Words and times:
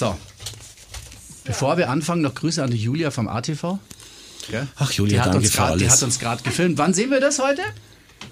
So. 0.00 0.16
Bevor 1.44 1.76
wir 1.76 1.90
anfangen, 1.90 2.22
noch 2.22 2.34
Grüße 2.34 2.64
an 2.64 2.70
die 2.70 2.78
Julia 2.78 3.10
vom 3.10 3.28
ATV. 3.28 3.76
Ja? 4.50 4.66
Ach, 4.76 4.90
Julia, 4.92 5.12
die 5.12 5.20
hat 5.20 5.26
danke 5.26 5.38
uns 5.40 5.50
für 5.50 5.56
grad, 5.58 5.70
alles. 5.72 5.82
Die 5.82 5.90
hat 5.90 6.02
uns 6.02 6.18
gerade 6.18 6.42
gefilmt. 6.42 6.78
Wann 6.78 6.94
sehen 6.94 7.10
wir 7.10 7.20
das 7.20 7.38
heute? 7.38 7.60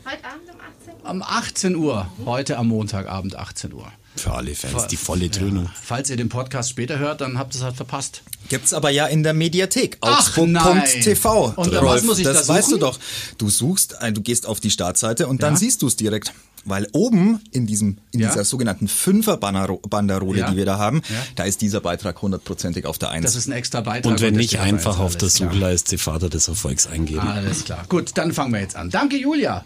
Heute 0.07 0.25
Abend 0.25 0.49
um 0.51 0.57
18 0.57 0.95
Uhr. 1.05 1.11
Um 1.11 1.23
18 1.23 1.77
Uhr. 1.77 2.13
Heute 2.25 2.57
am 2.57 2.69
Montagabend, 2.69 3.37
18 3.37 3.75
Uhr. 3.75 3.93
Für 4.19 4.33
alle 4.35 4.55
Fans, 4.55 4.87
die 4.89 4.97
volle 4.97 5.29
Dröhnung. 5.29 5.65
Ja. 5.65 5.71
Falls 5.83 6.11
ihr 6.11 6.17
den 6.17 6.29
Podcast 6.29 6.71
später 6.71 6.99
hört, 6.99 7.21
dann 7.21 7.39
habt 7.39 7.55
ihr 7.55 7.59
es 7.59 7.65
halt 7.65 7.77
verpasst. 7.77 8.23
Gibt's 8.49 8.73
aber 8.75 8.91
ja 8.91 9.07
in 9.07 9.23
der 9.23 9.35
Mediathek. 9.35 9.99
Ach, 10.01 10.19
Augsburg.tv. 10.19 11.53
Und 11.57 11.73
dann 11.73 11.85
was 11.85 12.03
muss 12.05 12.19
ich 12.19 12.25
das 12.25 12.47
da 12.47 12.55
weißt 12.55 12.73
du 12.73 12.77
doch. 12.79 12.99
Du 13.39 13.49
suchst, 13.51 13.97
äh, 14.01 14.13
du 14.13 14.21
gehst 14.23 14.47
auf 14.47 14.61
die 14.61 14.71
Startseite 14.71 15.27
und 15.27 15.43
dann 15.43 15.55
Ja. 15.55 15.59
siehst 15.59 15.83
du 15.83 15.87
es 15.87 15.97
direkt. 15.97 16.33
Weil 16.65 16.89
oben 16.93 17.41
in 17.53 17.67
diesem, 17.67 17.99
in 18.11 18.21
Ja. 18.21 18.29
dieser 18.31 18.45
sogenannten 18.45 18.89
Fünfer-Banderole, 18.89 20.41
Ja. 20.41 20.51
die 20.51 20.57
wir 20.57 20.67
da 20.67 20.77
haben, 20.79 21.03
Ja. 21.09 21.15
da 21.37 21.45
ist 21.45 21.63
dieser 21.63 21.81
Beitrag 21.81 22.21
hundertprozentig 22.21 22.85
auf 22.85 22.99
der 22.99 23.11
Eins. 23.11 23.25
Das 23.25 23.37
ist 23.37 23.47
ein 23.47 23.53
extra 23.53 23.81
Beitrag. 23.81 24.11
Und 24.13 24.21
wenn 24.21 24.35
das 24.35 24.43
nicht, 24.43 24.59
einfach 24.59 24.99
auf 24.99 25.17
der. 25.17 25.29
Suchleiste 25.29 25.99
Vater 25.99 26.29
des 26.29 26.49
Erfolgs 26.49 26.87
eingeben. 26.87 27.21
Alles 27.27 27.65
klar. 27.65 27.85
Gut, 27.89 28.11
dann 28.15 28.33
fangen 28.33 28.53
wir 28.53 28.61
jetzt 28.61 28.77
an. 28.77 28.91
Danke, 28.91 29.17
Julia. 29.17 29.65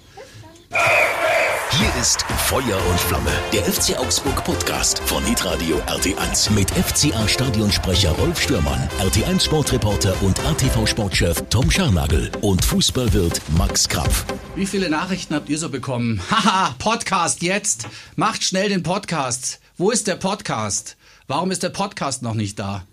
Hier 1.79 2.01
ist 2.01 2.23
Feuer 2.23 2.79
und 2.91 3.01
Flamme, 3.01 3.31
der 3.51 3.65
FC 3.65 3.99
Augsburg 3.99 4.45
Podcast 4.45 4.99
von 5.01 5.25
Hitradio 5.25 5.79
RT1 5.87 6.53
mit 6.53 6.71
FCA 6.71 7.27
Stadionsprecher 7.27 8.11
Rolf 8.13 8.41
Stürmann, 8.43 8.89
RT1 9.01 9.43
Sportreporter 9.45 10.15
und 10.23 10.39
ATV 10.45 10.87
Sportchef 10.87 11.43
Tom 11.49 11.71
Scharnagel 11.71 12.31
und 12.43 12.63
Fußballwirt 12.63 13.41
Max 13.57 13.89
Krapf. 13.89 14.27
Wie 14.55 14.67
viele 14.67 14.91
Nachrichten 14.91 15.35
habt 15.35 15.49
ihr 15.49 15.59
so 15.59 15.71
bekommen? 15.71 16.21
Haha, 16.31 16.75
Podcast 16.79 17.43
jetzt. 17.43 17.89
Macht 18.17 18.45
schnell 18.45 18.69
den 18.69 18.83
Podcast. 18.83 19.59
Wo 19.79 19.91
ist 19.91 20.07
der 20.07 20.17
Podcast? 20.17 20.99
Warum 21.27 21.51
ist 21.51 21.63
der 21.63 21.71
Podcast 21.71 22.23
noch 22.23 22.35
nicht 22.35 22.59
da? 22.59 22.85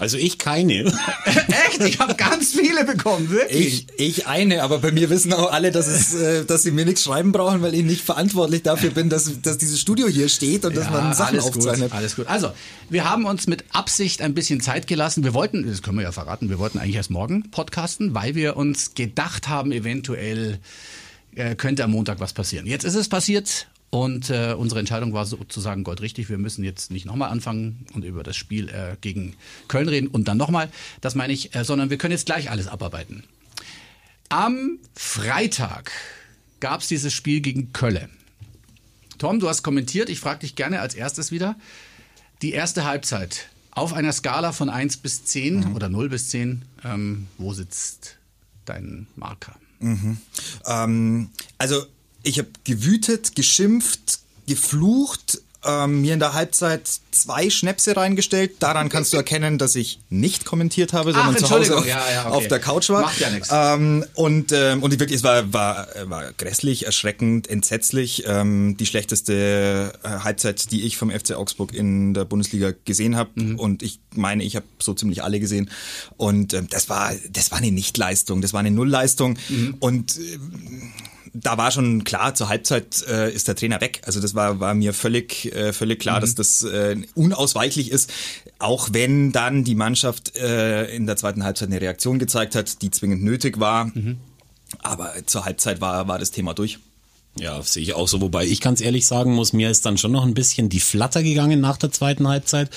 Also 0.00 0.16
ich 0.16 0.38
keine. 0.38 0.72
Echt? 1.24 1.80
Ich 1.86 1.98
habe 2.00 2.14
ganz 2.14 2.52
viele 2.52 2.84
bekommen, 2.84 3.30
wirklich. 3.30 3.86
ich, 3.96 4.18
ich 4.18 4.26
eine, 4.26 4.62
aber 4.62 4.78
bei 4.78 4.90
mir 4.90 5.08
wissen 5.08 5.32
auch 5.32 5.52
alle, 5.52 5.70
dass, 5.70 5.86
es, 5.86 6.14
äh, 6.14 6.44
dass 6.44 6.64
sie 6.64 6.72
mir 6.72 6.84
nichts 6.84 7.04
schreiben 7.04 7.30
brauchen, 7.30 7.62
weil 7.62 7.74
ich 7.74 7.84
nicht 7.84 8.02
verantwortlich 8.02 8.62
dafür 8.62 8.90
bin, 8.90 9.08
dass, 9.08 9.40
dass 9.42 9.56
dieses 9.56 9.80
Studio 9.80 10.08
hier 10.08 10.28
steht 10.28 10.64
und 10.64 10.76
dass 10.76 10.90
man 10.90 11.14
Sachen 11.14 11.38
alles 11.38 11.44
aufzeichnet. 11.44 11.90
Gut, 11.90 11.98
alles 11.98 12.16
gut. 12.16 12.26
Also, 12.26 12.50
wir 12.90 13.08
haben 13.08 13.24
uns 13.24 13.46
mit 13.46 13.64
Absicht 13.70 14.20
ein 14.20 14.34
bisschen 14.34 14.60
Zeit 14.60 14.88
gelassen. 14.88 15.22
Wir 15.22 15.32
wollten, 15.32 15.66
das 15.66 15.82
können 15.82 15.98
wir 15.98 16.04
ja 16.04 16.12
verraten, 16.12 16.50
wir 16.50 16.58
wollten 16.58 16.78
eigentlich 16.78 16.96
erst 16.96 17.10
morgen 17.10 17.50
podcasten, 17.50 18.14
weil 18.14 18.34
wir 18.34 18.56
uns 18.56 18.94
gedacht 18.94 19.48
haben, 19.48 19.70
eventuell 19.70 20.58
äh, 21.36 21.54
könnte 21.54 21.84
am 21.84 21.92
Montag 21.92 22.18
was 22.18 22.32
passieren. 22.32 22.66
Jetzt 22.66 22.84
ist 22.84 22.96
es 22.96 23.08
passiert 23.08 23.68
und 23.94 24.28
äh, 24.28 24.54
unsere 24.58 24.80
Entscheidung 24.80 25.12
war 25.12 25.24
sozusagen 25.24 25.84
goldrichtig. 25.84 26.28
Wir 26.28 26.36
müssen 26.36 26.64
jetzt 26.64 26.90
nicht 26.90 27.06
nochmal 27.06 27.30
anfangen 27.30 27.86
und 27.94 28.04
über 28.04 28.24
das 28.24 28.34
Spiel 28.34 28.68
äh, 28.68 28.96
gegen 29.00 29.36
Köln 29.68 29.88
reden 29.88 30.08
und 30.08 30.26
dann 30.26 30.36
nochmal. 30.36 30.68
Das 31.00 31.14
meine 31.14 31.32
ich, 31.32 31.54
äh, 31.54 31.62
sondern 31.62 31.90
wir 31.90 31.96
können 31.96 32.10
jetzt 32.10 32.26
gleich 32.26 32.50
alles 32.50 32.66
abarbeiten. 32.66 33.22
Am 34.30 34.80
Freitag 34.96 35.92
gab 36.58 36.80
es 36.80 36.88
dieses 36.88 37.12
Spiel 37.12 37.40
gegen 37.40 37.72
Köln. 37.72 38.10
Tom, 39.18 39.38
du 39.38 39.48
hast 39.48 39.62
kommentiert, 39.62 40.08
ich 40.08 40.18
frage 40.18 40.40
dich 40.40 40.56
gerne 40.56 40.80
als 40.80 40.94
erstes 40.94 41.30
wieder. 41.30 41.54
Die 42.42 42.50
erste 42.50 42.84
Halbzeit 42.84 43.48
auf 43.70 43.92
einer 43.92 44.12
Skala 44.12 44.50
von 44.50 44.70
1 44.70 44.96
bis 44.96 45.24
10 45.24 45.72
oder 45.72 45.88
0 45.88 46.08
bis 46.08 46.30
10, 46.30 46.64
ähm, 46.82 47.28
wo 47.38 47.52
sitzt 47.52 48.16
dein 48.64 49.06
Marker? 49.14 49.54
Ähm, 50.66 51.30
also 51.58 51.86
ich 52.24 52.38
habe 52.38 52.48
gewütet, 52.64 53.36
geschimpft, 53.36 54.18
geflucht, 54.46 55.38
ähm, 55.66 56.02
mir 56.02 56.14
in 56.14 56.20
der 56.20 56.34
Halbzeit 56.34 56.82
zwei 57.10 57.48
Schnäpse 57.48 57.96
reingestellt. 57.96 58.56
Daran 58.60 58.88
kannst 58.88 59.12
du 59.12 59.16
erkennen, 59.16 59.58
dass 59.58 59.74
ich 59.76 60.00
nicht 60.10 60.44
kommentiert 60.44 60.92
habe, 60.92 61.12
sondern 61.12 61.36
zu 61.36 61.48
Hause 61.48 61.78
auf, 61.78 61.86
Ja, 61.86 62.02
ja, 62.10 62.26
okay. 62.26 62.36
auf 62.36 62.48
der 62.48 62.58
Couch 62.58 62.90
war. 62.90 63.02
Macht 63.02 63.20
ja 63.20 63.30
nichts. 63.30 63.48
Ähm, 63.50 64.04
und 64.14 64.52
ähm, 64.52 64.82
und 64.82 64.98
wirklich, 65.00 65.16
es 65.16 65.22
war, 65.22 65.52
war, 65.52 65.88
war 66.04 66.32
grässlich, 66.32 66.86
erschreckend, 66.86 67.48
entsetzlich. 67.48 68.24
Ähm, 68.26 68.76
die 68.76 68.86
schlechteste 68.86 69.92
äh, 70.02 70.08
Halbzeit, 70.08 70.70
die 70.70 70.82
ich 70.82 70.96
vom 70.96 71.10
FC 71.10 71.32
Augsburg 71.32 71.72
in 71.72 72.14
der 72.14 72.24
Bundesliga 72.24 72.72
gesehen 72.84 73.16
habe. 73.16 73.30
Mhm. 73.34 73.58
Und 73.58 73.82
ich 73.82 74.00
meine, 74.14 74.44
ich 74.44 74.56
habe 74.56 74.66
so 74.78 74.92
ziemlich 74.92 75.22
alle 75.22 75.40
gesehen. 75.40 75.70
Und 76.16 76.52
ähm, 76.52 76.68
das 76.68 76.88
war 76.88 77.12
das 77.30 77.50
war 77.50 77.58
eine 77.58 77.70
Nichtleistung, 77.70 78.42
das 78.42 78.52
war 78.52 78.60
eine 78.60 78.70
Nullleistung. 78.70 79.38
Mhm. 79.48 79.76
Und 79.80 80.18
ähm, 80.18 80.92
da 81.34 81.58
war 81.58 81.70
schon 81.70 82.04
klar, 82.04 82.34
zur 82.34 82.48
Halbzeit 82.48 83.04
äh, 83.08 83.32
ist 83.32 83.48
der 83.48 83.56
Trainer 83.56 83.80
weg. 83.80 84.00
Also 84.06 84.20
das 84.20 84.34
war, 84.34 84.60
war 84.60 84.72
mir 84.74 84.94
völlig, 84.94 85.52
äh, 85.54 85.72
völlig 85.72 85.98
klar, 85.98 86.20
dass 86.20 86.34
das 86.34 86.62
äh, 86.62 86.96
unausweichlich 87.14 87.90
ist. 87.90 88.12
Auch 88.60 88.90
wenn 88.92 89.32
dann 89.32 89.64
die 89.64 89.74
Mannschaft 89.74 90.36
äh, 90.36 90.86
in 90.94 91.06
der 91.06 91.16
zweiten 91.16 91.44
Halbzeit 91.44 91.68
eine 91.68 91.80
Reaktion 91.80 92.18
gezeigt 92.18 92.54
hat, 92.54 92.80
die 92.82 92.90
zwingend 92.90 93.24
nötig 93.24 93.58
war. 93.58 93.90
Aber 94.78 95.12
zur 95.26 95.44
Halbzeit 95.44 95.80
war, 95.80 96.08
war 96.08 96.18
das 96.18 96.30
Thema 96.30 96.54
durch. 96.54 96.78
Ja, 97.38 97.60
sehe 97.62 97.82
ich 97.82 97.94
auch 97.94 98.06
so. 98.06 98.20
Wobei 98.20 98.46
ich 98.46 98.60
ganz 98.60 98.80
ehrlich 98.80 99.06
sagen 99.06 99.34
muss, 99.34 99.52
mir 99.52 99.68
ist 99.68 99.84
dann 99.84 99.98
schon 99.98 100.12
noch 100.12 100.24
ein 100.24 100.34
bisschen 100.34 100.68
die 100.68 100.78
Flatter 100.78 101.20
gegangen 101.22 101.60
nach 101.60 101.76
der 101.76 101.90
zweiten 101.90 102.28
Halbzeit, 102.28 102.70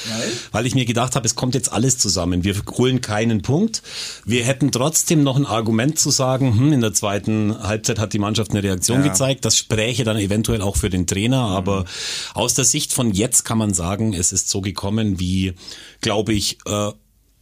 weil 0.51 0.65
ich 0.65 0.73
mir 0.73 0.85
gedacht 0.85 1.15
habe, 1.15 1.27
es 1.27 1.35
kommt 1.35 1.53
jetzt 1.53 1.71
alles 1.71 1.99
zusammen. 1.99 2.43
Wir 2.43 2.55
holen 2.75 3.01
keinen 3.01 3.43
Punkt. 3.43 3.83
Wir 4.25 4.43
hätten 4.45 4.71
trotzdem 4.71 5.21
noch 5.21 5.35
ein 5.35 5.45
Argument 5.45 5.99
zu 5.99 6.09
sagen, 6.09 6.57
hm, 6.57 6.73
in 6.73 6.81
der 6.81 6.93
zweiten 6.93 7.55
Halbzeit 7.61 7.99
hat 7.99 8.13
die 8.13 8.19
Mannschaft 8.19 8.49
eine 8.49 8.63
Reaktion 8.63 9.01
Ja. 9.03 9.07
gezeigt. 9.09 9.45
Das 9.45 9.55
spräche 9.57 10.03
dann 10.03 10.17
eventuell 10.17 10.63
auch 10.63 10.75
für 10.75 10.89
den 10.89 11.05
Trainer. 11.05 11.41
Aber 11.41 11.85
aus 12.33 12.55
der 12.55 12.65
Sicht 12.65 12.93
von 12.93 13.11
jetzt 13.11 13.45
kann 13.45 13.59
man 13.59 13.75
sagen, 13.75 14.13
es 14.13 14.31
ist 14.31 14.49
so 14.49 14.61
gekommen, 14.61 15.19
wie, 15.19 15.53
glaube 16.01 16.33
ich, 16.33 16.57
äh, 16.65 16.91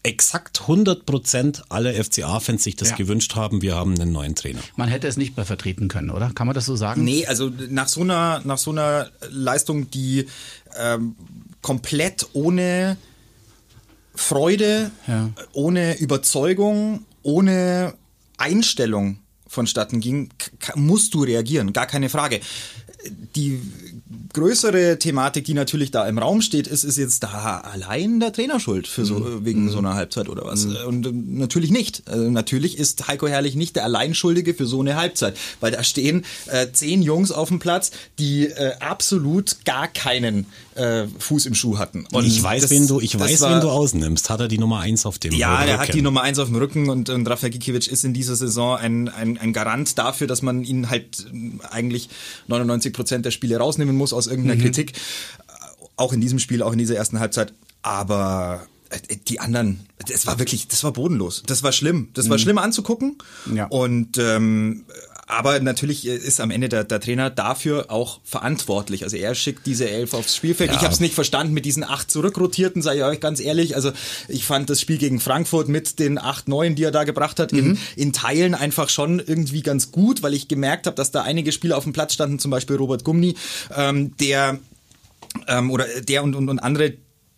exakt 0.05 0.61
100 0.61 1.05
Prozent 1.05 1.63
aller 1.69 1.93
FCA-Fans 1.93 2.63
sich 2.63 2.75
das 2.75 2.91
Ja. 2.91 2.95
gewünscht 2.95 3.35
haben. 3.35 3.61
Wir 3.61 3.75
haben 3.75 3.93
einen 3.99 4.11
neuen 4.11 4.35
Trainer. 4.35 4.59
Man 4.75 4.87
hätte 4.87 5.07
es 5.07 5.17
nicht 5.17 5.35
mehr 5.35 5.45
vertreten 5.45 5.87
können, 5.87 6.09
oder? 6.11 6.31
Kann 6.33 6.47
man 6.47 6.53
das 6.53 6.65
so 6.65 6.75
sagen? 6.75 7.03
Nee, 7.03 7.25
also 7.25 7.51
nach 7.69 7.87
so 7.87 8.01
einer, 8.01 8.41
nach 8.45 8.57
so 8.57 8.71
einer 8.71 9.09
Leistung, 9.29 9.89
die 9.91 10.27
ähm, 10.77 11.15
komplett 11.61 12.27
ohne 12.33 12.97
Freude, 14.13 14.91
Ja. 15.07 15.29
ohne 15.53 15.97
Überzeugung, 15.97 17.05
ohne 17.23 17.93
Einstellung 18.37 19.19
vonstatten 19.47 19.99
ging, 20.01 20.29
musst 20.75 21.13
du 21.13 21.23
reagieren, 21.23 21.73
gar 21.73 21.87
keine 21.87 22.09
Frage. 22.09 22.39
Die 23.35 23.61
größere 24.35 24.99
Thematik, 24.99 25.45
die 25.45 25.53
natürlich 25.53 25.91
da 25.91 26.07
im 26.07 26.17
Raum 26.17 26.41
steht, 26.41 26.67
ist, 26.67 26.83
ist 26.83 26.97
jetzt 26.97 27.23
da 27.23 27.61
allein 27.61 28.19
der 28.19 28.33
Trainer 28.33 28.59
schuld 28.59 28.87
für 28.87 29.05
so, 29.05 29.43
wegen 29.45 29.69
so 29.69 29.77
einer 29.79 29.95
Halbzeit 29.95 30.29
oder 30.29 30.45
was? 30.45 30.65
Und 30.65 31.07
ähm, 31.07 31.37
natürlich 31.37 31.71
nicht. 31.71 32.03
Also 32.05 32.29
natürlich 32.29 32.77
ist 32.77 33.07
Heiko 33.07 33.27
Herrlich 33.27 33.55
nicht 33.55 33.75
der 33.75 33.85
Alleinschuldige 33.85 34.53
für 34.53 34.65
so 34.65 34.81
eine 34.81 34.95
Halbzeit, 34.97 35.37
weil 35.61 35.71
da 35.71 35.83
stehen 35.83 36.25
äh, 36.47 36.67
zehn 36.71 37.01
Jungs 37.01 37.31
auf 37.31 37.47
dem 37.47 37.59
Platz, 37.59 37.91
die 38.19 38.47
äh, 38.47 38.73
absolut 38.79 39.63
gar 39.65 39.87
keinen 39.87 40.45
äh, 40.75 41.05
Fuß 41.19 41.45
im 41.45 41.55
Schuh 41.55 41.77
hatten. 41.77 42.05
Und 42.11 42.25
ich 42.25 42.43
weiß, 42.43 42.63
das- 42.63 42.71
wen 42.71 42.87
du, 42.87 42.99
ich 42.99 43.17
weiß, 43.17 43.41
war- 43.41 43.55
wen 43.55 43.61
du 43.61 43.69
ausnimmst. 43.69 44.29
Hat 44.29 44.41
er 44.41 44.47
die 44.49 44.57
Nummer 44.57 44.81
eins 44.81 45.05
auf 45.05 45.17
dem 45.17 45.33
ja, 45.33 45.61
Rücken? 45.61 45.77
hat 45.77 45.93
die 45.93 46.01
Nummer 46.01 46.21
eins 46.23 46.37
auf 46.39 46.49
dem 46.49 46.57
Rücken 46.57 46.89
und, 46.89 47.09
und 47.09 47.25
Rafael 47.27 47.51
Gikiewicz 47.51 47.87
ist 47.87 48.03
in 48.03 48.13
dieser 48.13 48.35
Saison 48.35 48.75
ein, 48.77 49.07
ein, 49.07 49.37
ein 49.37 49.53
Garant 49.53 49.97
dafür, 49.97 50.27
dass 50.27 50.41
man 50.41 50.63
ihn 50.63 50.89
halt 50.89 51.25
ähm, 51.31 51.61
eigentlich 51.71 52.09
99 52.47 52.91
Prozent 52.91 53.25
der 53.25 53.31
Spiele 53.31 53.57
rausnehmen 53.57 53.95
muss 53.95 54.11
aus 54.11 54.24
irgendeiner 54.27 54.61
Kritik. 54.61 54.91
Äh, 54.91 55.51
Auch 55.95 56.13
in 56.13 56.21
diesem 56.21 56.39
Spiel, 56.39 56.61
auch 56.61 56.73
in 56.73 56.79
dieser 56.79 56.95
ersten 56.95 57.19
Halbzeit. 57.19 57.53
Aber 57.81 58.67
äh, 58.89 59.17
die 59.27 59.39
anderen, 59.39 59.85
das 60.07 60.27
war 60.27 60.39
wirklich, 60.39 60.67
das 60.67 60.83
war 60.83 60.93
bodenlos. 60.93 61.43
Das 61.45 61.63
war 61.63 61.71
schlimm. 61.71 62.09
Das 62.13 62.29
war 62.29 62.37
schlimm 62.37 62.57
anzugucken. 62.57 63.17
Ja. 63.53 63.65
Und 63.67 64.17
ähm, 64.17 64.85
aber 65.27 65.59
natürlich 65.59 66.05
ist 66.05 66.39
am 66.39 66.51
Ende 66.51 66.69
der, 66.69 66.83
der 66.83 66.99
Trainer 66.99 67.29
dafür 67.29 67.89
auch 67.89 68.19
verantwortlich. 68.23 69.03
Also 69.03 69.17
er 69.17 69.33
schickt 69.33 69.65
diese 69.65 69.89
Elf 69.89 70.13
aufs 70.13 70.35
Spielfeld. 70.35 70.71
Ich 70.71 70.81
habe 70.81 70.93
es 70.93 70.99
nicht 70.99 71.15
verstanden 71.15 71.53
mit 71.53 71.65
diesen 71.65 71.83
acht 71.83 72.11
zurückrotierten, 72.11 72.81
sage 72.83 72.99
ich 72.99 73.03
euch 73.03 73.19
ganz 73.19 73.39
ehrlich. 73.39 73.75
Also 73.75 73.91
ich 74.27 74.45
fand 74.45 74.69
das 74.69 74.79
Spiel 74.79 74.99
gegen 74.99 75.19
Frankfurt 75.19 75.67
mit 75.67 75.97
den 75.97 76.19
acht 76.19 76.47
neuen, 76.47 76.75
die 76.75 76.83
er 76.83 76.91
da 76.91 77.05
gebracht 77.05 77.39
hat, 77.39 77.53
in, 77.53 77.79
in 77.95 78.13
Teilen 78.13 78.53
einfach 78.53 78.89
schon 78.89 79.19
irgendwie 79.19 79.63
ganz 79.63 79.91
gut, 79.91 80.21
weil 80.21 80.35
ich 80.35 80.47
gemerkt 80.47 80.85
habe, 80.85 80.95
dass 80.95 81.09
da 81.09 81.23
einige 81.23 81.51
Spieler 81.51 81.77
auf 81.77 81.83
dem 81.83 81.93
Platz 81.93 82.13
standen, 82.13 82.37
zum 82.37 82.51
Beispiel 82.51 82.75
Robert 82.75 83.03
Gumni, 83.03 83.35
ähm, 83.75 84.15
der 84.17 84.59
ähm, 85.47 85.71
oder 85.71 85.85
der 86.07 86.23
und, 86.23 86.35
und, 86.35 86.49
und 86.49 86.59
andere, 86.59 86.93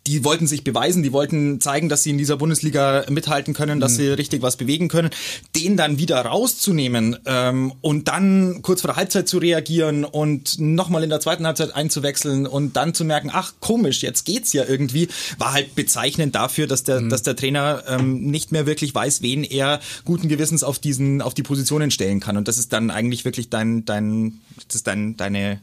die 0.07 0.23
wollten 0.23 0.47
sich 0.47 0.63
beweisen, 0.63 1.03
die 1.03 1.11
wollten 1.11 1.59
zeigen, 1.59 1.89
dass 1.89 2.03
sie 2.03 2.11
in 2.11 2.17
dieser 2.17 2.37
Bundesliga 2.37 3.03
mithalten 3.09 3.53
können, 3.53 3.81
dass 3.81 3.97
sie 3.97 4.07
richtig 4.07 4.41
was 4.41 4.55
bewegen 4.55 4.87
können. 4.87 5.09
Den 5.55 5.75
dann 5.75 5.99
wieder 5.99 6.21
rauszunehmen 6.21 7.17
ähm, 7.25 7.73
und 7.81 8.07
dann 8.07 8.61
kurz 8.61 8.81
vor 8.81 8.89
der 8.89 8.95
Halbzeit 8.95 9.27
zu 9.27 9.37
reagieren 9.37 10.05
und 10.05 10.59
nochmal 10.59 11.03
in 11.03 11.09
der 11.09 11.19
zweiten 11.19 11.45
Halbzeit 11.45 11.75
einzuwechseln 11.75 12.47
und 12.47 12.77
dann 12.77 12.93
zu 12.93 13.03
merken, 13.03 13.29
ach 13.33 13.53
komisch, 13.59 14.01
jetzt 14.01 14.25
geht's 14.25 14.53
ja 14.53 14.63
irgendwie, 14.65 15.09
war 15.37 15.51
halt 15.51 15.75
bezeichnend 15.75 16.35
dafür, 16.35 16.67
dass 16.67 16.83
der, 16.83 17.01
dass 17.01 17.23
der 17.23 17.35
Trainer 17.35 17.83
ähm, 17.87 18.21
nicht 18.31 18.53
mehr 18.53 18.65
wirklich 18.65 18.95
weiß, 18.95 19.21
wen 19.21 19.43
er 19.43 19.81
guten 20.05 20.29
Gewissens 20.29 20.63
auf 20.63 20.79
diesen, 20.79 21.21
auf 21.21 21.33
die 21.33 21.43
Positionen 21.43 21.91
stellen 21.91 22.21
kann. 22.21 22.37
Und 22.37 22.47
das 22.47 22.57
ist 22.57 22.71
dann 22.71 22.91
eigentlich 22.91 23.25
wirklich 23.25 23.49
dein, 23.49 23.83
dein, 23.83 24.39
das 24.67 24.77
ist 24.77 24.87
dein, 24.87 25.17
deine 25.17 25.59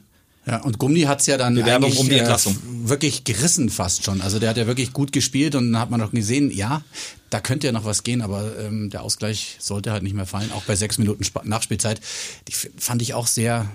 Ja, 0.47 0.63
und 0.63 0.79
Gummi 0.79 1.03
hat's 1.03 1.27
ja 1.27 1.39
dann 1.39 1.55
Bewerbung 1.55 1.93
um 1.97 2.07
die 2.09 2.17
äh, 2.17 2.19
Entlassung. 2.19 2.57
wirklich 2.85 3.25
gerissen 3.25 3.71
fast 3.71 4.05
schon. 4.05 4.21
Also 4.21 4.39
der 4.39 4.51
hat 4.51 4.57
ja 4.59 4.67
wirklich 4.67 4.93
gut 4.93 5.11
gespielt 5.13 5.55
und 5.55 5.73
dann 5.73 5.81
hat 5.81 5.91
man 5.91 6.01
doch 6.01 6.11
gesehen, 6.13 6.51
ja, 6.51 6.83
da 7.31 7.41
könnte 7.41 7.67
ja 7.67 7.73
noch 7.73 7.85
was 7.87 8.03
gehen, 8.03 8.21
aber 8.21 8.53
ähm, 8.61 8.91
der 8.91 9.03
Ausgleich 9.03 9.57
sollte 9.59 9.91
halt 9.91 10.03
nicht 10.03 10.15
mehr 10.15 10.27
fallen, 10.27 10.53
auch 10.53 10.63
bei 10.65 10.77
sechs 10.77 10.99
Minuten 10.99 11.23
Sp 11.25 11.41
Nachspielzeit. 11.45 12.01
Die 12.49 12.53
fand 12.77 13.01
ich 13.01 13.15
auch 13.15 13.27
sehr 13.27 13.67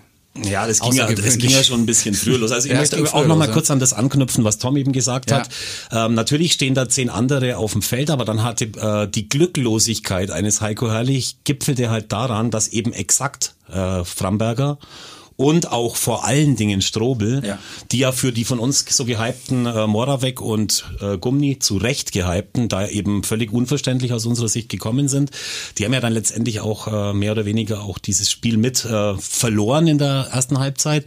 Ja, 0.43 0.67
das 0.67 0.79
ging 0.79 0.93
ja, 0.93 1.11
das 1.11 1.37
ging 1.39 1.49
ja 1.49 1.63
schon 1.63 1.81
ein 1.81 1.85
bisschen 1.87 2.13
früher 2.13 2.37
los. 2.37 2.51
Also 2.51 2.67
ich 2.67 2.71
Ja, 2.73 2.79
möchte 2.79 3.01
auch 3.01 3.07
früher 3.07 3.21
noch 3.27 3.35
mal 3.35 3.45
los, 3.45 3.47
ja. 3.47 3.53
kurz 3.53 3.71
an 3.71 3.79
das 3.79 3.93
anknüpfen, 3.93 4.43
was 4.43 4.59
Tom 4.59 4.77
eben 4.77 4.91
gesagt 4.93 5.31
Ja. 5.31 5.37
hat. 5.39 5.49
Ähm, 5.91 6.13
natürlich 6.13 6.53
stehen 6.53 6.75
da 6.75 6.87
zehn 6.87 7.09
andere 7.09 7.57
auf 7.57 7.71
dem 7.73 7.81
Feld, 7.81 8.11
aber 8.11 8.25
dann 8.25 8.43
hatte 8.43 8.65
äh, 8.65 9.07
die 9.09 9.27
Glücklosigkeit 9.27 10.29
eines 10.29 10.61
Heiko 10.61 10.89
Herrlich 10.91 11.37
gipfelte 11.45 11.89
halt 11.89 12.11
daran, 12.11 12.51
dass 12.51 12.67
eben 12.67 12.93
exakt 12.93 13.55
äh, 13.73 14.03
Framberger 14.05 14.77
und 15.39 15.71
auch 15.71 15.95
vor 15.95 16.25
allen 16.25 16.57
Dingen 16.57 16.81
Strobel, 16.81 17.41
Ja. 17.45 17.57
die 17.93 17.99
ja 17.99 18.11
für 18.11 18.33
die 18.33 18.43
von 18.43 18.59
uns 18.59 18.83
so 18.89 19.05
gehypten 19.05 19.65
äh, 19.65 19.87
Moravec 19.87 20.41
und 20.41 20.83
äh, 20.99 21.17
Gumni 21.17 21.59
zu 21.59 21.77
Recht 21.77 22.11
gehypten, 22.11 22.67
da 22.67 22.85
eben 22.85 23.23
völlig 23.23 23.53
unverständlich 23.53 24.11
aus 24.11 24.25
unserer 24.25 24.49
Sicht 24.49 24.67
gekommen 24.67 25.07
sind. 25.07 25.31
Die 25.77 25.85
haben 25.85 25.93
ja 25.93 26.01
dann 26.01 26.11
letztendlich 26.11 26.59
auch 26.59 26.87
äh, 26.87 27.13
mehr 27.13 27.31
oder 27.31 27.45
weniger 27.45 27.83
auch 27.83 27.99
dieses 27.99 28.29
Spiel 28.29 28.57
mit 28.57 28.83
äh, 28.83 29.13
verloren 29.17 29.87
in 29.87 29.97
der 29.97 30.27
ersten 30.33 30.59
Halbzeit. 30.59 31.05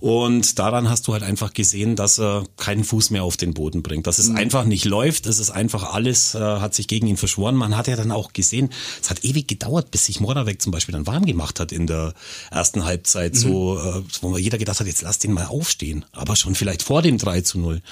Und 0.00 0.58
daran 0.58 0.88
hast 0.88 1.06
du 1.08 1.12
halt 1.12 1.22
einfach 1.22 1.52
gesehen, 1.52 1.96
dass 1.96 2.18
er 2.18 2.44
keinen 2.56 2.84
Fuß 2.84 3.10
mehr 3.10 3.24
auf 3.24 3.36
den 3.36 3.54
Boden 3.54 3.82
bringt. 3.82 4.06
Dass 4.06 4.18
es 4.18 4.30
einfach 4.30 4.64
nicht 4.64 4.84
läuft. 4.84 5.26
Es 5.26 5.38
ist 5.38 5.50
einfach 5.50 5.94
alles, 5.94 6.34
äh, 6.34 6.38
hat 6.38 6.74
sich 6.74 6.88
gegen 6.88 7.06
ihn 7.06 7.16
verschworen. 7.16 7.54
Man 7.54 7.76
hat 7.76 7.88
ja 7.88 7.96
dann 7.96 8.10
auch 8.10 8.32
gesehen, 8.32 8.70
es 9.00 9.10
hat 9.10 9.24
ewig 9.24 9.48
gedauert, 9.48 9.90
bis 9.90 10.06
sich 10.06 10.20
Moravec 10.20 10.60
zum 10.60 10.72
Beispiel 10.72 10.92
dann 10.92 11.06
warm 11.06 11.24
gemacht 11.24 11.60
hat 11.60 11.72
in 11.72 11.86
der 11.86 12.14
ersten 12.50 12.84
Halbzeit. 12.84 13.36
So, 13.36 13.78
äh, 13.78 14.02
wo 14.20 14.28
man 14.28 14.40
jeder 14.40 14.58
gedacht 14.58 14.80
hat, 14.80 14.86
jetzt 14.86 15.02
lass 15.02 15.18
den 15.18 15.32
mal 15.32 15.46
aufstehen. 15.46 16.04
Aber 16.12 16.36
schon 16.36 16.54
vielleicht 16.54 16.82
vor 16.82 17.02
dem 17.02 17.18
3 17.18 17.40
zu 17.42 17.58
0. 17.58 17.82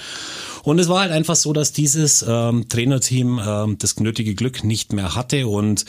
Und 0.63 0.79
es 0.79 0.89
war 0.89 1.01
halt 1.01 1.13
einfach 1.13 1.37
so, 1.37 1.53
dass 1.53 1.73
dieses 1.73 2.25
ähm, 2.27 2.69
Trainerteam 2.69 3.41
ähm, 3.45 3.79
das 3.79 3.99
nötige 3.99 4.35
Glück 4.35 4.65
nicht 4.65 4.93
mehr 4.93 5.15
hatte 5.15 5.47
und 5.47 5.85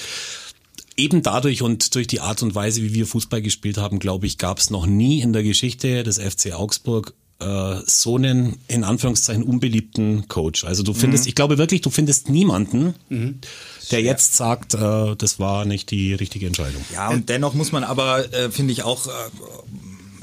eben 0.98 1.22
dadurch 1.22 1.62
und 1.62 1.96
durch 1.96 2.08
die 2.08 2.22
Art 2.22 2.42
und 2.44 2.56
Weise, 2.56 2.82
wie 2.82 2.94
wir 2.94 3.06
Fußball 3.06 3.42
gespielt 3.42 3.78
haben, 3.78 4.00
glaube 4.00 4.26
ich, 4.26 4.38
gab 4.38 4.60
es 4.60 4.70
noch 4.70 4.86
nie 4.86 5.22
in 5.22 5.34
der 5.34 5.44
Geschichte 5.44 6.04
des 6.04 6.20
FC 6.20 6.54
Augsburg 6.54 7.14
äh, 7.40 7.76
so 7.86 8.16
einen 8.16 8.58
in 8.68 8.84
Anführungszeichen 8.84 9.44
unbeliebten 9.44 10.28
Coach. 10.28 10.64
Also 10.64 10.84
du 10.84 10.94
findest, 10.94 11.28
ich 11.28 11.36
glaube 11.36 11.58
wirklich, 11.58 11.82
du 11.82 11.90
findest 11.90 12.30
niemanden, 12.30 12.96
der 13.92 14.02
jetzt 14.02 14.36
sagt, 14.36 14.74
äh, 14.74 15.16
das 15.18 15.40
war 15.40 15.66
nicht 15.66 15.92
die 15.92 16.14
richtige 16.14 16.48
Entscheidung. 16.48 16.84
Ja, 16.94 17.10
und 17.10 17.30
dennoch 17.30 17.54
muss 17.54 17.72
man 17.72 17.84
aber, 17.84 18.34
äh, 18.34 18.50
finde 18.50 18.72
ich, 18.72 18.84
auch 18.84 19.08
äh, 19.08 19.12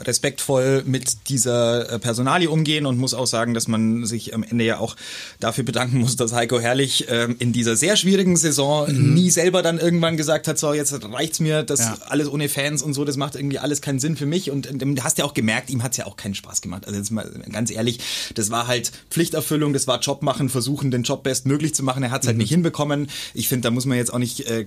respektvoll 0.07 0.83
mit 0.87 1.29
dieser 1.29 1.91
äh, 1.91 1.99
Personalie 1.99 2.51
umgehen 2.51 2.87
und 2.87 2.99
muss 2.99 3.15
auch 3.15 3.27
sagen, 3.27 3.55
dass 3.55 3.69
man 3.69 4.05
sich 4.05 4.35
am 4.35 4.43
Ende 4.43 4.65
ja 4.65 4.79
auch 4.79 4.97
dafür 5.41 5.65
bedanken 5.65 5.99
muss, 5.99 6.17
dass 6.17 6.33
Heiko 6.33 6.61
Herrlich 6.61 7.07
ähm, 7.09 7.37
in 7.39 7.53
dieser 7.53 7.77
sehr 7.77 7.97
schwierigen 7.97 8.37
Saison 8.37 8.91
nie 8.93 9.31
selber 9.31 9.63
dann 9.63 9.79
irgendwann 9.79 10.17
gesagt 10.17 10.49
hat, 10.49 10.59
so 10.59 10.73
jetzt 10.73 10.93
reicht's 11.13 11.41
mir, 11.41 11.63
das 11.63 11.81
Ja. 11.81 11.97
alles 12.09 12.29
ohne 12.29 12.49
Fans 12.49 12.83
und 12.83 12.95
so, 12.95 13.05
das 13.05 13.17
macht 13.17 13.35
irgendwie 13.37 13.59
alles 13.59 13.81
keinen 13.81 13.99
Sinn 13.99 14.17
für 14.17 14.27
mich 14.27 14.51
und 14.51 14.71
ähm, 14.71 14.95
du 14.97 15.03
hast 15.05 15.19
ja 15.19 15.25
auch 15.25 15.35
gemerkt, 15.35 15.71
ihm 15.71 15.83
hat's 15.83 15.97
ja 15.97 16.07
auch 16.07 16.17
keinen 16.17 16.35
Spaß 16.35 16.61
gemacht. 16.61 16.87
Also 16.87 16.99
jetzt 16.99 17.11
mal 17.11 17.29
ganz 17.51 17.71
ehrlich, 17.71 18.01
das 18.35 18.51
war 18.51 18.67
halt 18.67 18.93
Pflichterfüllung, 19.11 19.73
das 19.73 19.87
war 19.87 20.01
Job 20.01 20.23
machen, 20.23 20.49
versuchen 20.49 20.91
den 20.91 21.03
Job 21.03 21.23
bestmöglich 21.23 21.75
zu 21.75 21.83
machen. 21.83 22.03
Er 22.03 22.11
hat's 22.11 22.27
halt 22.27 22.37
nicht 22.37 22.51
hinbekommen. 22.51 23.09
Ich 23.35 23.49
finde, 23.49 23.63
da 23.69 23.71
muss 23.71 23.87
man 23.87 23.97
jetzt 23.97 24.13
auch 24.13 24.19
nicht 24.19 24.41
äh, 24.49 24.67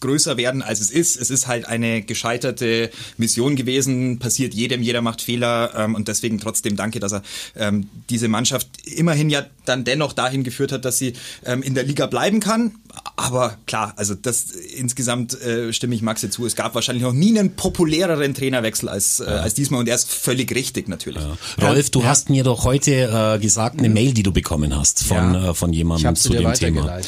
größer 0.00 0.36
werden, 0.36 0.62
als 0.62 0.80
es 0.80 0.90
ist. 0.90 1.16
Es 1.16 1.30
ist 1.30 1.46
halt 1.46 1.66
eine 1.66 2.02
gescheiterte 2.02 2.90
Mission 3.16 3.56
gewesen, 3.56 4.18
passiert 4.18 4.54
jedem, 4.54 4.82
jeder 4.82 5.02
macht 5.02 5.22
Fehler 5.22 5.72
ähm, 5.76 5.94
und 5.94 6.08
deswegen 6.08 6.38
trotzdem 6.38 6.76
danke, 6.76 7.00
dass 7.00 7.12
er 7.12 7.22
ähm, 7.56 7.88
diese 8.08 8.28
Mannschaft 8.28 8.68
immerhin 8.84 9.30
ja 9.30 9.46
dann 9.70 9.84
dennoch 9.84 10.12
dahin 10.12 10.44
geführt 10.44 10.72
hat, 10.72 10.84
dass 10.84 10.98
sie 10.98 11.14
ähm, 11.46 11.62
in 11.62 11.74
der 11.74 11.84
Liga 11.84 12.06
bleiben 12.06 12.40
kann. 12.40 12.72
Aber 13.16 13.56
klar, 13.66 13.94
also 13.96 14.14
das 14.14 14.50
insgesamt 14.50 15.40
äh, 15.40 15.72
stimme 15.72 15.94
ich 15.94 16.02
Maxi 16.02 16.28
zu. 16.28 16.44
Es 16.44 16.56
gab 16.56 16.74
wahrscheinlich 16.74 17.02
noch 17.04 17.12
nie 17.12 17.38
einen 17.38 17.54
populäreren 17.54 18.34
Trainerwechsel 18.34 18.88
als, 18.88 19.20
äh, 19.20 19.24
als 19.24 19.54
diesmal 19.54 19.80
und 19.80 19.88
er 19.88 19.94
ist 19.94 20.10
völlig 20.10 20.54
richtig 20.54 20.88
natürlich. 20.88 21.22
Rolf, 21.60 21.90
du 21.90 22.04
hast 22.04 22.28
mir 22.30 22.44
doch 22.44 22.64
heute 22.64 23.36
äh, 23.36 23.38
gesagt, 23.38 23.78
eine 23.78 23.88
Mail, 23.88 24.12
die 24.12 24.22
du 24.22 24.32
bekommen 24.32 24.76
hast 24.76 25.04
von, 25.04 25.34
Ja. 25.34 25.50
äh, 25.50 25.54
von 25.54 25.72
jemandem 25.72 26.16
zu 26.16 26.30
dir 26.30 26.40
dem 26.40 26.52
Thema. 26.54 26.98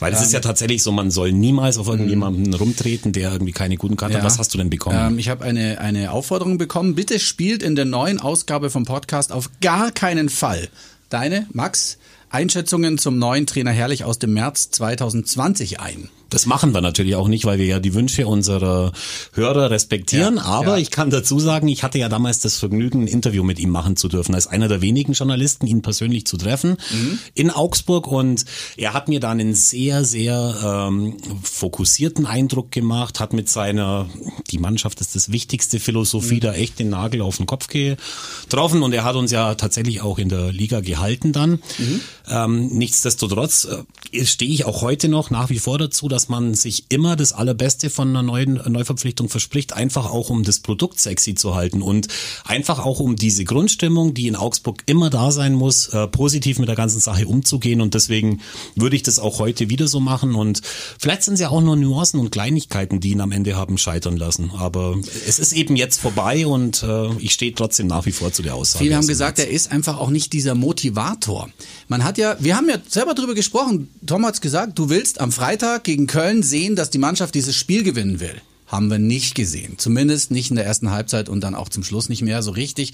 Weil 0.00 0.12
es 0.12 0.20
ist 0.20 0.32
ja 0.32 0.40
tatsächlich 0.40 0.82
so, 0.82 0.90
man 0.90 1.12
soll 1.12 1.30
niemals 1.30 1.78
auf 1.78 1.86
irgendjemanden 1.86 2.52
rumtreten, 2.54 3.12
der 3.12 3.30
irgendwie 3.32 3.52
keine 3.52 3.76
guten 3.76 3.96
Karten 3.96 4.14
hat. 4.14 4.22
Ja. 4.22 4.26
Was 4.26 4.40
hast 4.40 4.52
du 4.52 4.58
denn 4.58 4.68
bekommen? 4.68 4.98
Ähm, 5.12 5.18
ich 5.20 5.28
habe 5.28 5.44
eine, 5.44 5.78
eine 5.80 6.10
Aufforderung 6.10 6.58
bekommen. 6.58 6.96
Bitte 6.96 7.20
spielt 7.20 7.62
in 7.62 7.76
der 7.76 7.84
neuen 7.84 8.18
Ausgabe 8.18 8.68
vom 8.70 8.84
Podcast 8.84 9.30
auf 9.30 9.48
gar 9.60 9.92
keinen 9.92 10.28
Fall 10.28 10.68
deine, 11.12 11.46
Max, 11.52 11.98
Einschätzungen 12.30 12.98
zum 12.98 13.18
neuen 13.18 13.46
Trainer 13.46 13.72
Herrlich 13.72 14.04
aus 14.04 14.18
dem 14.18 14.32
März 14.32 14.70
2020 14.70 15.80
ein. 15.80 16.08
Das 16.32 16.46
machen 16.46 16.72
wir 16.72 16.80
natürlich 16.80 17.14
auch 17.14 17.28
nicht, 17.28 17.44
weil 17.44 17.58
wir 17.58 17.66
ja 17.66 17.78
die 17.78 17.92
Wünsche 17.92 18.26
unserer 18.26 18.92
Hörer 19.34 19.70
respektieren. 19.70 20.36
Ja, 20.36 20.44
aber 20.44 20.72
ja. 20.72 20.76
ich 20.78 20.90
kann 20.90 21.10
dazu 21.10 21.38
sagen, 21.38 21.68
ich 21.68 21.82
hatte 21.82 21.98
ja 21.98 22.08
damals 22.08 22.40
das 22.40 22.56
Vergnügen, 22.56 23.02
ein 23.02 23.06
Interview 23.06 23.42
mit 23.44 23.58
ihm 23.58 23.68
machen 23.68 23.96
zu 23.96 24.08
dürfen, 24.08 24.34
als 24.34 24.46
einer 24.46 24.66
der 24.68 24.80
wenigen 24.80 25.12
Journalisten, 25.12 25.66
ihn 25.66 25.82
persönlich 25.82 26.26
zu 26.26 26.38
treffen 26.38 26.76
Mhm. 26.90 27.18
in 27.34 27.50
Augsburg. 27.50 28.06
Und 28.06 28.44
er 28.78 28.94
hat 28.94 29.08
mir 29.08 29.20
da 29.20 29.30
einen 29.30 29.54
sehr, 29.54 30.04
sehr 30.04 30.88
ähm, 30.88 31.16
fokussierten 31.42 32.24
Eindruck 32.24 32.70
gemacht, 32.70 33.20
hat 33.20 33.32
mit 33.34 33.48
seiner, 33.50 34.08
die 34.50 34.58
Mannschaft 34.58 35.00
ist 35.02 35.14
das 35.14 35.32
wichtigste 35.32 35.78
Philosophie, 35.80 36.36
Mhm. 36.36 36.40
da 36.40 36.52
echt 36.54 36.78
den 36.78 36.88
Nagel 36.88 37.20
auf 37.20 37.36
den 37.36 37.46
Kopf 37.46 37.68
getroffen. 37.68 38.82
Und 38.82 38.92
er 38.94 39.04
hat 39.04 39.16
uns 39.16 39.30
ja 39.30 39.54
tatsächlich 39.54 40.00
auch 40.00 40.18
in 40.18 40.28
der 40.30 40.50
Liga 40.52 40.80
gehalten 40.80 41.32
dann. 41.32 41.60
Mhm. 41.78 42.00
Ähm, 42.28 42.66
nichtsdestotrotz 42.68 43.66
äh, 44.12 44.24
stehe 44.24 44.50
ich 44.50 44.64
auch 44.64 44.80
heute 44.82 45.08
noch 45.08 45.30
nach 45.30 45.50
wie 45.50 45.58
vor 45.58 45.78
dazu, 45.78 46.08
dass 46.08 46.21
man 46.28 46.54
sich 46.54 46.86
immer 46.88 47.16
das 47.16 47.32
Allerbeste 47.32 47.90
von 47.90 48.08
einer 48.08 48.22
neuen 48.22 48.60
Neuverpflichtung 48.66 49.28
verspricht, 49.28 49.72
einfach 49.72 50.10
auch 50.10 50.30
um 50.30 50.42
das 50.42 50.60
Produkt 50.60 51.00
sexy 51.00 51.34
zu 51.34 51.54
halten 51.54 51.82
und 51.82 52.08
einfach 52.44 52.78
auch 52.78 53.00
um 53.00 53.16
diese 53.16 53.44
Grundstimmung, 53.44 54.14
die 54.14 54.28
in 54.28 54.36
Augsburg 54.36 54.82
immer 54.86 55.10
da 55.10 55.30
sein 55.30 55.54
muss, 55.54 55.88
äh, 55.88 56.06
positiv 56.08 56.58
mit 56.58 56.68
der 56.68 56.76
ganzen 56.76 57.00
Sache 57.00 57.26
umzugehen 57.26 57.80
und 57.80 57.94
deswegen 57.94 58.40
würde 58.74 58.96
ich 58.96 59.02
das 59.02 59.18
auch 59.18 59.38
heute 59.38 59.68
wieder 59.70 59.88
so 59.88 60.00
machen 60.00 60.34
und 60.34 60.62
vielleicht 60.98 61.22
sind 61.22 61.34
es 61.34 61.40
ja 61.40 61.50
auch 61.50 61.60
nur 61.60 61.76
Nuancen 61.76 62.20
und 62.20 62.30
Kleinigkeiten, 62.30 63.00
die 63.00 63.10
ihn 63.10 63.20
am 63.20 63.32
Ende 63.32 63.56
haben 63.56 63.78
scheitern 63.78 64.16
lassen, 64.16 64.52
aber 64.56 64.98
es 65.26 65.38
ist 65.38 65.52
eben 65.52 65.76
jetzt 65.76 66.00
vorbei 66.00 66.46
und 66.46 66.82
äh, 66.82 67.10
ich 67.18 67.32
stehe 67.32 67.54
trotzdem 67.54 67.86
nach 67.86 68.06
wie 68.06 68.12
vor 68.12 68.32
zu 68.32 68.42
der 68.42 68.54
Aussage. 68.54 68.84
Viele 68.84 68.96
haben 68.96 69.06
gesagt, 69.06 69.38
er 69.38 69.48
ist 69.48 69.72
einfach 69.72 69.98
auch 69.98 70.10
nicht 70.10 70.32
dieser 70.32 70.54
Motivator. 70.54 71.48
Man 71.88 72.04
hat 72.04 72.18
ja, 72.18 72.36
wir 72.40 72.56
haben 72.56 72.68
ja 72.68 72.76
selber 72.88 73.14
drüber 73.14 73.34
gesprochen. 73.34 73.90
Tom 74.06 74.24
hat's 74.24 74.40
gesagt, 74.40 74.78
du 74.78 74.88
willst 74.88 75.20
am 75.20 75.32
Freitag 75.32 75.84
gegen 75.84 76.06
Köln 76.12 76.42
sehen, 76.42 76.76
dass 76.76 76.90
die 76.90 76.98
Mannschaft 76.98 77.34
dieses 77.34 77.56
Spiel 77.56 77.82
gewinnen 77.82 78.20
will. 78.20 78.34
Haben 78.66 78.90
wir 78.90 78.98
nicht 78.98 79.34
gesehen. 79.34 79.78
Zumindest 79.78 80.30
nicht 80.30 80.50
in 80.50 80.56
der 80.56 80.66
ersten 80.66 80.90
Halbzeit 80.90 81.30
und 81.30 81.40
dann 81.40 81.54
auch 81.54 81.70
zum 81.70 81.84
Schluss 81.84 82.10
nicht 82.10 82.20
mehr 82.20 82.42
so 82.42 82.50
richtig. 82.50 82.92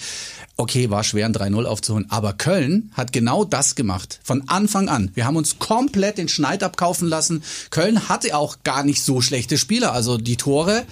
Okay, 0.57 0.89
war 0.89 1.03
schwer, 1.03 1.27
ein 1.27 1.35
3-0 1.35 1.65
aufzuholen. 1.65 2.07
Aber 2.11 2.33
Köln 2.33 2.93
hat 2.95 3.13
genau 3.13 3.43
das 3.43 3.75
gemacht. 3.75 4.21
Von 4.23 4.49
Anfang 4.49 4.89
an. 4.89 5.11
Wir 5.15 5.27
haben 5.27 5.35
uns 5.35 5.59
komplett 5.59 6.17
den 6.17 6.29
Schneid 6.29 6.63
abkaufen 6.63 7.09
lassen. 7.09 7.43
Köln 7.71 8.09
hatte 8.09 8.37
auch 8.37 8.59
gar 8.63 8.85
nicht 8.85 9.03
so 9.03 9.21
schlechte 9.21 9.59
Spieler. 9.59 9.93
Also 9.93 10.17
die 10.17 10.37
Tore, 10.37 10.85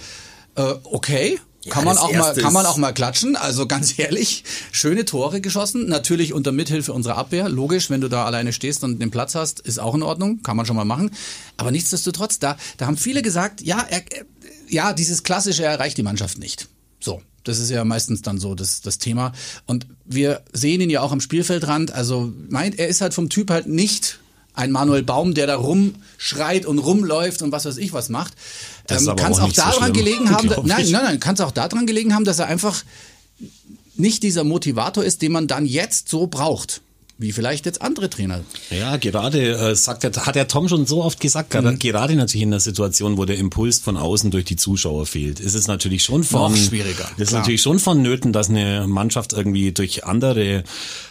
äh, 0.55 0.73
okay. 0.83 1.39
Kann 1.69 1.83
man, 1.85 1.97
auch 1.97 2.11
mal, 2.11 2.33
kann 2.35 2.53
man 2.53 2.65
auch 2.65 2.77
mal 2.77 2.93
klatschen. 2.93 3.35
Also 3.35 3.67
ganz 3.67 3.97
ehrlich, 3.99 4.43
schöne 4.71 5.05
Tore 5.05 5.41
geschossen. 5.41 5.87
Natürlich 5.87 6.33
unter 6.33 6.51
Mithilfe 6.51 6.93
unserer 6.93 7.17
Abwehr. 7.17 7.49
Logisch, 7.49 7.89
wenn 7.89 8.01
du 8.01 8.07
da 8.09 8.25
alleine 8.25 8.53
stehst 8.53 8.83
und 8.83 8.99
den 8.99 9.11
Platz 9.11 9.35
hast, 9.35 9.59
ist 9.59 9.79
auch 9.79 9.95
in 9.95 10.03
Ordnung. 10.03 10.41
Kann 10.43 10.57
man 10.57 10.65
schon 10.65 10.75
mal 10.75 10.85
machen. 10.85 11.11
Aber 11.57 11.71
nichtsdestotrotz, 11.71 12.39
da, 12.39 12.57
da 12.77 12.87
haben 12.87 12.97
viele 12.97 13.21
gesagt, 13.21 13.61
ja, 13.61 13.79
er, 13.89 14.03
er- 14.11 14.25
ja, 14.69 14.93
dieses 14.93 15.23
klassische 15.23 15.63
erreicht 15.63 15.97
die 15.97 16.03
Mannschaft 16.03 16.37
nicht. 16.39 16.67
So. 16.99 17.21
Das 17.43 17.59
ist 17.59 17.69
ja 17.69 17.85
meistens 17.85 18.21
dann 18.21 18.39
so 18.39 18.55
das, 18.55 18.81
das 18.81 18.97
Thema. 18.97 19.31
Und 19.65 19.87
wir 20.03 20.41
sehen 20.51 20.81
ihn 20.81 20.89
ja 20.89 20.99
auch 20.99 21.13
am 21.13 21.21
Spielfeldrand. 21.21 21.93
Also 21.93 22.33
meint, 22.49 22.77
er 22.77 22.89
ist 22.89 22.99
halt 22.99 23.13
vom 23.13 23.29
Typ 23.29 23.49
halt 23.49 23.67
nicht 23.67 24.19
ein 24.53 24.69
Manuel 24.69 25.03
Baum, 25.03 25.33
der 25.33 25.47
da 25.47 25.55
rumschreit 25.55 26.65
und 26.65 26.79
rumläuft 26.79 27.41
und 27.43 27.53
was 27.53 27.63
weiß 27.63 27.77
ich 27.77 27.93
was 27.93 28.09
macht. 28.09 28.33
Das 28.87 29.07
aber 29.07 29.21
kann 29.21 29.31
es 29.31 29.39
auch 29.39 29.43
auch 29.43 29.49
so 29.49 29.61
daran 29.61 29.73
schlimm, 29.93 29.93
gelegen 29.93 30.29
haben, 30.31 30.47
glaub 30.47 30.65
nein, 30.65 30.89
nein, 30.89 31.03
nein, 31.03 31.19
kann 31.19 31.35
es 31.35 31.41
auch 31.41 31.51
daran 31.51 31.85
gelegen 31.85 32.13
haben, 32.13 32.25
dass 32.25 32.39
er 32.39 32.47
einfach 32.47 32.83
nicht 33.95 34.23
dieser 34.23 34.43
Motivator 34.43 35.03
ist, 35.03 35.21
den 35.21 35.31
man 35.31 35.47
dann 35.47 35.65
jetzt 35.65 36.07
so 36.09 36.27
braucht, 36.27 36.81
wie 37.19 37.31
vielleicht 37.31 37.65
jetzt 37.65 37.81
andere 37.81 38.11
Trainer. 38.11 38.41
Ja, 38.69 38.97
gerade 38.97 39.39
äh, 39.71 39.75
sagt 39.75 40.03
er, 40.03 40.11
hat 40.27 40.35
der 40.35 40.47
Tom 40.47 40.69
schon 40.69 40.85
so 40.85 41.03
oft 41.03 41.19
gesagt, 41.19 41.49
gerade, 41.49 41.71
Mhm. 41.71 41.79
gerade 41.79 42.15
natürlich 42.15 42.43
in 42.43 42.51
der 42.51 42.59
Situation, 42.59 43.17
wo 43.17 43.25
der 43.25 43.39
Impuls 43.39 43.79
von 43.79 43.97
außen 43.97 44.29
durch 44.29 44.45
die 44.45 44.55
Zuschauer 44.55 45.07
fehlt, 45.07 45.39
ist 45.39 45.55
es 45.55 45.65
natürlich 45.65 46.03
schon 46.03 46.23
von 46.23 46.51
Noch 46.51 46.57
schwieriger, 46.57 47.09
ist 47.17 47.29
klar. 47.29 47.41
natürlich 47.41 47.63
schon 47.63 47.79
vonnöten, 47.79 48.33
dass 48.33 48.49
eine 48.49 48.85
Mannschaft 48.87 49.33
irgendwie 49.33 49.71
durch 49.71 50.05
andere 50.05 50.63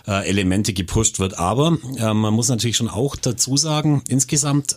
äh, 0.07 0.29
Elemente 0.29 0.73
gepusht 0.75 1.19
wird. 1.19 1.39
Aber 1.41 1.77
äh, 1.99 2.15
man 2.15 2.33
muss 2.33 2.49
natürlich 2.49 2.77
schon 2.77 2.89
auch 2.89 3.17
dazu 3.17 3.57
sagen, 3.57 4.03
insgesamt 4.09 4.77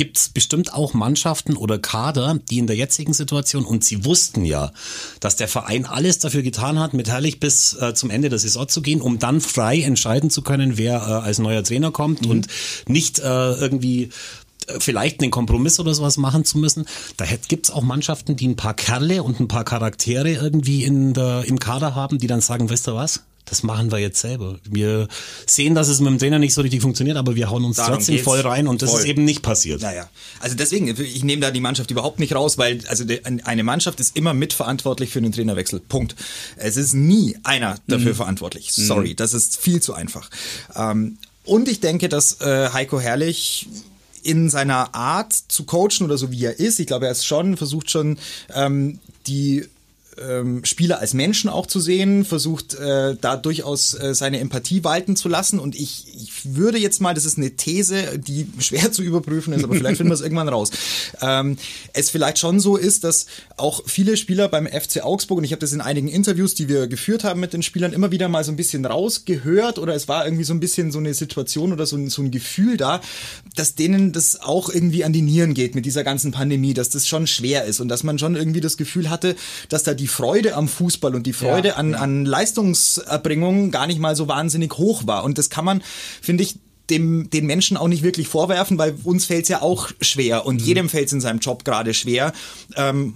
ähm, 0.00 0.06
gibt's 0.06 0.30
bestimmt 0.30 0.72
auch 0.72 0.94
Mannschaften 0.94 1.56
oder 1.56 1.78
Kader, 1.78 2.38
die 2.50 2.58
in 2.58 2.66
der 2.66 2.76
jetzigen 2.76 3.12
Situation, 3.12 3.64
und 3.64 3.84
sie 3.84 4.04
wussten 4.04 4.44
ja, 4.44 4.72
dass 5.20 5.36
der 5.36 5.48
Verein 5.48 5.84
alles 5.84 6.18
dafür 6.18 6.42
getan 6.42 6.78
hat, 6.78 6.94
mit 6.94 7.08
Herrlich 7.08 7.38
bis 7.38 7.74
äh, 7.74 7.94
zum 7.94 8.10
Ende 8.10 8.28
der 8.28 8.38
Saison 8.38 8.66
zu 8.66 8.82
gehen, 8.82 9.00
um 9.00 9.18
dann 9.18 9.40
frei 9.40 9.80
entscheiden 9.80 10.30
zu 10.30 10.42
können, 10.42 10.78
wer 10.78 10.96
äh, 10.96 11.26
als 11.26 11.38
neuer 11.38 11.62
Trainer 11.62 11.90
kommt 11.90 12.22
mhm. 12.22 12.30
und 12.30 12.46
nicht 12.86 13.18
äh, 13.18 13.22
irgendwie 13.22 14.10
äh, 14.66 14.80
vielleicht 14.80 15.20
einen 15.20 15.30
Kompromiss 15.30 15.78
oder 15.78 15.94
sowas 15.94 16.16
machen 16.16 16.44
zu 16.44 16.58
müssen. 16.58 16.86
Da 17.16 17.26
gibt's 17.48 17.70
auch 17.70 17.82
Mannschaften, 17.82 18.36
die 18.36 18.48
ein 18.48 18.56
paar 18.56 18.74
Kerle 18.74 19.22
und 19.22 19.38
ein 19.38 19.48
paar 19.48 19.64
Charaktere 19.64 20.32
irgendwie 20.32 20.84
in 20.84 21.12
der, 21.12 21.44
im 21.46 21.58
Kader 21.58 21.94
haben, 21.94 22.18
die 22.18 22.26
dann 22.26 22.40
sagen, 22.40 22.70
weißt 22.70 22.86
du 22.86 22.94
was? 22.94 23.20
Das 23.50 23.62
machen 23.62 23.90
wir 23.90 23.98
jetzt 23.98 24.20
selber. 24.20 24.58
Wir 24.64 25.08
sehen, 25.44 25.74
dass 25.74 25.88
es 25.88 26.00
mit 26.00 26.08
dem 26.08 26.18
Trainer 26.18 26.38
nicht 26.38 26.54
so 26.54 26.62
richtig 26.62 26.80
funktioniert, 26.80 27.16
aber 27.16 27.34
wir 27.34 27.50
hauen 27.50 27.64
uns 27.64 27.76
Darum 27.76 27.94
trotzdem 27.94 28.18
voll 28.20 28.40
rein 28.40 28.68
und 28.68 28.80
das 28.80 28.90
voll. 28.90 29.00
ist 29.00 29.06
eben 29.06 29.24
nicht 29.24 29.42
passiert. 29.42 29.82
Naja, 29.82 30.08
also 30.38 30.56
deswegen, 30.56 30.88
ich 30.88 31.24
nehme 31.24 31.42
da 31.42 31.50
die 31.50 31.60
Mannschaft 31.60 31.90
überhaupt 31.90 32.20
nicht 32.20 32.34
raus, 32.34 32.56
weil 32.58 32.80
also 32.86 33.04
eine 33.44 33.62
Mannschaft 33.64 34.00
ist 34.00 34.16
immer 34.16 34.34
mitverantwortlich 34.34 35.10
für 35.10 35.20
den 35.20 35.32
Trainerwechsel. 35.32 35.80
Punkt. 35.80 36.14
Es 36.56 36.76
ist 36.76 36.94
nie 36.94 37.36
einer 37.42 37.76
dafür 37.88 38.12
mhm. 38.12 38.16
verantwortlich. 38.16 38.72
Sorry, 38.72 39.10
mhm. 39.10 39.16
das 39.16 39.34
ist 39.34 39.60
viel 39.60 39.82
zu 39.82 39.94
einfach. 39.94 40.30
Ähm, 40.74 41.18
und 41.44 41.68
ich 41.68 41.80
denke, 41.80 42.08
dass 42.08 42.40
äh, 42.40 42.70
Heiko 42.72 43.00
Herrlich 43.00 43.68
in 44.22 44.48
seiner 44.50 44.94
Art 44.94 45.32
zu 45.32 45.64
coachen 45.64 46.04
oder 46.04 46.18
so 46.18 46.30
wie 46.30 46.44
er 46.44 46.60
ist, 46.60 46.78
ich 46.78 46.86
glaube, 46.86 47.06
er 47.06 47.12
ist 47.12 47.26
schon, 47.26 47.56
versucht 47.56 47.90
schon 47.90 48.18
ähm, 48.54 49.00
die 49.26 49.66
ähm, 50.18 50.64
Spieler 50.64 51.00
als 51.00 51.14
Menschen 51.14 51.48
auch 51.48 51.66
zu 51.66 51.80
sehen, 51.80 52.24
versucht 52.24 52.74
äh, 52.74 53.16
da 53.20 53.36
durchaus 53.36 53.94
äh, 53.94 54.14
seine 54.14 54.40
Empathie 54.40 54.84
walten 54.84 55.16
zu 55.16 55.28
lassen. 55.28 55.58
Und 55.58 55.74
ich, 55.74 56.06
ich 56.14 56.54
würde 56.54 56.78
jetzt 56.78 57.00
mal, 57.00 57.14
das 57.14 57.24
ist 57.24 57.38
eine 57.38 57.56
These, 57.56 58.18
die 58.18 58.46
schwer 58.58 58.92
zu 58.92 59.02
überprüfen 59.02 59.52
ist, 59.52 59.64
aber 59.64 59.74
vielleicht 59.74 59.96
finden 59.96 60.10
wir 60.10 60.14
es 60.14 60.20
irgendwann 60.20 60.48
raus. 60.48 60.70
Ähm, 61.20 61.56
es 61.92 62.10
vielleicht 62.10 62.38
schon 62.38 62.60
so 62.60 62.76
ist, 62.76 63.04
dass 63.04 63.26
auch 63.56 63.82
viele 63.86 64.16
Spieler 64.16 64.48
beim 64.48 64.66
FC 64.66 65.02
Augsburg, 65.02 65.38
und 65.38 65.44
ich 65.44 65.52
habe 65.52 65.60
das 65.60 65.72
in 65.72 65.80
einigen 65.80 66.08
Interviews, 66.08 66.54
die 66.54 66.68
wir 66.68 66.86
geführt 66.86 67.24
haben 67.24 67.40
mit 67.40 67.52
den 67.52 67.62
Spielern, 67.62 67.92
immer 67.92 68.10
wieder 68.10 68.28
mal 68.28 68.44
so 68.44 68.52
ein 68.52 68.56
bisschen 68.56 68.84
rausgehört 68.84 69.78
oder 69.78 69.94
es 69.94 70.08
war 70.08 70.24
irgendwie 70.24 70.44
so 70.44 70.54
ein 70.54 70.60
bisschen 70.60 70.90
so 70.90 70.98
eine 70.98 71.14
Situation 71.14 71.72
oder 71.72 71.86
so 71.86 71.96
ein, 71.96 72.10
so 72.10 72.22
ein 72.22 72.30
Gefühl 72.30 72.76
da, 72.76 73.00
dass 73.56 73.74
denen 73.74 74.12
das 74.12 74.40
auch 74.40 74.70
irgendwie 74.70 75.04
an 75.04 75.12
die 75.12 75.22
Nieren 75.22 75.54
geht 75.54 75.74
mit 75.74 75.86
dieser 75.86 76.04
ganzen 76.04 76.32
Pandemie, 76.32 76.74
dass 76.74 76.90
das 76.90 77.06
schon 77.06 77.26
schwer 77.26 77.64
ist 77.64 77.80
und 77.80 77.88
dass 77.88 78.02
man 78.02 78.18
schon 78.18 78.36
irgendwie 78.36 78.60
das 78.60 78.76
Gefühl 78.76 79.10
hatte, 79.10 79.36
dass 79.68 79.82
da 79.82 79.94
die 80.00 80.08
Freude 80.08 80.54
am 80.56 80.66
Fußball 80.66 81.14
und 81.14 81.26
die 81.26 81.32
Freude 81.32 81.68
ja, 81.68 81.74
an, 81.74 81.92
ja. 81.92 81.98
an 81.98 82.24
Leistungserbringung 82.24 83.70
gar 83.70 83.86
nicht 83.86 84.00
mal 84.00 84.16
so 84.16 84.26
wahnsinnig 84.28 84.78
hoch 84.78 85.06
war. 85.06 85.24
Und 85.24 85.38
das 85.38 85.50
kann 85.50 85.64
man, 85.64 85.82
finde 86.22 86.42
ich, 86.42 86.56
dem, 86.88 87.30
den 87.30 87.46
Menschen 87.46 87.76
auch 87.76 87.86
nicht 87.86 88.02
wirklich 88.02 88.26
vorwerfen, 88.26 88.78
weil 88.78 88.96
uns 89.04 89.26
fällt 89.26 89.44
es 89.44 89.48
ja 89.48 89.62
auch 89.62 89.90
schwer 90.00 90.44
und 90.44 90.60
mhm. 90.60 90.66
jedem 90.66 90.88
fällt 90.88 91.06
es 91.06 91.12
in 91.12 91.20
seinem 91.20 91.38
Job 91.38 91.64
gerade 91.64 91.94
schwer, 91.94 92.32
ähm, 92.74 93.14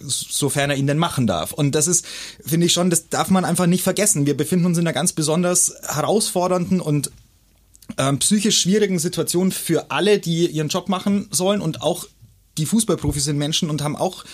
sofern 0.00 0.70
er 0.70 0.76
ihn 0.76 0.88
denn 0.88 0.98
machen 0.98 1.26
darf. 1.26 1.52
Und 1.52 1.74
das 1.74 1.86
ist, 1.86 2.04
finde 2.44 2.66
ich 2.66 2.72
schon, 2.72 2.90
das 2.90 3.08
darf 3.10 3.30
man 3.30 3.44
einfach 3.44 3.66
nicht 3.66 3.82
vergessen. 3.84 4.26
Wir 4.26 4.36
befinden 4.36 4.66
uns 4.66 4.78
in 4.78 4.86
einer 4.86 4.94
ganz 4.94 5.12
besonders 5.12 5.74
herausfordernden 5.86 6.80
und 6.80 7.12
ähm, 7.98 8.18
psychisch 8.18 8.60
schwierigen 8.60 8.98
Situation 8.98 9.52
für 9.52 9.90
alle, 9.90 10.18
die 10.18 10.46
ihren 10.46 10.68
Job 10.68 10.88
machen 10.88 11.28
sollen 11.30 11.60
und 11.60 11.82
auch 11.82 12.06
die 12.58 12.66
Fußballprofis 12.66 13.24
sind 13.24 13.38
Menschen 13.38 13.70
und 13.70 13.82
haben 13.82 13.96
auch 13.96 14.24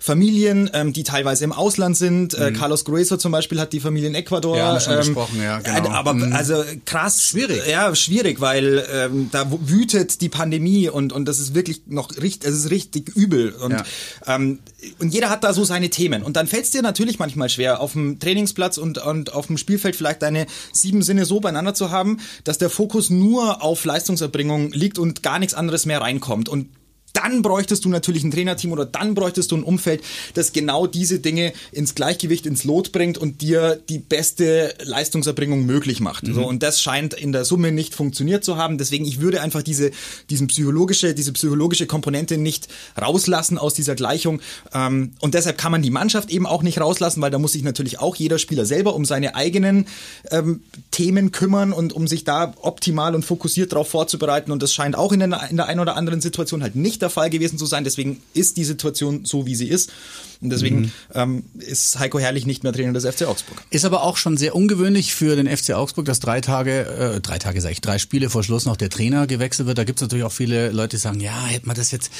Familien, 0.00 0.70
ähm, 0.74 0.92
die 0.92 1.04
teilweise 1.04 1.44
im 1.44 1.52
Ausland 1.52 1.96
sind. 1.96 2.34
Äh, 2.34 2.50
mhm. 2.50 2.56
Äh, 2.56 2.58
Carlos 2.58 2.84
Grueso 2.84 3.16
zum 3.16 3.32
Beispiel 3.32 3.60
hat 3.60 3.72
die 3.72 3.80
Familie 3.80 4.08
in 4.08 4.14
Ecuador. 4.14 4.56
Ja, 4.56 4.80
schon 4.80 4.94
ähm, 4.94 4.98
gesprochen, 5.00 5.42
ja, 5.42 5.58
genau. 5.58 5.90
Aber 5.90 6.14
mhm. 6.14 6.32
also 6.32 6.62
krass. 6.84 7.22
Schwierig. 7.22 7.62
Ja, 7.68 7.94
schwierig, 7.94 8.40
weil 8.40 8.86
ähm, 8.92 9.28
da 9.30 9.50
wütet 9.50 10.20
die 10.20 10.28
Pandemie 10.28 10.88
und, 10.88 11.12
und 11.12 11.26
das 11.26 11.38
ist 11.38 11.54
wirklich 11.54 11.82
noch 11.86 12.10
richtig, 12.16 12.48
es 12.48 12.56
ist 12.56 12.70
richtig 12.70 13.14
übel. 13.16 13.50
Und, 13.50 13.72
ja. 13.72 13.84
ähm, 14.26 14.60
und 14.98 15.12
jeder 15.12 15.30
hat 15.30 15.44
da 15.44 15.52
so 15.52 15.64
seine 15.64 15.90
Themen. 15.90 16.22
Und 16.22 16.36
dann 16.36 16.46
fällt 16.46 16.64
es 16.64 16.70
dir 16.70 16.82
natürlich 16.82 17.18
manchmal 17.18 17.48
schwer, 17.48 17.80
auf 17.80 17.92
dem 17.92 18.18
Trainingsplatz 18.18 18.78
und, 18.78 18.98
und 18.98 19.32
auf 19.32 19.46
dem 19.48 19.58
Spielfeld 19.58 19.96
vielleicht 19.96 20.22
deine 20.22 20.46
sieben 20.72 21.02
Sinne 21.02 21.24
so 21.24 21.40
beieinander 21.40 21.74
zu 21.74 21.90
haben, 21.90 22.18
dass 22.44 22.58
der 22.58 22.70
Fokus 22.70 23.10
nur 23.10 23.62
auf 23.62 23.84
Leistungserbringung 23.84 24.72
liegt 24.72 24.98
und 24.98 25.22
gar 25.22 25.38
nichts 25.38 25.54
anderes 25.54 25.86
mehr 25.86 26.00
reinkommt. 26.00 26.48
Und 26.48 26.68
dann 27.18 27.42
bräuchtest 27.42 27.84
du 27.84 27.88
natürlich 27.88 28.22
ein 28.22 28.30
Trainerteam 28.30 28.72
oder 28.72 28.84
dann 28.84 29.14
bräuchtest 29.14 29.50
du 29.50 29.56
ein 29.56 29.62
Umfeld, 29.64 30.02
das 30.34 30.52
genau 30.52 30.86
diese 30.86 31.18
Dinge 31.18 31.52
ins 31.72 31.94
Gleichgewicht, 31.94 32.46
ins 32.46 32.64
Lot 32.64 32.92
bringt 32.92 33.18
und 33.18 33.40
dir 33.40 33.80
die 33.88 33.98
beste 33.98 34.74
Leistungserbringung 34.84 35.66
möglich 35.66 36.00
macht. 36.00 36.28
Mhm. 36.28 36.34
So, 36.34 36.46
und 36.46 36.62
das 36.62 36.80
scheint 36.80 37.14
in 37.14 37.32
der 37.32 37.44
Summe 37.44 37.72
nicht 37.72 37.94
funktioniert 37.94 38.44
zu 38.44 38.56
haben. 38.56 38.78
Deswegen, 38.78 39.04
ich 39.04 39.20
würde 39.20 39.40
einfach 39.40 39.62
diese, 39.62 39.90
diesen 40.30 40.46
psychologische, 40.46 41.14
diese 41.14 41.32
psychologische 41.32 41.86
Komponente 41.86 42.38
nicht 42.38 42.68
rauslassen 43.00 43.58
aus 43.58 43.74
dieser 43.74 43.96
Gleichung. 43.96 44.40
Ähm, 44.72 45.12
und 45.20 45.34
deshalb 45.34 45.58
kann 45.58 45.72
man 45.72 45.82
die 45.82 45.90
Mannschaft 45.90 46.30
eben 46.30 46.46
auch 46.46 46.62
nicht 46.62 46.80
rauslassen, 46.80 47.20
weil 47.20 47.30
da 47.30 47.38
muss 47.38 47.52
sich 47.52 47.62
natürlich 47.62 47.98
auch 47.98 48.14
jeder 48.14 48.38
Spieler 48.38 48.64
selber 48.64 48.94
um 48.94 49.04
seine 49.04 49.34
eigenen 49.34 49.86
ähm, 50.30 50.62
Themen 50.92 51.32
kümmern 51.32 51.72
und 51.72 51.92
um 51.92 52.06
sich 52.06 52.24
da 52.24 52.54
optimal 52.62 53.14
und 53.14 53.24
fokussiert 53.24 53.72
darauf 53.72 53.88
vorzubereiten. 53.88 54.52
Und 54.52 54.62
das 54.62 54.72
scheint 54.72 54.96
auch 54.96 55.12
in 55.12 55.18
der, 55.18 55.50
in 55.50 55.56
der 55.56 55.66
einen 55.66 55.80
oder 55.80 55.96
anderen 55.96 56.20
Situation 56.20 56.62
halt 56.62 56.76
nicht 56.76 57.02
der 57.02 57.07
Fall 57.10 57.30
gewesen 57.30 57.58
zu 57.58 57.66
sein. 57.66 57.84
Deswegen 57.84 58.20
ist 58.34 58.56
die 58.56 58.64
Situation 58.64 59.24
so, 59.24 59.46
wie 59.46 59.54
sie 59.54 59.68
ist. 59.68 59.90
Und 60.40 60.50
deswegen 60.50 60.80
mhm. 60.80 60.92
ähm, 61.14 61.44
ist 61.58 61.98
Heiko 61.98 62.18
Herrlich 62.18 62.46
nicht 62.46 62.62
mehr 62.62 62.72
Trainer 62.72 62.92
des 62.92 63.04
FC 63.04 63.26
Augsburg. 63.26 63.62
Ist 63.70 63.84
aber 63.84 64.02
auch 64.02 64.16
schon 64.16 64.36
sehr 64.36 64.54
ungewöhnlich 64.54 65.14
für 65.14 65.36
den 65.36 65.48
FC 65.48 65.70
Augsburg, 65.72 66.04
dass 66.04 66.20
drei 66.20 66.40
Tage, 66.40 66.86
äh, 67.16 67.20
drei 67.20 67.38
Tage 67.38 67.60
sage 67.60 67.72
ich, 67.72 67.80
drei 67.80 67.98
Spiele 67.98 68.30
vor 68.30 68.44
Schluss 68.44 68.64
noch 68.64 68.76
der 68.76 68.90
Trainer 68.90 69.26
gewechselt 69.26 69.66
wird. 69.66 69.78
Da 69.78 69.84
gibt 69.84 69.98
es 69.98 70.02
natürlich 70.02 70.24
auch 70.24 70.32
viele 70.32 70.70
Leute, 70.70 70.96
die 70.96 71.00
sagen, 71.00 71.20
ja, 71.20 71.46
hätte 71.46 71.66
man 71.66 71.76
das 71.76 71.90
jetzt 71.90 72.10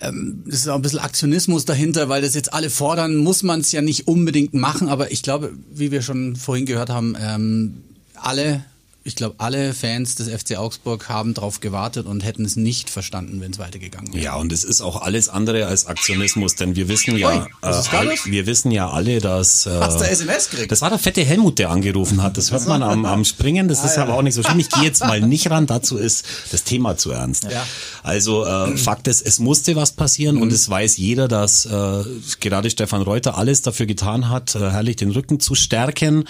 ähm, 0.00 0.42
das 0.46 0.56
ist 0.56 0.68
auch 0.68 0.74
ein 0.74 0.82
bisschen 0.82 0.98
Aktionismus 0.98 1.64
dahinter, 1.64 2.08
weil 2.08 2.22
das 2.22 2.34
jetzt 2.34 2.52
alle 2.52 2.70
fordern, 2.70 3.16
muss 3.16 3.42
man 3.42 3.60
es 3.60 3.72
ja 3.72 3.80
nicht 3.80 4.08
unbedingt 4.08 4.54
machen. 4.54 4.88
Aber 4.88 5.10
ich 5.10 5.22
glaube, 5.22 5.52
wie 5.72 5.90
wir 5.90 6.02
schon 6.02 6.36
vorhin 6.36 6.66
gehört 6.66 6.90
haben, 6.90 7.16
ähm, 7.18 7.82
alle 8.14 8.64
ich 9.06 9.14
glaube, 9.14 9.36
alle 9.38 9.72
Fans 9.72 10.16
des 10.16 10.28
FC 10.28 10.56
Augsburg 10.56 11.08
haben 11.08 11.32
darauf 11.32 11.60
gewartet 11.60 12.06
und 12.06 12.24
hätten 12.24 12.44
es 12.44 12.56
nicht 12.56 12.90
verstanden, 12.90 13.40
wenn 13.40 13.52
es 13.52 13.58
weitergegangen 13.58 14.12
wäre. 14.12 14.24
Ja, 14.24 14.34
und 14.34 14.50
es 14.50 14.64
ist 14.64 14.80
auch 14.80 15.00
alles 15.00 15.28
andere 15.28 15.66
als 15.66 15.86
Aktionismus, 15.86 16.56
denn 16.56 16.74
wir 16.74 16.88
wissen 16.88 17.16
ja, 17.16 17.28
Ui, 17.28 17.36
äh, 17.62 18.16
wir 18.24 18.46
wissen 18.46 18.72
ja 18.72 18.90
alle, 18.90 19.20
dass. 19.20 19.66
Äh, 19.66 19.78
Hast 19.80 20.00
du 20.00 20.04
SMS 20.04 20.50
gekriegt? 20.50 20.72
Das 20.72 20.82
war 20.82 20.90
der 20.90 20.98
fette 20.98 21.24
Helmut, 21.24 21.60
der 21.60 21.70
angerufen 21.70 22.20
hat. 22.20 22.36
Das 22.36 22.50
hört 22.50 22.66
man 22.66 22.82
am, 22.82 23.04
am 23.04 23.24
Springen. 23.24 23.68
Das 23.68 23.82
ah, 23.82 23.86
ist 23.86 23.96
ja. 23.96 24.02
aber 24.02 24.14
auch 24.14 24.22
nicht 24.22 24.34
so 24.34 24.42
schlimm. 24.42 24.58
Ich 24.58 24.70
gehe 24.70 24.82
jetzt 24.82 25.00
mal 25.00 25.20
nicht 25.20 25.50
ran. 25.50 25.66
Dazu 25.66 25.98
ist 25.98 26.24
das 26.50 26.64
Thema 26.64 26.96
zu 26.96 27.12
ernst. 27.12 27.44
Ja. 27.44 27.64
Also 28.02 28.44
äh, 28.44 28.76
Fakt 28.76 29.06
ist, 29.06 29.22
es 29.22 29.38
musste 29.38 29.76
was 29.76 29.92
passieren 29.92 30.36
mhm. 30.36 30.42
und 30.42 30.52
es 30.52 30.68
weiß 30.68 30.96
jeder, 30.96 31.28
dass 31.28 31.64
äh, 31.66 32.04
gerade 32.40 32.70
Stefan 32.70 33.02
Reuter 33.02 33.38
alles 33.38 33.62
dafür 33.62 33.86
getan 33.86 34.28
hat, 34.28 34.56
äh, 34.56 34.58
herrlich 34.58 34.96
den 34.96 35.12
Rücken 35.12 35.38
zu 35.38 35.54
stärken, 35.54 36.24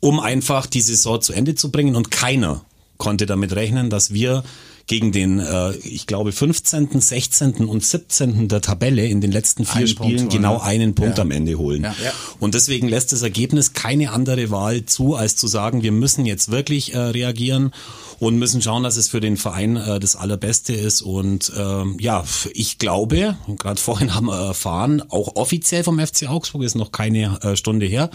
um 0.00 0.18
einfach 0.20 0.66
die 0.66 0.80
Saison 0.80 1.20
zu 1.20 1.32
Ende 1.32 1.54
zu 1.54 1.70
bringen 1.70 1.96
und 1.96 2.10
keiner 2.10 2.64
konnte 2.98 3.26
damit 3.26 3.54
rechnen, 3.54 3.90
dass 3.90 4.12
wir 4.12 4.42
gegen 4.90 5.12
den, 5.12 5.38
äh, 5.38 5.72
ich 5.76 6.08
glaube, 6.08 6.32
15., 6.32 7.00
16. 7.00 7.64
und 7.64 7.84
17. 7.84 8.48
der 8.48 8.60
Tabelle 8.60 9.06
in 9.06 9.20
den 9.20 9.30
letzten 9.30 9.64
vier 9.64 9.76
einen 9.76 9.86
Spielen 9.86 10.16
Punkt, 10.16 10.32
genau 10.32 10.58
einen 10.58 10.96
Punkt 10.96 11.18
ja. 11.18 11.22
am 11.22 11.30
Ende 11.30 11.56
holen. 11.58 11.82
Ja. 11.84 11.94
Und 12.40 12.54
deswegen 12.54 12.88
lässt 12.88 13.12
das 13.12 13.22
Ergebnis 13.22 13.72
keine 13.72 14.10
andere 14.10 14.50
Wahl 14.50 14.86
zu, 14.86 15.14
als 15.14 15.36
zu 15.36 15.46
sagen, 15.46 15.84
wir 15.84 15.92
müssen 15.92 16.26
jetzt 16.26 16.50
wirklich 16.50 16.92
äh, 16.94 16.98
reagieren 16.98 17.72
und 18.18 18.36
müssen 18.36 18.62
schauen, 18.62 18.82
dass 18.82 18.96
es 18.96 19.08
für 19.08 19.20
den 19.20 19.36
Verein 19.36 19.76
äh, 19.76 20.00
das 20.00 20.16
Allerbeste 20.16 20.72
ist. 20.72 21.02
Und 21.02 21.52
ähm, 21.56 21.96
ja, 22.00 22.24
ich 22.52 22.78
glaube, 22.78 23.36
gerade 23.58 23.80
vorhin 23.80 24.14
haben 24.14 24.26
wir 24.26 24.40
erfahren, 24.40 25.02
auch 25.08 25.36
offiziell 25.36 25.84
vom 25.84 26.04
FC 26.04 26.28
Augsburg 26.28 26.64
ist 26.64 26.74
noch 26.74 26.90
keine 26.90 27.38
äh, 27.42 27.54
Stunde 27.54 27.86
her, 27.86 28.10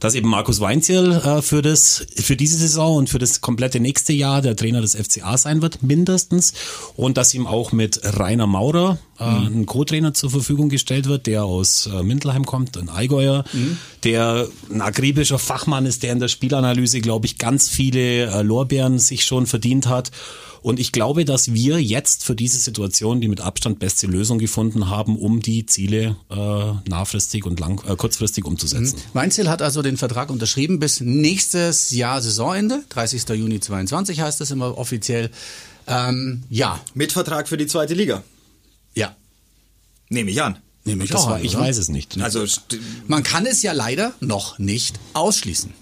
dass 0.00 0.14
eben 0.14 0.28
Markus 0.28 0.60
Weinzierl 0.60 1.12
äh, 1.12 1.42
für 1.42 1.62
das 1.62 2.06
für 2.16 2.36
diese 2.36 2.56
Saison 2.56 2.96
und 2.96 3.10
für 3.10 3.18
das 3.18 3.40
komplette 3.40 3.80
nächste 3.80 4.12
Jahr 4.12 4.42
der 4.42 4.56
Trainer 4.56 4.80
des 4.80 4.94
FCA 4.94 5.36
sein 5.36 5.62
wird, 5.62 5.82
mindestens. 5.82 6.54
Und 6.96 7.16
dass 7.16 7.34
ihm 7.34 7.46
auch 7.46 7.72
mit 7.72 8.00
Rainer 8.02 8.46
Maurer 8.46 8.98
äh, 9.18 9.30
mhm. 9.30 9.60
ein 9.60 9.66
Co-Trainer 9.66 10.14
zur 10.14 10.30
Verfügung 10.30 10.68
gestellt 10.68 11.06
wird, 11.06 11.26
der 11.26 11.44
aus 11.44 11.86
äh, 11.86 12.02
Mindelheim 12.02 12.46
kommt, 12.46 12.76
ein 12.76 12.88
Allgäuer, 12.88 13.44
mhm. 13.52 13.76
der 14.04 14.48
ein 14.70 14.80
akribischer 14.80 15.38
Fachmann 15.38 15.86
ist, 15.86 16.02
der 16.02 16.12
in 16.12 16.20
der 16.20 16.28
Spielanalyse, 16.28 17.00
glaube 17.00 17.26
ich, 17.26 17.38
ganz 17.38 17.68
viele 17.68 18.26
äh, 18.26 18.42
Lorbeeren 18.42 18.98
sich 18.98 19.24
schon 19.24 19.46
verdient 19.46 19.86
hat. 19.86 20.10
Und 20.60 20.80
ich 20.80 20.92
glaube, 20.92 21.24
dass 21.24 21.52
wir 21.52 21.80
jetzt 21.80 22.24
für 22.24 22.34
diese 22.34 22.58
Situation 22.58 23.20
die 23.20 23.28
mit 23.28 23.40
Abstand 23.40 23.78
beste 23.78 24.06
Lösung 24.06 24.38
gefunden 24.38 24.90
haben, 24.90 25.16
um 25.16 25.40
die 25.40 25.66
Ziele 25.66 26.16
äh, 26.30 26.88
nahfristig 26.88 27.46
und 27.46 27.60
lang, 27.60 27.82
äh, 27.88 27.96
kurzfristig 27.96 28.44
umzusetzen. 28.44 28.96
Mhm. 28.96 29.14
Weinziel 29.14 29.48
hat 29.48 29.62
also 29.62 29.82
den 29.82 29.96
Vertrag 29.96 30.30
unterschrieben 30.30 30.78
bis 30.78 31.00
nächstes 31.00 31.90
Jahr 31.92 32.20
Saisonende, 32.20 32.82
30. 32.88 33.28
Juni 33.30 33.60
22 33.60 34.20
heißt 34.20 34.40
das 34.40 34.50
immer 34.50 34.76
offiziell. 34.78 35.30
Ähm, 35.86 36.42
ja. 36.50 36.80
Mit 36.94 37.12
Vertrag 37.12 37.48
für 37.48 37.56
die 37.56 37.66
zweite 37.66 37.94
Liga. 37.94 38.22
Nehme 40.08 40.30
ich 40.30 40.42
an. 40.42 40.58
Nehme 40.84 41.04
ich 41.04 41.10
das 41.10 41.22
auch 41.22 41.28
an, 41.32 41.44
Ich 41.44 41.56
weiß 41.56 41.76
es 41.76 41.88
nicht. 41.88 42.18
Also 42.20 42.44
man 43.06 43.22
kann 43.22 43.44
es 43.46 43.62
ja 43.62 43.72
leider 43.72 44.14
noch 44.20 44.58
nicht 44.58 44.98
ausschließen. 45.12 45.72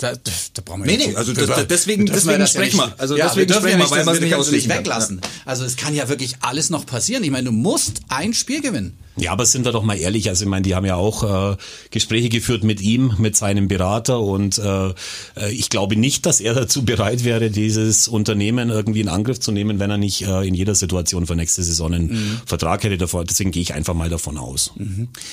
Da, 0.00 0.14
da, 0.14 0.62
brauchen 0.64 0.80
wir 0.80 0.86
Nee, 0.86 0.96
nicht- 0.96 1.08
nee, 1.10 1.16
also 1.16 1.34
da- 1.34 1.44
das- 1.44 1.66
deswegen- 1.68 2.06
dürfen 2.06 2.16
deswegen 2.26 2.38
das 2.40 2.50
sprechen 2.52 2.78
wir. 2.78 2.86
nicht- 2.86 3.00
Also 3.00 3.16
ja, 3.18 3.26
deswegen 3.28 3.52
sprechen 3.52 3.66
wir, 3.66 3.76
nicht, 3.76 3.90
weil 3.90 4.06
wir 4.06 4.12
es 4.12 4.20
nicht 4.20 4.32
es 4.32 4.50
nicht 4.50 4.68
weglassen. 4.70 5.20
Also 5.44 5.64
es 5.64 5.76
kann 5.76 5.94
ja 5.94 6.08
wirklich 6.08 6.36
alles 6.40 6.70
noch 6.70 6.86
passieren. 6.86 7.22
Ich 7.22 7.30
meine, 7.30 7.44
du 7.44 7.52
musst 7.52 8.00
ein 8.08 8.32
Spiel 8.32 8.62
gewinnen. 8.62 8.96
Ja, 9.16 9.32
aber 9.32 9.44
sind 9.44 9.66
wir 9.66 9.72
doch 9.72 9.82
mal 9.82 9.98
ehrlich, 9.98 10.28
also 10.30 10.44
ich 10.44 10.48
meine, 10.48 10.62
die 10.62 10.74
haben 10.74 10.86
ja 10.86 10.94
auch 10.94 11.52
äh, 11.52 11.56
Gespräche 11.90 12.30
geführt 12.30 12.64
mit 12.64 12.80
ihm, 12.80 13.14
mit 13.18 13.36
seinem 13.36 13.68
Berater 13.68 14.20
und 14.20 14.56
äh, 14.56 14.88
äh, 15.36 15.50
ich 15.50 15.68
glaube 15.68 15.96
nicht, 15.96 16.24
dass 16.24 16.40
er 16.40 16.54
dazu 16.54 16.84
bereit 16.84 17.22
wäre, 17.24 17.50
dieses 17.50 18.08
Unternehmen 18.08 18.70
irgendwie 18.70 19.00
in 19.02 19.08
Angriff 19.08 19.38
zu 19.40 19.52
nehmen, 19.52 19.78
wenn 19.78 19.90
er 19.90 19.98
nicht 19.98 20.22
äh, 20.22 20.46
in 20.48 20.54
jeder 20.54 20.74
Situation 20.74 21.26
für 21.26 21.36
nächste 21.36 21.62
Saison 21.62 21.92
einen 21.92 22.40
Vertrag 22.46 22.82
hätte 22.84 22.96
davor. 22.96 23.24
Deswegen 23.26 23.50
gehe 23.50 23.60
ich 23.62 23.74
einfach 23.74 23.92
mal 23.94 24.08
davon 24.08 24.38
aus. 24.38 24.72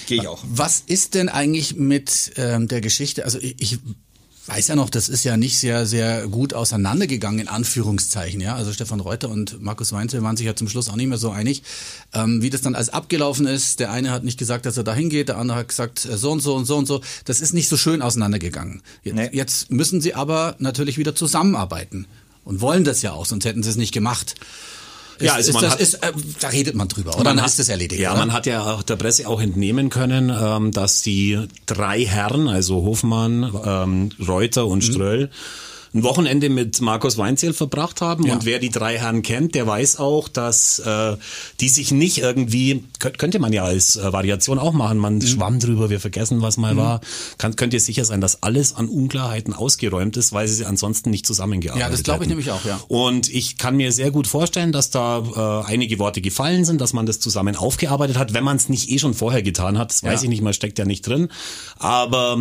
Gehe 0.07 0.21
ich 0.21 0.27
auch. 0.27 0.43
Was 0.49 0.83
ist 0.85 1.13
denn 1.13 1.29
eigentlich 1.29 1.75
mit 1.77 2.33
ähm, 2.35 2.67
der 2.67 2.81
Geschichte? 2.81 3.23
Also 3.23 3.37
ich, 3.39 3.55
ich 3.59 3.79
weiß 4.47 4.67
ja 4.69 4.75
noch, 4.75 4.89
das 4.89 5.09
ist 5.09 5.23
ja 5.23 5.35
nicht 5.37 5.57
sehr, 5.59 5.85
sehr 5.85 6.27
gut 6.27 6.53
auseinandergegangen, 6.53 7.39
in 7.39 7.47
Anführungszeichen. 7.47 8.39
Ja, 8.39 8.55
Also 8.55 8.71
Stefan 8.73 8.99
Reuter 8.99 9.29
und 9.29 9.61
Markus 9.61 9.91
Weinzel 9.91 10.23
waren 10.23 10.37
sich 10.37 10.45
ja 10.45 10.55
zum 10.55 10.69
Schluss 10.69 10.89
auch 10.89 10.95
nicht 10.95 11.07
mehr 11.07 11.17
so 11.17 11.31
einig, 11.31 11.63
ähm, 12.13 12.41
wie 12.41 12.49
das 12.49 12.61
dann 12.61 12.75
alles 12.75 12.89
abgelaufen 12.89 13.45
ist. 13.45 13.79
Der 13.79 13.91
eine 13.91 14.11
hat 14.11 14.23
nicht 14.23 14.39
gesagt, 14.39 14.65
dass 14.65 14.77
er 14.77 14.83
da 14.83 14.93
hingeht, 14.93 15.29
der 15.29 15.37
andere 15.37 15.59
hat 15.59 15.67
gesagt, 15.67 16.05
äh, 16.05 16.17
so 16.17 16.31
und 16.31 16.39
so 16.41 16.55
und 16.55 16.65
so 16.65 16.77
und 16.77 16.85
so. 16.85 17.01
Das 17.25 17.41
ist 17.41 17.53
nicht 17.53 17.67
so 17.67 17.77
schön 17.77 18.01
auseinandergegangen. 18.01 18.81
Jetzt, 19.03 19.15
Nee. 19.15 19.29
jetzt 19.33 19.71
müssen 19.71 20.01
sie 20.01 20.13
aber 20.13 20.55
natürlich 20.59 20.97
wieder 20.97 21.13
zusammenarbeiten 21.15 22.07
und 22.43 22.61
wollen 22.61 22.83
das 22.83 23.01
ja 23.01 23.11
auch, 23.11 23.25
sonst 23.25 23.45
hätten 23.45 23.63
sie 23.63 23.69
es 23.69 23.75
nicht 23.75 23.93
gemacht. 23.93 24.35
Ja, 25.19 25.31
ist, 25.33 25.37
also 25.37 25.49
ist 25.49 25.53
man 25.55 25.63
das, 25.63 25.71
hat- 25.73 25.79
ist, 25.81 25.93
äh, 25.95 26.11
da 26.39 26.47
redet 26.49 26.75
man 26.75 26.87
drüber, 26.87 27.15
oder? 27.15 27.23
Dann 27.23 27.41
hat- 27.41 27.47
ist 27.49 27.59
das 27.59 27.69
erledigt. 27.69 28.01
Ja, 28.01 28.11
oder? 28.11 28.19
man 28.19 28.33
hat 28.33 28.45
ja 28.45 28.73
auch 28.73 28.83
der 28.83 28.95
Presse 28.97 29.27
auch 29.27 29.41
entnehmen 29.41 29.89
können, 29.89 30.29
ähm, 30.29 30.71
dass 30.71 31.01
die 31.01 31.39
drei 31.65 32.05
Herren, 32.05 32.47
also 32.47 32.75
Hofmann, 32.83 33.51
ähm, 33.65 34.09
Reuter 34.27 34.65
Mhm. 34.65 34.71
und 34.71 34.83
Ströll, 34.83 35.29
ein 35.93 36.03
Wochenende 36.03 36.49
mit 36.49 36.81
Markus 36.81 37.17
Weinzierl 37.17 37.53
verbracht 37.53 38.01
haben 38.01 38.25
Ja. 38.25 38.33
und 38.33 38.45
wer 38.45 38.59
die 38.59 38.69
drei 38.69 38.97
Herren 38.97 39.21
kennt, 39.21 39.55
der 39.55 39.65
weiß 39.67 39.97
auch, 39.97 40.27
dass 40.27 40.79
äh, 40.79 41.15
die 41.59 41.69
sich 41.69 41.91
nicht 41.91 42.17
irgendwie, 42.19 42.83
könnt, 42.99 43.17
könnte 43.17 43.39
man 43.39 43.53
ja 43.53 43.63
als 43.63 43.95
äh, 43.95 44.11
Variation 44.13 44.59
auch 44.59 44.73
machen, 44.73 44.97
man 44.97 45.15
Mhm. 45.15 45.21
schwamm 45.27 45.59
drüber, 45.59 45.89
wir 45.89 45.99
vergessen, 45.99 46.41
was 46.41 46.57
mal 46.57 46.75
war, 46.77 47.01
Kann, 47.37 47.55
könnt 47.55 47.73
ihr 47.73 47.79
sicher 47.79 48.05
sein, 48.05 48.21
dass 48.21 48.43
alles 48.43 48.75
an 48.75 48.87
Unklarheiten 48.89 49.53
ausgeräumt 49.53 50.17
ist, 50.17 50.33
weil 50.33 50.47
sie 50.47 50.65
ansonsten 50.65 51.09
nicht 51.09 51.25
zusammengearbeitet 51.25 51.81
Ja, 51.85 51.89
das 51.89 52.03
glaube 52.03 52.23
ich 52.23 52.29
hätten. 52.29 52.39
nämlich 52.39 52.51
auch, 52.51 52.65
ja. 52.65 52.79
Und 52.87 53.29
ich 53.33 53.57
kann 53.57 53.75
mir 53.77 53.91
sehr 53.91 54.11
gut 54.11 54.27
vorstellen, 54.27 54.71
dass 54.71 54.89
da 54.89 55.63
äh, 55.65 55.71
einige 55.71 55.99
Worte 55.99 56.21
gefallen 56.21 56.65
sind, 56.65 56.81
dass 56.81 56.93
man 56.93 57.05
das 57.05 57.19
zusammen 57.19 57.55
aufgearbeitet 57.55 58.17
hat, 58.17 58.33
wenn 58.33 58.43
man 58.43 58.57
es 58.57 58.69
nicht 58.69 58.89
eh 58.89 58.99
schon 58.99 59.13
vorher 59.13 59.41
getan 59.41 59.77
hat. 59.77 59.91
Das 59.91 60.03
weiß 60.03 60.21
Ja. 60.21 60.23
ich 60.25 60.29
nicht, 60.29 60.41
man 60.41 60.53
steckt 60.53 60.77
ja 60.79 60.85
nicht 60.85 61.05
drin. 61.07 61.29
Aber 61.77 62.37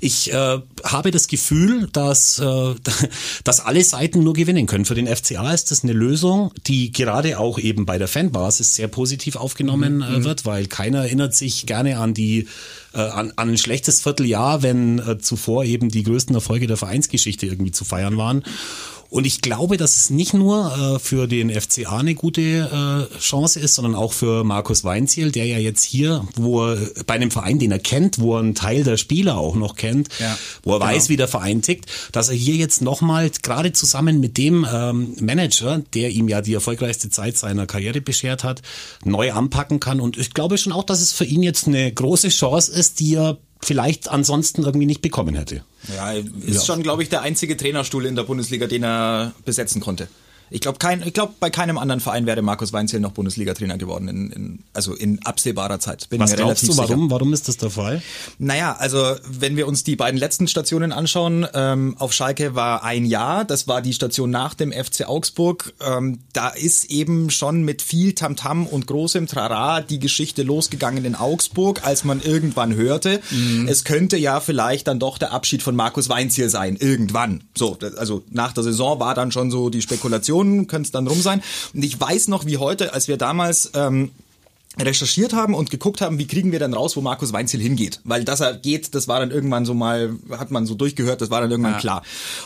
ich 0.00 0.32
äh, 0.32 0.58
habe 0.84 1.10
das 1.10 1.28
Gefühl, 1.28 1.88
dass, 1.92 2.38
äh, 2.38 2.74
dass 3.44 3.60
alle 3.60 3.82
Seiten 3.84 4.22
nur 4.22 4.34
gewinnen 4.34 4.66
können. 4.66 4.84
Für 4.84 4.94
den 4.94 5.06
FCA 5.06 5.52
ist 5.52 5.70
das 5.70 5.82
eine 5.84 5.92
Lösung, 5.92 6.52
die 6.66 6.92
gerade 6.92 7.38
auch 7.38 7.58
eben 7.58 7.86
bei 7.86 7.98
der 7.98 8.08
Fanbasis 8.08 8.74
sehr 8.74 8.88
positiv 8.88 9.36
aufgenommen 9.36 9.98
Mhm. 9.98 10.02
äh, 10.02 10.24
wird, 10.24 10.44
weil 10.46 10.66
keiner 10.66 11.00
erinnert 11.00 11.34
sich 11.34 11.66
gerne 11.66 11.98
an 11.98 12.14
die 12.14 12.48
äh, 12.92 12.98
an, 12.98 13.32
an 13.36 13.50
ein 13.50 13.58
schlechtes 13.58 14.02
Vierteljahr, 14.02 14.62
wenn 14.62 14.98
äh, 14.98 15.18
zuvor 15.18 15.64
eben 15.64 15.90
die 15.90 16.02
größten 16.02 16.34
Erfolge 16.34 16.66
der 16.66 16.76
Vereinsgeschichte 16.76 17.46
irgendwie 17.46 17.70
zu 17.72 17.84
feiern 17.84 18.16
waren. 18.16 18.42
Und 19.10 19.26
ich 19.26 19.40
glaube, 19.40 19.76
dass 19.76 19.96
es 19.96 20.10
nicht 20.10 20.34
nur 20.34 20.94
äh, 20.96 20.98
für 21.00 21.26
den 21.26 21.50
FCA 21.50 21.98
eine 21.98 22.14
gute 22.14 23.08
äh, 23.12 23.18
Chance 23.18 23.58
ist, 23.58 23.74
sondern 23.74 23.96
auch 23.96 24.12
für 24.12 24.44
Markus 24.44 24.84
Weinziel, 24.84 25.32
der 25.32 25.46
ja 25.46 25.58
jetzt 25.58 25.82
hier, 25.82 26.24
wo 26.36 26.64
er 26.64 26.78
bei 27.06 27.14
einem 27.14 27.32
Verein, 27.32 27.58
den 27.58 27.72
er 27.72 27.80
kennt, 27.80 28.20
wo 28.20 28.36
er 28.36 28.40
einen 28.40 28.54
Teil 28.54 28.84
der 28.84 28.96
Spieler 28.96 29.36
auch 29.36 29.56
noch 29.56 29.74
kennt, 29.74 30.08
Ja, 30.20 30.38
wo 30.62 30.74
er 30.74 30.78
genau. 30.78 30.92
weiß, 30.92 31.08
wie 31.08 31.16
der 31.16 31.26
Verein 31.26 31.60
tickt, 31.60 31.86
dass 32.12 32.28
er 32.28 32.36
hier 32.36 32.54
jetzt 32.54 32.82
nochmal, 32.82 33.30
gerade 33.42 33.72
zusammen 33.72 34.20
mit 34.20 34.38
dem 34.38 34.64
ähm, 34.72 35.16
Manager, 35.20 35.82
der 35.92 36.10
ihm 36.10 36.28
ja 36.28 36.40
die 36.40 36.54
erfolgreichste 36.54 37.10
Zeit 37.10 37.36
seiner 37.36 37.66
Karriere 37.66 38.00
beschert 38.00 38.44
hat, 38.44 38.62
neu 39.04 39.32
anpacken 39.32 39.80
kann. 39.80 40.00
Und 40.00 40.18
ich 40.18 40.34
glaube 40.34 40.56
schon 40.56 40.72
auch, 40.72 40.84
dass 40.84 41.00
es 41.00 41.12
für 41.12 41.24
ihn 41.24 41.42
jetzt 41.42 41.66
eine 41.66 41.92
große 41.92 42.28
Chance 42.28 42.70
ist, 42.70 43.00
die 43.00 43.16
er 43.16 43.38
vielleicht 43.62 44.08
ansonsten 44.08 44.62
irgendwie 44.62 44.86
nicht 44.86 45.02
bekommen 45.02 45.34
hätte. 45.34 45.62
Ja, 45.94 46.12
ist 46.12 46.66
schon, 46.66 46.82
glaube 46.82 47.02
ich, 47.02 47.08
der 47.08 47.22
einzige 47.22 47.56
Trainerstuhl 47.56 48.06
in 48.06 48.16
der 48.16 48.22
Bundesliga, 48.24 48.66
den 48.66 48.84
er 48.84 49.32
besetzen 49.44 49.80
konnte. 49.80 50.08
Ich 50.50 50.60
glaube, 50.60 50.78
kein, 50.78 51.02
ich 51.02 51.12
glaube, 51.12 51.34
bei 51.40 51.50
keinem 51.50 51.78
anderen 51.78 52.00
Verein 52.00 52.26
wäre 52.26 52.42
Markus 52.42 52.72
Weinziel 52.72 53.00
noch 53.00 53.12
Bundesliga-Trainer 53.12 53.78
geworden, 53.78 54.08
in, 54.08 54.30
in, 54.30 54.58
also 54.74 54.94
in 54.94 55.24
absehbarer 55.24 55.80
Zeit. 55.80 56.08
Bin 56.10 56.20
Was 56.20 56.30
mir 56.30 56.36
glaubst 56.36 56.62
relativ 56.62 56.68
du, 56.68 56.74
sicher. 56.74 56.88
warum, 56.88 57.10
warum 57.10 57.32
ist 57.32 57.48
das 57.48 57.56
der 57.56 57.70
Fall? 57.70 58.02
Naja, 58.38 58.76
also 58.78 59.16
wenn 59.28 59.56
wir 59.56 59.68
uns 59.68 59.84
die 59.84 59.96
beiden 59.96 60.18
letzten 60.18 60.48
Stationen 60.48 60.92
anschauen, 60.92 61.46
ähm, 61.54 61.96
auf 61.98 62.12
Schalke 62.12 62.54
war 62.54 62.82
ein 62.84 63.04
Jahr, 63.04 63.44
das 63.44 63.68
war 63.68 63.82
die 63.82 63.92
Station 63.92 64.30
nach 64.30 64.54
dem 64.54 64.72
FC 64.72 65.06
Augsburg. 65.06 65.72
Ähm, 65.80 66.20
da 66.32 66.48
ist 66.48 66.86
eben 66.86 67.30
schon 67.30 67.62
mit 67.62 67.82
viel 67.82 68.14
Tamtam 68.14 68.66
und 68.66 68.86
großem 68.86 69.26
Trara 69.26 69.80
die 69.80 69.98
Geschichte 69.98 70.42
losgegangen 70.42 71.04
in 71.04 71.14
Augsburg, 71.14 71.84
als 71.84 72.04
man 72.04 72.20
irgendwann 72.20 72.74
hörte, 72.74 73.20
es 73.66 73.84
könnte 73.84 74.16
ja 74.16 74.40
vielleicht 74.40 74.86
dann 74.86 74.98
doch 74.98 75.18
der 75.18 75.32
Abschied 75.32 75.62
von 75.62 75.76
Markus 75.76 76.08
Weinziel 76.08 76.48
sein, 76.48 76.76
irgendwann. 76.76 77.44
So, 77.56 77.78
also 77.96 78.22
nach 78.30 78.52
der 78.52 78.64
Saison 78.64 79.00
war 79.00 79.14
dann 79.14 79.32
schon 79.32 79.50
so 79.50 79.70
die 79.70 79.82
Spekulation, 79.82 80.39
könnte 80.66 80.86
es 80.86 80.92
dann 80.92 81.06
rum 81.06 81.20
sein. 81.20 81.42
Und 81.74 81.84
ich 81.84 82.00
weiß 82.00 82.28
noch 82.28 82.46
wie 82.46 82.58
heute, 82.58 82.92
als 82.94 83.08
wir 83.08 83.16
damals... 83.16 83.70
Ähm, 83.74 84.10
recherchiert 84.78 85.32
haben 85.32 85.54
und 85.54 85.70
geguckt 85.70 86.00
haben, 86.00 86.18
wie 86.18 86.26
kriegen 86.26 86.52
wir 86.52 86.58
dann 86.60 86.72
raus, 86.72 86.96
wo 86.96 87.00
Markus 87.00 87.32
Weinziel 87.32 87.60
hingeht. 87.60 88.00
Weil 88.04 88.24
dass 88.24 88.40
er 88.40 88.54
geht, 88.54 88.94
das 88.94 89.08
war 89.08 89.18
dann 89.18 89.30
irgendwann 89.30 89.66
so 89.66 89.74
mal, 89.74 90.16
hat 90.30 90.50
man 90.50 90.64
so 90.66 90.74
durchgehört, 90.74 91.20
das 91.20 91.30
war 91.30 91.40
dann 91.40 91.50
irgendwann 91.50 91.78
klar. 91.78 92.02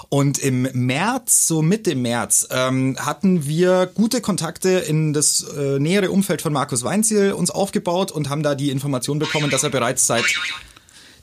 Und 0.08 0.38
im 0.38 0.62
März, 0.72 1.46
so 1.46 1.60
Mitte 1.60 1.94
März, 1.94 2.48
ähm, 2.50 2.96
hatten 2.98 3.46
wir 3.46 3.90
gute 3.94 4.20
Kontakte 4.20 4.70
in 4.70 5.12
das 5.12 5.44
äh, 5.56 5.78
nähere 5.78 6.10
Umfeld 6.10 6.40
von 6.40 6.52
Markus 6.52 6.82
Weinziel 6.82 7.32
uns 7.32 7.50
aufgebaut 7.50 8.10
und 8.10 8.30
haben 8.30 8.42
da 8.42 8.54
die 8.54 8.70
Information 8.70 9.18
bekommen, 9.18 9.50
dass 9.50 9.62
er 9.62 9.70
bereits 9.70 10.06
seit 10.06 10.24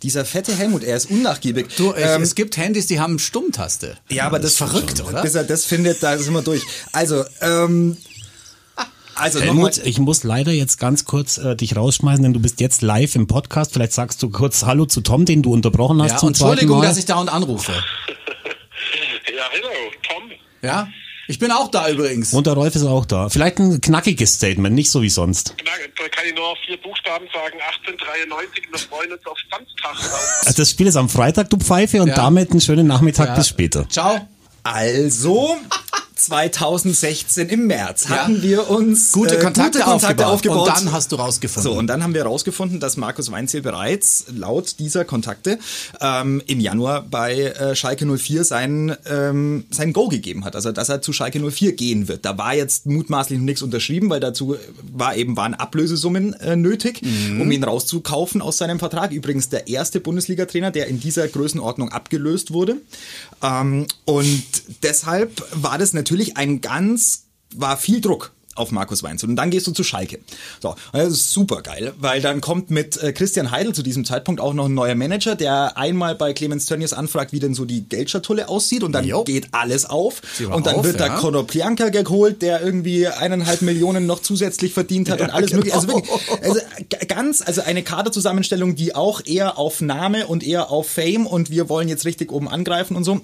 dieser 0.03 0.25
fette 0.25 0.55
Helmut, 0.57 0.83
er 0.83 0.97
ist 0.97 1.09
unnachgiebig. 1.11 1.67
Du, 1.77 1.93
ich, 1.93 2.03
Ähm, 2.03 2.21
es 2.23 2.35
gibt 2.35 2.57
Handys, 2.57 2.87
die 2.87 2.99
haben 2.99 3.19
Stummtaste. 3.19 3.97
ja, 4.09 4.25
aber 4.25 4.39
das 4.39 4.51
ist 4.51 4.57
verrückt, 4.57 5.01
oder? 5.01 5.21
Bis 5.21 5.35
er 5.35 5.43
das 5.43 5.65
findet, 5.65 6.01
da 6.03 6.17
sind 6.17 6.33
wir 6.33 6.41
durch. 6.41 6.63
Also, 6.91 7.23
ähm, 7.41 7.97
also. 9.15 9.39
Helmut, 9.39 9.77
ich 9.85 9.99
muss 9.99 10.23
leider 10.23 10.51
jetzt 10.51 10.79
ganz 10.79 11.05
kurz 11.05 11.37
äh, 11.37 11.55
dich 11.55 11.75
rausschmeißen, 11.75 12.23
denn 12.23 12.33
du 12.33 12.39
bist 12.39 12.59
jetzt 12.61 12.81
live 12.81 13.15
im 13.15 13.27
Podcast. 13.27 13.73
Vielleicht 13.73 13.93
sagst 13.93 14.23
du 14.23 14.29
kurz 14.29 14.63
Hallo 14.65 14.85
zu 14.85 15.01
Tom, 15.01 15.25
den 15.25 15.43
du 15.43 15.53
unterbrochen 15.53 16.01
hast 16.01 16.11
Ja, 16.11 16.19
und 16.19 16.27
Entschuldigung, 16.29 16.79
Mal. 16.79 16.87
dass 16.87 16.97
ich 16.97 17.05
dauernd 17.05 17.31
anrufe. 17.31 17.73
Ja, 19.33 19.43
hallo, 19.53 19.91
Tom. 20.07 20.31
Ja? 20.61 20.87
Ich 21.31 21.39
bin 21.39 21.51
auch 21.51 21.71
da 21.71 21.89
übrigens. 21.89 22.33
und 22.33 22.45
der 22.45 22.53
Rolf 22.53 22.75
ist 22.75 22.83
auch 22.83 23.05
da. 23.05 23.29
Vielleicht 23.29 23.57
ein 23.59 23.79
knackiges 23.79 24.33
Statement, 24.35 24.75
nicht 24.75 24.91
so 24.91 25.01
wie 25.01 25.09
sonst. 25.09 25.55
Da 25.97 26.07
kann 26.09 26.25
ich 26.27 26.35
nur 26.35 26.45
auf 26.45 26.57
vier 26.65 26.75
Buchstaben 26.81 27.25
sagen, 27.33 27.57
1893, 27.61 28.65
wir 28.71 28.79
freuen 28.79 29.11
uns 29.13 29.25
auf 29.25 29.37
Samstag. 29.49 30.45
Also 30.45 30.57
das 30.61 30.69
Spiel 30.69 30.87
ist 30.87 30.95
am 30.97 31.07
Freitag, 31.09 31.49
du 31.49 31.57
Pfeife, 31.57 32.01
und 32.01 32.09
Ja. 32.09 32.15
damit 32.15 32.51
einen 32.51 32.59
schönen 32.61 32.85
Nachmittag 32.85 33.29
Ja. 33.29 33.35
bis 33.35 33.47
später. 33.47 33.87
Ciao. 33.89 34.27
Also 34.63 35.55
2016 36.25 37.49
im 37.49 37.67
März 37.67 38.05
Ja. 38.09 38.17
hatten 38.23 38.41
wir 38.41 38.69
uns 38.69 39.11
Gute 39.11 39.37
äh, 39.37 39.41
Kontakte, 39.41 39.79
gute 39.79 39.83
Kontakte 39.91 40.27
aufgebaut. 40.27 40.59
aufgebaut. 40.59 40.67
Und 40.79 40.85
dann 40.87 40.91
hast 40.93 41.11
du 41.11 41.15
rausgefunden. 41.15 41.71
so, 41.71 41.77
und 41.77 41.87
dann 41.87 42.03
haben 42.03 42.13
wir 42.13 42.21
herausgefunden, 42.23 42.79
dass 42.79 42.97
Markus 42.97 43.31
Weinziel 43.31 43.61
bereits 43.61 44.25
laut 44.33 44.79
dieser 44.79 45.05
Kontakte 45.05 45.57
ähm, 45.99 46.41
im 46.47 46.59
Januar 46.59 47.01
bei 47.03 47.33
äh, 47.41 47.75
Schalke 47.75 48.05
04 48.05 48.43
sein, 48.43 48.95
ähm, 49.09 49.65
sein 49.71 49.93
Go 49.93 50.07
gegeben 50.07 50.45
hat. 50.45 50.55
Also, 50.55 50.71
dass 50.71 50.89
er 50.89 51.01
zu 51.01 51.13
Schalke 51.13 51.39
04 51.39 51.73
gehen 51.73 52.07
wird. 52.07 52.25
Da 52.25 52.37
war 52.37 52.53
jetzt 52.53 52.85
mutmaßlich 52.85 53.39
noch 53.39 53.45
nichts 53.45 53.61
unterschrieben, 53.61 54.09
weil 54.09 54.19
dazu 54.19 54.55
war 54.93 55.15
eben, 55.15 55.35
waren 55.37 55.53
Ablösesummen 55.53 56.33
äh, 56.33 56.55
nötig, 56.55 57.01
Mhm. 57.01 57.41
um 57.41 57.51
ihn 57.51 57.63
rauszukaufen 57.63 58.41
aus 58.41 58.57
seinem 58.57 58.79
Vertrag. 58.79 59.11
Übrigens 59.11 59.49
der 59.49 59.67
erste 59.67 59.99
Bundesliga-Trainer, 59.99 60.71
der 60.71 60.87
in 60.87 60.99
dieser 60.99 61.27
Größenordnung 61.27 61.89
abgelöst 61.89 62.51
wurde. 62.53 62.77
Ähm, 63.41 63.87
und 64.05 64.43
deshalb 64.83 65.43
war 65.53 65.77
das 65.77 65.93
natürlich 65.93 66.10
ein 66.37 66.61
ganz, 66.61 67.25
war 67.55 67.77
viel 67.77 68.01
Druck 68.01 68.31
auf 68.55 68.71
Markus 68.71 69.01
Weinzel. 69.01 69.29
Und 69.29 69.35
dann 69.37 69.49
gehst 69.49 69.67
du 69.67 69.71
zu 69.71 69.83
Schalke. 69.83 70.19
So, 70.61 70.75
das 70.91 71.13
ist 71.13 71.31
super 71.31 71.61
geil, 71.61 71.93
weil 71.99 72.21
dann 72.21 72.41
kommt 72.41 72.69
mit 72.69 73.01
äh, 73.01 73.13
Christian 73.13 73.51
Heidel 73.51 73.73
zu 73.73 73.81
diesem 73.81 74.03
Zeitpunkt 74.03 74.41
auch 74.41 74.53
noch 74.53 74.65
ein 74.65 74.73
neuer 74.73 74.95
Manager, 74.95 75.35
der 75.35 75.77
einmal 75.77 76.15
bei 76.15 76.33
Clemens 76.33 76.65
Tönnies 76.65 76.91
anfragt, 76.91 77.31
wie 77.31 77.39
denn 77.39 77.53
so 77.53 77.63
die 77.65 77.87
Geldschatulle 77.87 78.49
aussieht 78.49 78.83
und 78.83 78.91
dann 78.91 79.05
Jo. 79.05 79.23
geht 79.23 79.47
alles 79.53 79.85
auf. 79.85 80.21
Und 80.51 80.65
dann 80.65 80.75
auf, 80.75 80.85
wird 80.85 80.99
da 80.99 81.07
ja. 81.07 81.15
Conor 81.17 81.47
Plianka 81.47 81.89
geholt, 81.89 82.41
der 82.41 82.61
irgendwie 82.61 83.07
eineinhalb 83.07 83.61
Millionen 83.61 84.05
noch 84.05 84.21
zusätzlich 84.21 84.73
verdient 84.73 85.09
hat 85.09 85.21
und 85.21 85.29
alles 85.29 85.53
mögliche. 85.53 85.75
Also 85.75 85.87
wirklich, 85.87 86.11
also 86.43 86.59
ganz, 87.07 87.41
also 87.41 87.61
eine 87.61 87.83
Kaderzusammenstellung, 87.83 88.75
die 88.75 88.95
auch 88.95 89.21
eher 89.25 89.57
auf 89.57 89.81
Name 89.81 90.27
und 90.27 90.43
eher 90.43 90.71
auf 90.71 90.89
Fame 90.89 91.25
und 91.25 91.49
wir 91.49 91.69
wollen 91.69 91.87
jetzt 91.87 92.05
richtig 92.05 92.31
oben 92.31 92.49
angreifen 92.49 92.97
und 92.97 93.05
so. 93.05 93.21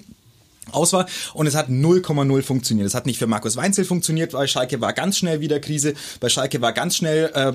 Aus 0.72 0.92
war 0.92 1.06
und 1.34 1.46
es 1.46 1.54
hat 1.54 1.68
0,0 1.68 2.42
funktioniert. 2.42 2.86
Es 2.86 2.94
hat 2.94 3.06
nicht 3.06 3.18
für 3.18 3.26
Markus 3.26 3.56
Weinzel 3.56 3.84
funktioniert, 3.84 4.32
weil 4.32 4.48
Schalke 4.48 4.80
war 4.80 4.92
ganz 4.92 5.18
schnell 5.18 5.40
wieder 5.40 5.60
Krise, 5.60 5.94
bei 6.20 6.28
Schalke 6.28 6.60
war 6.60 6.72
ganz 6.72 6.96
schnell 6.96 7.30
äh, 7.34 7.52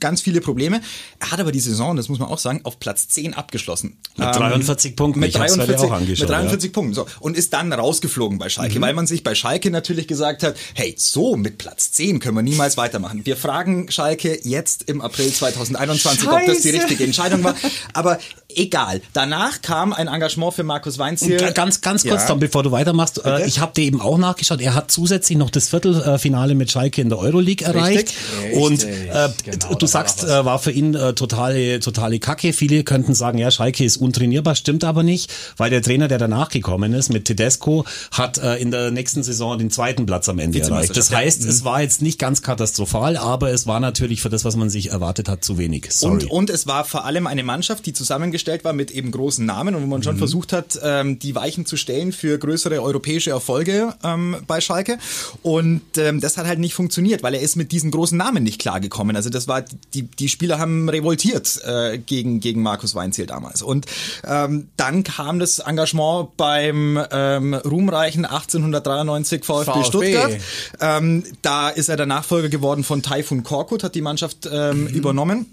ganz 0.00 0.20
viele 0.20 0.40
Probleme. 0.40 0.80
Er 1.20 1.30
hat 1.30 1.40
aber 1.40 1.52
die 1.52 1.60
Saison, 1.60 1.96
das 1.96 2.08
muss 2.08 2.18
man 2.18 2.28
auch 2.28 2.38
sagen, 2.38 2.60
auf 2.64 2.78
Platz 2.78 3.08
10 3.08 3.34
abgeschlossen. 3.34 3.96
Mit 4.16 4.34
43 4.34 4.90
ähm, 4.90 4.96
Punkten. 4.96 5.20
Mit 5.20 5.34
43, 5.34 6.20
mit 6.20 6.28
43 6.28 6.70
ja. 6.70 6.72
Punkten. 6.72 6.94
So. 6.94 7.06
Und 7.20 7.36
ist 7.36 7.52
dann 7.52 7.72
rausgeflogen 7.72 8.38
bei 8.38 8.48
Schalke, 8.48 8.78
mhm. 8.78 8.82
weil 8.82 8.94
man 8.94 9.06
sich 9.06 9.22
bei 9.22 9.34
Schalke 9.34 9.70
natürlich 9.70 10.08
gesagt 10.08 10.42
hat, 10.42 10.56
hey, 10.74 10.94
so 10.98 11.36
mit 11.36 11.58
Platz 11.58 11.92
10 11.92 12.20
können 12.20 12.36
wir 12.36 12.42
niemals 12.42 12.76
weitermachen. 12.76 13.24
Wir 13.24 13.36
fragen 13.36 13.90
Schalke 13.90 14.38
jetzt 14.42 14.84
im 14.88 15.00
April 15.00 15.32
2021, 15.32 16.24
Scheiße. 16.24 16.34
ob 16.34 16.46
das 16.46 16.62
die 16.62 16.70
richtige 16.70 17.04
Entscheidung 17.04 17.44
war. 17.44 17.54
Aber 17.92 18.18
egal. 18.56 19.00
Danach 19.12 19.62
kam 19.62 19.92
ein 19.92 20.08
Engagement 20.08 20.54
für 20.54 20.62
Markus 20.62 20.98
Weinzel. 20.98 21.36
ganz, 21.54 21.80
ganz 21.80 22.02
kurz, 22.02 22.22
ja. 22.22 22.28
Tom, 22.28 22.40
bevor 22.40 22.62
du 22.62 22.70
weitermachst. 22.72 23.24
Äh, 23.24 23.46
ich 23.46 23.60
habe 23.60 23.72
dir 23.74 23.84
eben 23.84 24.00
auch 24.00 24.18
nachgeschaut. 24.18 24.60
Er 24.60 24.74
hat 24.74 24.90
zusätzlich 24.90 25.38
noch 25.38 25.50
das 25.50 25.68
Viertelfinale 25.68 26.54
mit 26.54 26.70
Schalke 26.70 27.00
in 27.00 27.08
der 27.08 27.18
Euroleague 27.18 27.66
erreicht. 27.66 28.14
Richtig. 28.42 28.56
Und 28.56 28.84
äh, 28.84 29.28
genau, 29.44 29.74
du 29.74 29.86
sagst, 29.86 30.26
war, 30.26 30.40
äh, 30.40 30.44
war 30.44 30.58
für 30.58 30.70
ihn 30.70 30.94
äh, 30.94 31.14
totale, 31.14 31.80
totale 31.80 32.18
Kacke. 32.18 32.52
Viele 32.52 32.84
könnten 32.84 33.14
sagen, 33.14 33.38
ja, 33.38 33.50
Schalke 33.50 33.84
ist 33.84 33.96
untrainierbar, 33.96 34.54
stimmt 34.54 34.84
aber 34.84 35.02
nicht, 35.02 35.32
weil 35.56 35.70
der 35.70 35.82
Trainer, 35.82 36.08
der 36.08 36.18
danach 36.18 36.48
gekommen 36.48 36.92
ist, 36.92 37.12
mit 37.12 37.24
Tedesco, 37.24 37.84
hat 38.10 38.38
äh, 38.38 38.56
in 38.56 38.70
der 38.70 38.90
nächsten 38.90 39.22
Saison 39.22 39.58
den 39.58 39.70
zweiten 39.70 40.06
Platz 40.06 40.28
am 40.28 40.38
Ende 40.38 40.60
erreicht. 40.60 40.96
Das 40.96 41.10
heißt, 41.12 41.44
es 41.44 41.64
war 41.64 41.82
jetzt 41.82 42.02
nicht 42.02 42.18
ganz 42.18 42.42
katastrophal, 42.42 43.16
aber 43.16 43.50
es 43.50 43.66
war 43.66 43.80
natürlich 43.80 44.22
für 44.22 44.30
das, 44.30 44.44
was 44.44 44.56
man 44.56 44.70
sich 44.70 44.90
erwartet 44.90 45.28
hat, 45.28 45.44
zu 45.44 45.58
wenig. 45.58 45.86
Sorry. 45.90 46.24
Und, 46.24 46.30
und 46.30 46.50
es 46.50 46.66
war 46.66 46.84
vor 46.84 47.04
allem 47.04 47.26
eine 47.26 47.42
Mannschaft, 47.42 47.86
die 47.86 47.92
zusammengestellt 47.92 48.41
war 48.64 48.72
mit 48.72 48.90
eben 48.90 49.10
großen 49.10 49.44
Namen 49.44 49.74
und 49.74 49.82
wo 49.82 49.86
man 49.86 50.02
schon 50.02 50.16
mhm. 50.16 50.18
versucht 50.18 50.52
hat, 50.52 50.78
ähm, 50.82 51.18
die 51.18 51.34
Weichen 51.34 51.66
zu 51.66 51.76
stellen 51.76 52.12
für 52.12 52.38
größere 52.38 52.82
europäische 52.82 53.30
Erfolge 53.30 53.94
ähm, 54.04 54.36
bei 54.46 54.60
Schalke. 54.60 54.98
Und 55.42 55.82
ähm, 55.96 56.20
das 56.20 56.36
hat 56.36 56.46
halt 56.46 56.58
nicht 56.58 56.74
funktioniert, 56.74 57.22
weil 57.22 57.34
er 57.34 57.40
ist 57.40 57.56
mit 57.56 57.72
diesen 57.72 57.90
großen 57.90 58.16
Namen 58.16 58.42
nicht 58.42 58.60
klargekommen. 58.60 59.16
Also 59.16 59.30
das 59.30 59.48
war, 59.48 59.64
die, 59.94 60.02
die 60.02 60.28
Spieler 60.28 60.58
haben 60.58 60.88
revoltiert 60.88 61.60
äh, 61.64 61.98
gegen, 61.98 62.40
gegen 62.40 62.62
Markus 62.62 62.94
Weinziel 62.94 63.26
damals. 63.26 63.62
Und 63.62 63.86
ähm, 64.24 64.68
dann 64.76 65.04
kam 65.04 65.38
das 65.38 65.58
Engagement 65.60 66.36
beim 66.36 67.00
ähm, 67.10 67.54
ruhmreichen 67.54 68.24
1893 68.24 69.44
VfB, 69.44 69.70
VfB. 69.72 69.84
Stuttgart. 69.84 70.32
Ähm, 70.80 71.24
da 71.42 71.68
ist 71.68 71.88
er 71.88 71.96
der 71.96 72.06
Nachfolger 72.06 72.48
geworden 72.48 72.84
von 72.84 73.02
Taifun 73.02 73.42
Korkut, 73.42 73.84
hat 73.84 73.94
die 73.94 74.00
Mannschaft 74.02 74.48
ähm, 74.50 74.82
mhm. 74.82 74.86
übernommen 74.88 75.46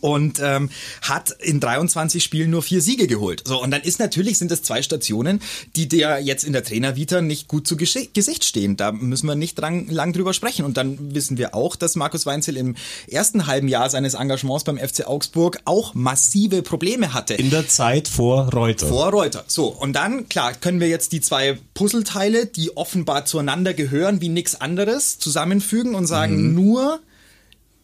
und 0.00 0.40
ähm, 0.42 0.70
hat 1.02 1.30
in 1.40 1.60
23 1.60 2.22
Spielen 2.22 2.50
nur 2.50 2.62
vier 2.62 2.80
Siege 2.80 3.06
geholt. 3.06 3.42
So 3.46 3.62
und 3.62 3.70
dann 3.70 3.82
ist 3.82 3.98
natürlich 3.98 4.38
sind 4.38 4.50
das 4.50 4.62
zwei 4.62 4.82
Stationen, 4.82 5.40
die 5.76 5.88
der 5.88 6.20
jetzt 6.20 6.44
in 6.44 6.52
der 6.52 6.64
Trainervita 6.64 7.20
nicht 7.22 7.48
gut 7.48 7.66
zu 7.66 7.76
Gesicht 7.76 8.44
stehen. 8.44 8.76
Da 8.76 8.92
müssen 8.92 9.26
wir 9.26 9.34
nicht 9.34 9.58
dran, 9.58 9.86
lang 9.88 10.12
drüber 10.12 10.34
sprechen. 10.34 10.64
Und 10.64 10.76
dann 10.76 11.14
wissen 11.14 11.38
wir 11.38 11.54
auch, 11.54 11.76
dass 11.76 11.96
Markus 11.96 12.26
Weinzel 12.26 12.56
im 12.56 12.76
ersten 13.08 13.46
halben 13.46 13.68
Jahr 13.68 13.90
seines 13.90 14.14
Engagements 14.14 14.64
beim 14.64 14.78
FC 14.78 15.06
Augsburg 15.06 15.58
auch 15.64 15.94
massive 15.94 16.62
Probleme 16.62 17.12
hatte. 17.12 17.34
In 17.34 17.50
der 17.50 17.68
Zeit 17.68 18.08
vor 18.08 18.52
Reuter. 18.52 18.86
Vor 18.86 19.10
Reuter. 19.10 19.44
So 19.46 19.68
und 19.68 19.94
dann 19.94 20.28
klar 20.28 20.54
können 20.54 20.80
wir 20.80 20.88
jetzt 20.88 21.12
die 21.12 21.20
zwei 21.20 21.58
Puzzleteile, 21.74 22.46
die 22.46 22.76
offenbar 22.76 23.24
zueinander 23.24 23.74
gehören 23.74 24.20
wie 24.20 24.28
nichts 24.28 24.60
anderes, 24.60 25.18
zusammenfügen 25.18 25.94
und 25.94 26.06
sagen 26.06 26.48
mhm. 26.48 26.54
nur 26.54 27.00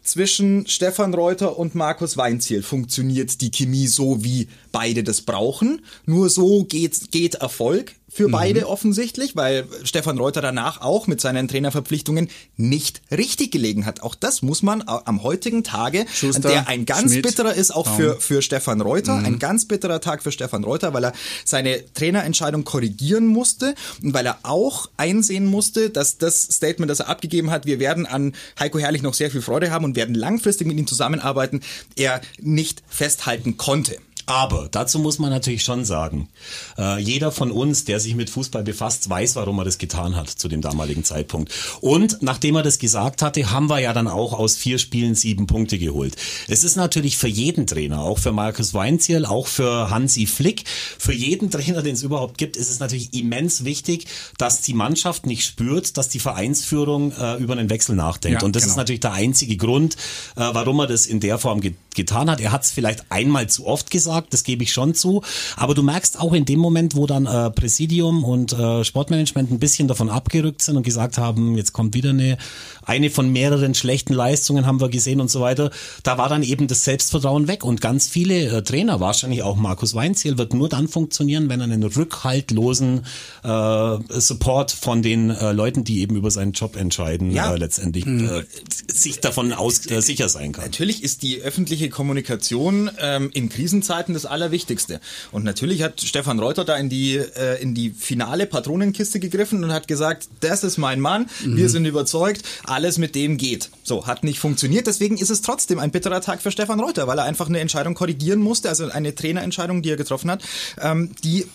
zwischen 0.07 0.67
Stefan 0.67 1.15
Reuter 1.15 1.59
und 1.59 1.75
Markus 1.75 2.17
Weinziel 2.17 2.63
funktioniert 2.63 3.41
die 3.41 3.51
Chemie 3.51 3.87
so, 3.87 4.25
wie 4.25 4.49
beide 4.73 5.05
das 5.05 5.23
brauchen. 5.23 5.85
Nur 6.05 6.31
so 6.31 6.65
geht, 6.65 7.11
geht 7.11 7.37
Erfolg 7.37 7.95
für 8.17 8.29
mhm. 8.29 8.33
beide 8.33 8.67
offensichtlich, 8.67 9.37
weil 9.37 9.67
Stefan 9.85 10.17
Reuter 10.17 10.41
danach 10.41 10.81
auch 10.81 11.07
mit 11.07 11.21
seinen 11.21 11.49
Trainerverpflichtungen 11.49 12.29
nicht 12.57 13.03
richtig 13.11 13.53
gelegen 13.53 13.85
hat. 13.85 14.03
Auch 14.03 14.15
das 14.15 14.41
muss 14.41 14.63
man 14.63 14.83
am 14.87 15.23
heutigen 15.23 15.65
Tage, 15.65 16.07
Schuster, 16.11 16.49
der 16.49 16.67
ein 16.67 16.87
ganz 16.87 17.13
Schmidt, 17.13 17.25
bitterer 17.25 17.53
ist, 17.53 17.73
auch 17.73 17.87
für, 17.95 18.19
für 18.19 18.41
Stefan 18.41 18.81
Reuter, 18.81 19.17
mhm. 19.17 19.27
ein 19.27 19.39
ganz 19.39 19.67
bitterer 19.67 20.01
Tag 20.01 20.23
für 20.23 20.33
Stefan 20.33 20.65
Reuter, 20.65 20.95
weil 20.95 21.05
er 21.05 21.13
seine 21.45 21.85
Trainerentscheidung 21.93 22.65
korrigieren 22.65 23.27
musste 23.27 23.75
und 24.03 24.15
weil 24.15 24.25
er 24.25 24.39
auch 24.45 24.89
einsehen 24.97 25.45
musste, 25.45 25.91
dass 25.91 26.17
das 26.17 26.41
Statement, 26.41 26.91
das 26.91 27.01
er 27.01 27.11
abgegeben 27.11 27.51
hat, 27.51 27.67
wir 27.67 27.81
werden 27.81 28.07
an 28.07 28.35
Heiko 28.59 28.79
Herrlich 28.79 29.03
noch 29.03 29.13
sehr 29.13 29.31
viel 29.31 29.43
Freude 29.43 29.71
haben 29.71 29.85
und 29.85 29.95
werden 29.95 30.15
langfristig 30.15 30.67
mit 30.67 30.79
ihm 30.79 30.87
zusammenarbeiten, 30.87 31.61
er 31.97 32.23
nicht 32.41 32.83
festhalten 32.89 33.59
konnte. 33.59 33.99
Aber 34.27 34.69
dazu 34.69 34.99
muss 34.99 35.21
man 35.21 35.31
natürlich 35.31 35.63
schon 35.63 35.85
sagen, 35.85 36.29
äh, 36.77 37.01
jeder 37.01 37.31
von 37.31 37.53
uns, 37.53 37.85
der 37.85 38.01
sich 38.01 38.17
mit 38.17 38.29
Fußball 38.29 38.65
befasst, 38.65 39.09
weiß, 39.09 39.37
warum 39.37 39.59
er 39.59 39.65
das 39.65 39.79
getan 39.79 40.17
hat 40.17 40.29
zu 40.29 40.49
dem 40.49 40.61
damaligen 40.61 41.05
Zeitpunkt. 41.05 41.53
Und 41.81 42.23
nachdem 42.23 42.57
er 42.57 42.65
das 42.65 42.81
gesagt 42.81 43.23
hatte, 43.23 43.53
haben 43.53 43.71
wir 43.71 43.79
ja 43.79 43.93
dann 43.93 44.09
auch 44.09 44.33
aus 44.33 44.57
vier 44.57 44.79
Spielen 44.79 45.15
sieben 45.15 45.47
Punkte 45.47 45.79
geholt. 45.79 46.17
Es 46.49 46.65
ist 46.65 46.75
natürlich 46.77 47.17
für 47.17 47.29
jeden 47.29 47.69
Trainer, 47.69 48.01
auch 48.01 48.19
für 48.19 48.33
Markus 48.33 48.75
Weinzierl, 48.75 49.27
auch 49.27 49.47
für 49.47 49.91
Hansi 49.91 50.27
Flick, 50.27 50.65
für 50.99 51.13
jeden 51.13 51.51
Trainer, 51.51 51.83
den 51.83 51.95
es 51.95 52.03
überhaupt 52.03 52.37
gibt, 52.37 52.57
ist 52.57 52.69
es 52.69 52.81
natürlich 52.81 53.15
immens 53.15 53.65
wichtig, 53.65 54.07
dass 54.39 54.61
die 54.61 54.75
Mannschaft 54.75 55.27
nicht 55.27 55.45
spürt, 55.45 55.97
dass 55.97 56.09
die 56.09 56.19
Vereinsführung 56.19 57.13
äh, 57.13 57.37
über 57.37 57.53
einen 57.53 57.71
Wechsel 57.71 57.95
nachdenkt. 57.95 58.43
Ja, 58.43 58.47
Und 58.47 58.57
das 58.57 58.65
genau. 58.65 58.73
ist 58.73 58.77
natürlich 58.77 59.01
der 59.01 59.13
einzige 59.13 59.57
Grund, 59.57 59.95
äh, 60.35 60.41
warum 60.41 60.81
er 60.81 60.89
das 60.89 61.07
in 61.07 61.21
der 61.21 61.39
Form 61.39 61.61
ge 61.61 61.75
getan 61.97 62.31
hat. 62.31 62.41
Er 62.41 62.53
hat 62.53 62.63
es 62.63 62.71
vielleicht 62.71 63.05
einmal 63.11 63.49
zu 63.49 63.67
oft 63.67 63.91
gesagt, 63.91 64.33
das 64.33 64.45
gebe 64.45 64.63
ich 64.63 64.73
schon 64.73 64.95
zu. 64.95 65.23
Aber 65.57 65.75
du 65.75 65.83
merkst 65.83 66.21
auch 66.21 66.33
in 66.33 66.45
dem 66.45 66.61
Moment, 66.61 66.95
wo 66.95 67.07
dann 67.07 67.27
äh, 67.27 67.51
Präsidium 67.51 68.23
und 68.23 68.53
äh, 68.53 68.85
Sportmanagement 68.85 69.51
ein 69.51 69.59
bisschen 69.59 69.89
davon 69.89 70.11
abgerückt 70.11 70.63
sind 70.63 70.77
und 70.77 70.83
gesagt 70.83 71.19
haben, 71.19 71.57
jetzt 71.57 71.73
kommt 71.73 71.95
wieder 71.95 72.11
eine, 72.11 72.39
eine 72.85 73.11
von 73.11 73.31
mehreren 73.33 73.75
schlechten 73.75 74.15
Leistungen 74.15 74.67
haben 74.67 74.81
wir 74.81 74.89
gesehen 74.89 75.21
und 75.21 75.31
so 75.31 75.41
weiter, 75.41 75.71
da 76.03 76.19
war 76.19 76.29
dann 76.29 76.43
eben 76.43 76.69
das 76.69 76.85
Selbstvertrauen 76.85 77.49
weg. 77.49 77.65
Und 77.65 77.81
ganz 77.81 78.09
viele 78.09 78.47
äh, 78.47 78.63
Trainer, 78.63 79.01
wahrscheinlich 79.01 79.43
auch 79.43 79.57
Markus 79.57 79.95
Weinziel, 79.95 80.39
wird 80.39 80.55
nur 80.55 80.69
dann 80.69 80.89
funktionieren, 80.89 81.49
wenn 81.49 81.61
er 81.61 81.65
einen 81.65 81.83
rückhaltlosen 81.83 83.07
äh, 83.43 83.97
Support 84.09 84.73
von 84.73 85.03
den 85.03 85.31
äh, 85.31 85.53
Leuten, 85.53 85.85
die 85.85 86.01
eben 86.01 86.17
über 86.17 86.31
seinen 86.31 86.53
Job 86.53 86.77
entscheiden, 86.77 87.31
ja. 87.31 87.55
äh, 87.55 87.57
letztendlich 87.57 88.07
äh, 88.07 88.45
sich 88.87 89.21
davon 89.21 89.53
aus, 89.53 89.77
sicher 89.77 90.29
sein 90.29 90.53
kann. 90.53 90.65
Natürlich 90.65 91.03
ist 91.03 91.23
die 91.23 91.41
öffentliche 91.41 91.86
Kommunikation 91.89 92.91
ähm, 92.99 93.31
in 93.33 93.49
Krisenzeiten 93.49 94.15
das 94.15 94.27
Allerwichtigste. 94.27 95.01
Und 95.33 95.45
natürlich 95.45 95.83
hat 95.83 96.01
Stefan 96.01 96.39
Reuter 96.39 96.65
da 96.65 96.77
in 96.77 96.89
die, 96.89 97.17
äh, 97.17 97.61
in 97.61 97.75
die 97.75 97.91
finale 97.91 98.47
Patronenkiste 98.47 99.21
gegriffen 99.21 99.63
und 99.65 99.73
hat 99.73 99.89
gesagt, 99.89 100.29
das 100.41 100.65
ist 100.65 100.79
mein 100.79 101.01
Mann, 101.01 101.29
mhm. 101.45 101.57
wir 101.57 101.69
sind 101.69 101.85
überzeugt, 101.85 102.43
alles 102.65 102.99
mit 102.99 103.15
dem 103.15 103.37
geht. 103.37 103.71
So, 103.83 104.07
hat 104.07 104.25
nicht 104.25 104.39
funktioniert, 104.39 104.87
deswegen 104.87 105.17
ist 105.17 105.31
es 105.31 105.43
trotzdem 105.43 105.79
ein 105.79 105.91
bitterer 105.91 106.21
Tag 106.21 106.43
für 106.43 106.51
Stefan 106.51 106.81
Reuter, 106.81 107.07
weil 107.07 107.19
er 107.19 107.25
einfach 107.25 107.49
eine 107.49 107.61
Entscheidung 107.61 107.95
korrigieren 107.95 108.41
musste, 108.41 108.69
also 108.69 108.89
eine 108.89 109.15
Trainerentscheidung, 109.15 109.83
die 109.83 109.91
er 109.91 109.97
getroffen 109.97 110.31
hat, 110.31 110.43
ähm, 110.81 111.13
die 111.25 111.47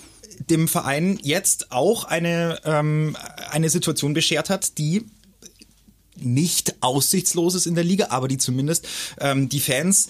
dem 0.49 0.67
Verein 0.67 1.19
jetzt 1.21 1.71
auch 1.71 2.05
eine, 2.05 2.59
ähm, 2.65 3.15
eine 3.51 3.69
Situation 3.69 4.13
beschert 4.13 4.49
hat, 4.49 4.77
die 4.77 5.05
nicht 6.23 6.75
aussichtslos 6.81 7.55
ist 7.55 7.65
in 7.65 7.75
der 7.75 7.83
Liga, 7.83 8.07
aber 8.09 8.27
die 8.27 8.37
zumindest 8.37 8.87
ähm, 9.19 9.49
die 9.49 9.59
Fans 9.59 10.09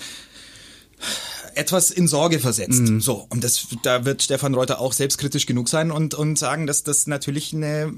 etwas 1.56 1.92
in 1.92 2.08
Sorge 2.08 2.40
versetzt. 2.40 2.82
Mhm. 2.82 3.02
So, 3.02 3.26
und 3.30 3.44
das, 3.44 3.68
da 3.84 4.06
wird 4.06 4.22
Stefan 4.22 4.54
Reuter 4.54 4.80
auch 4.80 4.94
selbstkritisch 4.94 5.46
genug 5.46 5.70
sein 5.70 5.92
und, 5.92 6.14
und 6.14 6.38
sagen, 6.38 6.68
dass 6.68 6.84
das 6.84 7.08
natürlich 7.08 7.54
eine, 7.54 7.94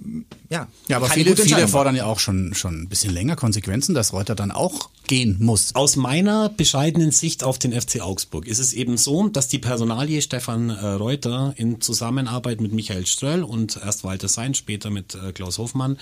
ja. 0.50 0.68
Ja, 0.88 0.98
aber 0.98 1.10
viele, 1.10 1.36
viele 1.36 1.68
fordern 1.68 1.96
ja 1.96 2.06
auch 2.06 2.20
schon, 2.20 2.54
schon 2.54 2.84
ein 2.84 2.90
bisschen 2.90 3.14
länger 3.14 3.36
Konsequenzen, 3.36 3.96
dass 3.96 4.14
Reuter 4.14 4.36
dann 4.36 4.52
auch 4.52 4.90
gehen 5.08 5.38
muss. 5.40 5.76
Aus 5.76 5.96
meiner 5.96 6.50
bescheidenen 6.50 7.12
Sicht 7.12 7.44
auf 7.44 7.60
den 7.60 7.74
FC 7.80 8.02
Augsburg 8.02 8.48
ist 8.48 8.60
es 8.60 8.74
eben 8.74 8.98
so, 8.98 9.28
dass 9.28 9.48
die 9.48 9.60
Personalie 9.60 10.22
Stefan 10.22 10.70
äh, 10.70 10.86
Reuter 10.86 11.54
in 11.58 11.82
Zusammenarbeit 11.82 12.62
mit 12.62 12.72
Michael 12.72 13.06
Ströll 13.06 13.44
und 13.44 13.80
erst 13.84 14.04
Walter 14.04 14.28
Sein, 14.28 14.54
später 14.54 14.90
mit 14.90 15.16
äh, 15.16 15.32
Klaus 15.34 15.58
Hofmann, 15.58 15.98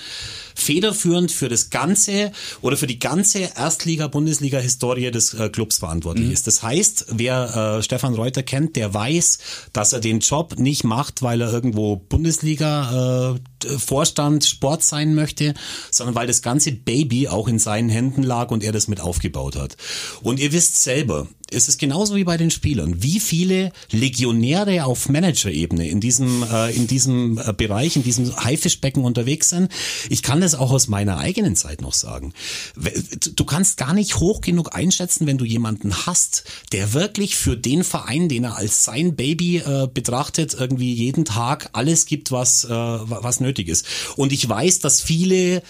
federführend 0.56 1.32
für 1.32 1.50
das 1.50 1.70
ganze 1.70 2.32
oder 2.62 2.78
für 2.78 2.88
die 2.88 3.00
ganze 3.00 3.40
Erstliga-Bundesliga-Historie 3.56 5.12
des 5.12 5.34
äh, 5.34 5.50
Clubs 5.50 5.80
verantwortlich 5.80 6.28
mhm. 6.28 6.34
ist. 6.34 6.48
Das 6.48 6.62
heißt, 6.62 7.08
wer 7.10 7.41
äh, 7.46 7.84
Stefan 7.84 8.16
Reuter 8.16 8.44
kennt, 8.44 8.76
der 8.76 8.94
weiß, 8.94 9.40
dass 9.74 9.94
er 9.94 10.00
den 10.00 10.20
Job 10.20 10.58
nicht 10.58 10.84
macht, 10.84 11.22
weil 11.22 11.42
er 11.42 11.52
irgendwo 11.52 11.96
Bundesliga 11.96 13.36
äh, 13.36 13.78
Vorstand 13.78 14.44
Sport 14.44 14.84
sein 14.84 15.16
möchte, 15.16 15.54
sondern 15.92 16.16
weil 16.16 16.28
das 16.28 16.42
ganze 16.42 16.72
Baby 16.72 17.28
auch 17.28 17.48
in 17.48 17.60
seinen 17.60 17.90
Händen 17.90 18.24
lag 18.24 18.52
und 18.52 18.64
er 18.64 18.72
das 18.72 18.88
mit 18.88 19.02
aufgebaut 19.02 19.56
hat. 19.56 19.78
Und 20.22 20.40
ihr 20.40 20.52
wisst 20.52 20.82
selber, 20.82 21.28
es 21.52 21.68
ist 21.68 21.80
genauso 21.80 22.16
wie 22.16 22.24
bei 22.24 22.38
den 22.38 22.52
Spielern. 22.52 23.04
Wie 23.04 23.20
viele 23.20 23.72
Legionäre 23.92 24.86
auf 24.86 25.10
Manager-Ebene 25.10 25.88
in 25.88 26.00
diesem, 26.00 26.44
äh, 26.44 26.74
in 26.76 26.88
diesem 26.88 27.38
äh, 27.38 27.54
Bereich, 27.54 27.96
in 27.96 28.04
diesem 28.04 28.36
Haifischbecken 28.36 29.04
unterwegs 29.04 29.50
sind. 29.50 29.72
Ich 30.10 30.24
kann 30.24 30.42
das 30.42 30.56
auch 30.56 30.72
aus 30.72 30.88
meiner 30.88 31.18
eigenen 31.18 31.56
Zeit 31.56 31.82
noch 31.82 31.94
sagen. 31.94 32.34
Du 33.36 33.46
kannst 33.46 33.78
gar 33.78 33.94
nicht 33.94 34.18
hoch 34.18 34.42
genug 34.42 34.74
einschätzen, 34.76 35.28
wenn 35.28 35.38
du 35.38 35.46
jemanden 35.46 36.06
hast, 36.06 36.46
der 36.72 36.94
wirklich 36.94 37.36
für 37.36 37.58
den 37.58 37.84
Verein, 37.84 38.30
den 38.30 38.46
er 38.46 38.58
als 38.58 38.86
sein 38.86 39.16
Baby 39.16 39.58
äh, 39.58 39.88
betrachtet, 39.94 40.56
irgendwie 40.58 40.94
jeden 40.94 41.26
Tag 41.26 41.70
alles 41.74 42.06
gibt, 42.06 42.32
was, 42.32 42.64
äh, 42.64 42.70
was 42.70 43.40
nötig 43.40 43.68
ist. 43.68 43.86
Und 44.16 44.32
ich 44.32 44.48
weiß, 44.48 44.80
dass 44.80 45.02
viele 45.02 45.62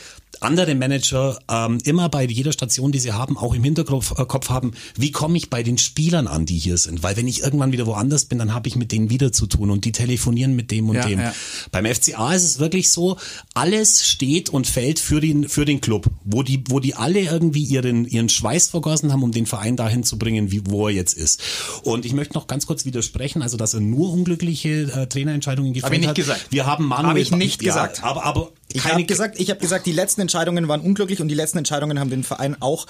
andere 0.42 0.76
Manager 0.76 1.40
ähm, 1.50 1.78
immer 1.84 2.10
bei 2.10 2.26
jeder 2.26 2.52
Station, 2.52 2.92
die 2.92 3.00
sie 3.00 3.14
haben, 3.14 3.38
auch 3.38 3.54
im 3.54 3.64
Hinterkopf 3.64 4.18
äh, 4.18 4.26
Kopf 4.26 4.50
haben, 4.50 4.72
wie 4.96 5.12
komme 5.12 5.38
ich 5.38 5.50
bei 5.50 5.64
den 5.64 5.78
Spielern 5.78 6.28
an, 6.28 6.46
die 6.46 6.58
hier 6.58 6.78
sind? 6.78 7.04
Weil 7.04 7.16
wenn 7.18 7.28
ich 7.28 7.42
irgendwann 7.42 7.72
wieder 7.72 7.86
woanders 7.86 8.26
bin, 8.26 8.40
dann 8.40 8.54
habe 8.54 8.68
ich 8.68 8.76
mit 8.76 8.92
denen 8.92 9.10
wieder 9.10 9.32
zu 9.32 9.46
tun 9.46 9.70
und 9.70 9.86
die 9.86 9.92
telefonieren 9.92 10.56
mit 10.56 10.72
dem 10.72 10.90
und 10.90 10.96
ja, 10.96 11.06
dem. 11.06 11.20
Ja. 11.20 11.34
Beim 11.72 11.86
FCA 11.86 12.34
ist 12.34 12.44
es 12.44 12.60
wirklich 12.60 12.90
so, 12.90 13.18
alles 13.54 14.08
steht 14.08 14.50
und 14.50 14.68
fällt 14.68 15.00
für 15.00 15.22
den, 15.22 15.48
für 15.48 15.66
den 15.66 15.82
Club, 15.82 16.08
wo 16.24 16.44
die, 16.44 16.64
wo 16.68 16.80
die 16.80 16.96
alle 16.96 17.20
irgendwie 17.20 17.64
ihren, 17.64 18.06
ihren 18.06 18.30
Schweiß 18.30 18.68
vergossen 18.68 19.12
haben, 19.12 19.24
um 19.24 19.32
den 19.32 19.46
Verein 19.46 19.76
dahin 19.76 20.04
zu 20.04 20.18
bringen, 20.18 20.52
wie, 20.52 20.62
wo 20.66 20.88
er 20.88 20.94
jetzt 20.94 21.14
ist. 21.14 21.42
Und 21.84 22.06
ich 22.06 22.14
möchte 22.14 22.34
noch 22.34 22.48
ganz 22.48 22.66
kurz 22.66 22.86
widersprechen, 22.86 23.42
also 23.42 23.58
dass 23.58 23.74
er 23.74 23.82
nur 23.82 24.12
unglückliche 24.12 24.92
äh, 24.92 25.08
Trainerentscheidungen 25.08 25.74
gefällt 25.74 25.92
hat. 25.92 25.92
Habe 25.92 26.02
ich 26.02 26.08
nicht 26.08 26.16
gesagt. 26.16 26.48
Wir 26.50 26.66
haben 26.66 26.86
Manuel... 26.86 27.10
Habe 27.10 27.20
ich 27.20 27.32
nicht 27.32 27.62
ja, 27.62 27.68
gesagt. 27.68 28.04
Aber, 28.04 28.26
aber 28.26 28.52
ich 28.74 28.86
habe 28.86 29.04
gesagt, 29.06 29.40
ich 29.40 29.50
habe 29.50 29.60
gesagt, 29.60 29.86
die 29.86 29.92
letzten 29.92 30.22
Entscheidungen 30.22 30.68
waren 30.68 30.82
unglücklich 30.82 31.22
und 31.22 31.28
die 31.28 31.36
letzten 31.36 31.58
Entscheidungen 31.58 32.00
haben 32.00 32.10
den 32.10 32.24
Verein 32.24 32.62
auch 32.62 32.86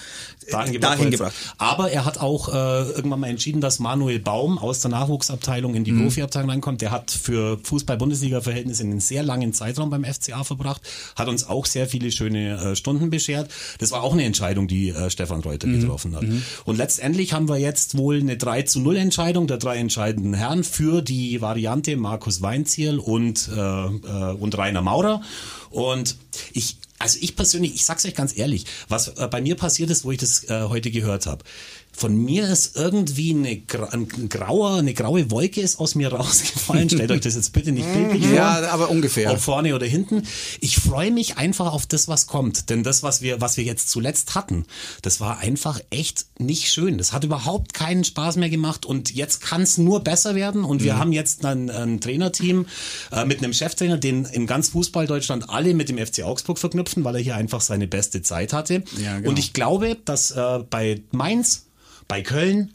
dahin, 0.50 0.74
gebracht. 0.74 0.94
Dahin 0.94 1.12
gebracht. 1.12 1.34
Aber 1.58 1.92
er 1.92 2.06
hat 2.06 2.20
auch 2.20 2.50
äh, 2.50 2.90
irgendwann 2.92 3.20
mal 3.20 3.30
entschieden, 3.30 3.62
dass 3.62 3.80
Manuel 3.80 4.20
Baum 4.20 4.58
aus 4.58 4.80
der 4.80 4.92
Nachwuchsabteilung 4.92 5.76
in 5.76 5.84
die 5.84 5.92
mhm. 5.92 6.04
Profiabteilung 6.04 6.50
reinkommt. 6.50 6.82
Der 6.82 6.92
hat 6.92 7.12
für 7.12 7.60
Fußball-Bundesliga-Verhältnisse 7.64 8.84
einen 8.84 9.00
sehr 9.00 9.24
langen 9.24 9.54
Zeitraum 9.54 9.90
beim 9.90 10.04
FCA 10.04 10.44
verbracht, 10.44 10.82
hat 11.16 11.28
uns 11.28 11.48
auch 11.48 11.66
sehr 11.66 11.88
viele 11.88 12.12
schöne 12.12 12.72
äh, 12.72 12.76
Stunden 12.76 13.10
beschert. 13.10 13.50
Das 13.80 13.92
war 13.92 14.04
auch 14.04 14.14
eine 14.14 14.24
Entscheidung, 14.24 14.68
die 14.68 14.90
äh, 14.90 15.10
Stefan 15.10 15.42
Reuter 15.42 15.68
mhm. 15.68 15.80
getroffen 15.80 16.16
hat. 16.16 16.24
Mhm. 16.24 16.42
Und 16.66 16.78
letztendlich 16.78 17.34
haben 17.34 17.48
wir 17.48 17.58
jetzt 17.58 17.98
wohl 17.98 18.20
eine 18.20 18.38
3 18.38 18.64
zu 18.64 18.80
0 18.80 18.98
Entscheidung 18.98 19.48
der 19.48 19.58
drei 19.58 19.78
entscheidenden 19.78 20.34
Herren 20.34 20.64
für 20.64 21.02
die 21.02 21.42
Variante 21.42 21.96
Markus 21.98 22.42
Weinziel 22.42 23.00
und, 23.00 23.50
äh, 23.54 23.60
äh, 23.60 24.34
und 24.34 24.58
Rainer 24.58 24.82
Maurer. 24.82 25.22
Und 25.72 26.16
ich, 26.54 26.78
also 27.00 27.18
ich 27.22 27.36
persönlich, 27.36 27.74
ich 27.74 27.86
sag's 27.86 28.06
euch 28.06 28.14
ganz 28.14 28.38
ehrlich, 28.38 28.66
was 28.88 29.08
äh, 29.08 29.28
bei 29.28 29.42
mir 29.42 29.56
passiert 29.56 29.90
ist, 29.90 30.06
wo 30.06 30.12
ich 30.12 30.20
das 30.20 30.44
äh, 30.50 30.64
heute 30.68 30.92
gehört 30.92 31.26
habe 31.26 31.44
von 32.02 32.16
mir 32.16 32.50
ist 32.50 32.78
irgendwie 32.78 33.30
eine, 33.30 33.62
ein 33.92 34.28
grauer, 34.28 34.78
eine 34.78 34.96
graue 34.96 35.30
Wolke 35.30 35.62
ist 35.62 35.80
aus 35.80 35.94
mir 35.94 36.12
rausgefallen. 36.14 36.90
Stellt 36.90 37.12
euch 37.12 37.22
das 37.22 37.36
jetzt 37.36 37.54
bitte 37.54 37.72
nicht 37.72 37.92
bildlich 37.94 38.26
vor. 38.26 38.34
Ja, 38.36 38.72
aber 38.72 38.90
ungefähr. 38.90 39.32
Ob 39.32 39.40
vorne 39.40 39.76
oder 39.76 39.86
hinten. 39.86 40.24
Ich 40.62 40.78
freue 40.78 41.12
mich 41.12 41.38
einfach 41.38 41.72
auf 41.72 41.86
das, 41.86 42.08
was 42.08 42.26
kommt. 42.26 42.72
Denn 42.72 42.82
das, 42.82 43.04
was 43.04 43.22
wir, 43.22 43.40
was 43.40 43.58
wir 43.58 43.64
jetzt 43.64 43.92
zuletzt 43.92 44.34
hatten, 44.34 44.66
das 45.04 45.20
war 45.22 45.38
einfach 45.38 45.80
echt 45.92 46.26
nicht 46.40 46.72
schön. 46.72 46.98
Das 46.98 47.14
hat 47.14 47.24
überhaupt 47.24 47.76
keinen 47.76 48.04
Spaß 48.04 48.38
mehr 48.38 48.50
gemacht 48.50 48.84
und 48.84 49.14
jetzt 49.14 49.42
kann 49.42 49.62
es 49.62 49.78
nur 49.78 50.04
besser 50.04 50.34
werden. 50.34 50.64
Und 50.64 50.82
wir 50.84 50.96
mhm. 50.96 51.00
haben 51.00 51.12
jetzt 51.12 51.46
ein, 51.46 51.70
ein 51.70 52.02
Trainerteam 52.02 52.66
äh, 53.12 53.26
mit 53.26 53.44
einem 53.44 53.54
Cheftrainer, 53.54 54.00
den 54.00 54.26
in 54.26 54.48
ganz 54.48 54.70
Fußball 54.70 55.06
Deutschland 55.06 55.52
alle 55.52 55.76
mit 55.76 55.90
dem 55.90 56.04
FC 56.04 56.24
Augsburg 56.24 56.58
verknüpfen, 56.58 57.04
weil 57.04 57.18
er 57.18 57.22
hier 57.22 57.36
einfach 57.36 57.62
seine 57.62 57.88
beste 57.88 58.24
Zeit 58.24 58.54
hatte. 58.54 58.84
Ja, 58.98 59.18
genau. 59.18 59.30
Und 59.30 59.38
ich 59.38 59.54
glaube, 59.54 59.98
dass 60.04 60.32
äh, 60.32 60.60
bei 60.68 61.04
Mainz 61.12 61.66
bei 62.12 62.24
Köln, 62.24 62.74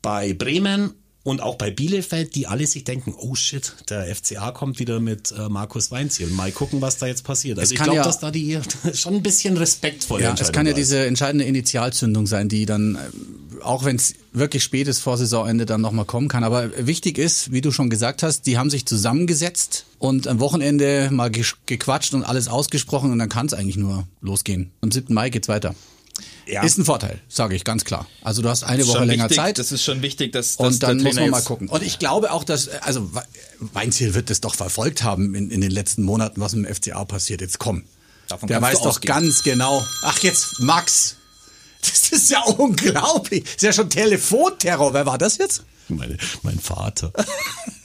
bei 0.00 0.32
Bremen 0.32 0.94
und 1.24 1.42
auch 1.42 1.56
bei 1.56 1.70
Bielefeld, 1.70 2.34
die 2.34 2.46
alle 2.46 2.66
sich 2.66 2.84
denken, 2.84 3.14
oh 3.14 3.34
shit, 3.34 3.74
der 3.90 4.06
FCA 4.16 4.50
kommt 4.50 4.78
wieder 4.78 4.98
mit 4.98 5.30
äh, 5.30 5.50
Markus 5.50 5.90
Weinziel. 5.90 6.28
Mal 6.28 6.52
gucken, 6.52 6.80
was 6.80 6.96
da 6.96 7.06
jetzt 7.06 7.22
passiert. 7.22 7.58
Also 7.58 7.74
ich 7.74 7.78
glaube, 7.78 7.96
ja, 7.96 8.02
dass 8.02 8.18
da 8.18 8.30
die 8.30 8.58
schon 8.94 9.16
ein 9.16 9.22
bisschen 9.22 9.58
respektvoll 9.58 10.22
Ja, 10.22 10.34
es 10.40 10.52
kann 10.52 10.66
ja 10.66 10.72
diese 10.72 11.04
entscheidende 11.04 11.44
Initialzündung 11.44 12.26
sein, 12.26 12.48
die 12.48 12.64
dann, 12.64 12.94
äh, 12.94 13.62
auch 13.62 13.84
wenn 13.84 13.96
es 13.96 14.14
wirklich 14.32 14.62
spät 14.62 14.88
ist 14.88 15.00
vor 15.00 15.18
Saisonende, 15.18 15.66
dann 15.66 15.82
nochmal 15.82 16.06
kommen 16.06 16.28
kann. 16.28 16.42
Aber 16.42 16.70
wichtig 16.86 17.18
ist, 17.18 17.52
wie 17.52 17.60
du 17.60 17.72
schon 17.72 17.90
gesagt 17.90 18.22
hast, 18.22 18.46
die 18.46 18.56
haben 18.56 18.70
sich 18.70 18.86
zusammengesetzt 18.86 19.84
und 19.98 20.26
am 20.28 20.40
Wochenende 20.40 21.10
mal 21.12 21.30
gequatscht 21.30 22.14
und 22.14 22.24
alles 22.24 22.48
ausgesprochen 22.48 23.12
und 23.12 23.18
dann 23.18 23.28
kann 23.28 23.44
es 23.44 23.52
eigentlich 23.52 23.76
nur 23.76 24.08
losgehen. 24.22 24.70
Am 24.80 24.90
7. 24.90 25.12
Mai 25.12 25.28
geht's 25.28 25.48
weiter. 25.48 25.74
Ja. 26.46 26.62
Ist 26.62 26.78
ein 26.78 26.84
Vorteil, 26.84 27.20
sage 27.28 27.54
ich 27.54 27.64
ganz 27.64 27.84
klar. 27.84 28.06
Also 28.22 28.42
du 28.42 28.48
hast 28.48 28.64
eine 28.64 28.86
Woche 28.86 29.04
länger 29.04 29.24
wichtig, 29.24 29.36
Zeit. 29.36 29.58
Das 29.58 29.70
ist 29.70 29.84
schon 29.84 30.02
wichtig, 30.02 30.32
dass, 30.32 30.56
dass 30.56 30.66
und 30.66 30.82
dann 30.82 31.02
muss 31.02 31.14
man 31.14 31.30
mal 31.30 31.42
gucken. 31.42 31.68
Und 31.68 31.82
ich 31.82 31.98
glaube 31.98 32.32
auch, 32.32 32.44
dass 32.44 32.68
also 32.68 33.10
Weinziel 33.60 34.14
wird 34.14 34.28
das 34.28 34.40
doch 34.40 34.54
verfolgt 34.54 35.04
haben 35.04 35.34
in, 35.34 35.50
in 35.50 35.60
den 35.60 35.70
letzten 35.70 36.02
Monaten, 36.02 36.40
was 36.40 36.52
im 36.54 36.64
FCA 36.64 37.04
passiert. 37.04 37.40
Jetzt 37.40 37.58
komm, 37.58 37.84
Davon 38.28 38.48
der 38.48 38.60
weiß 38.60 38.82
doch 38.82 39.00
ganz 39.00 39.42
genau. 39.42 39.84
Ach 40.02 40.18
jetzt 40.18 40.60
Max, 40.60 41.16
das 41.80 42.10
ist 42.10 42.30
ja 42.30 42.42
unglaublich. 42.42 43.44
Das 43.44 43.54
ist 43.54 43.62
ja 43.62 43.72
schon 43.72 43.90
Telefonterror. 43.90 44.94
Wer 44.94 45.06
war 45.06 45.18
das 45.18 45.38
jetzt? 45.38 45.64
Meine, 45.88 46.16
mein 46.42 46.58
Vater. 46.58 47.12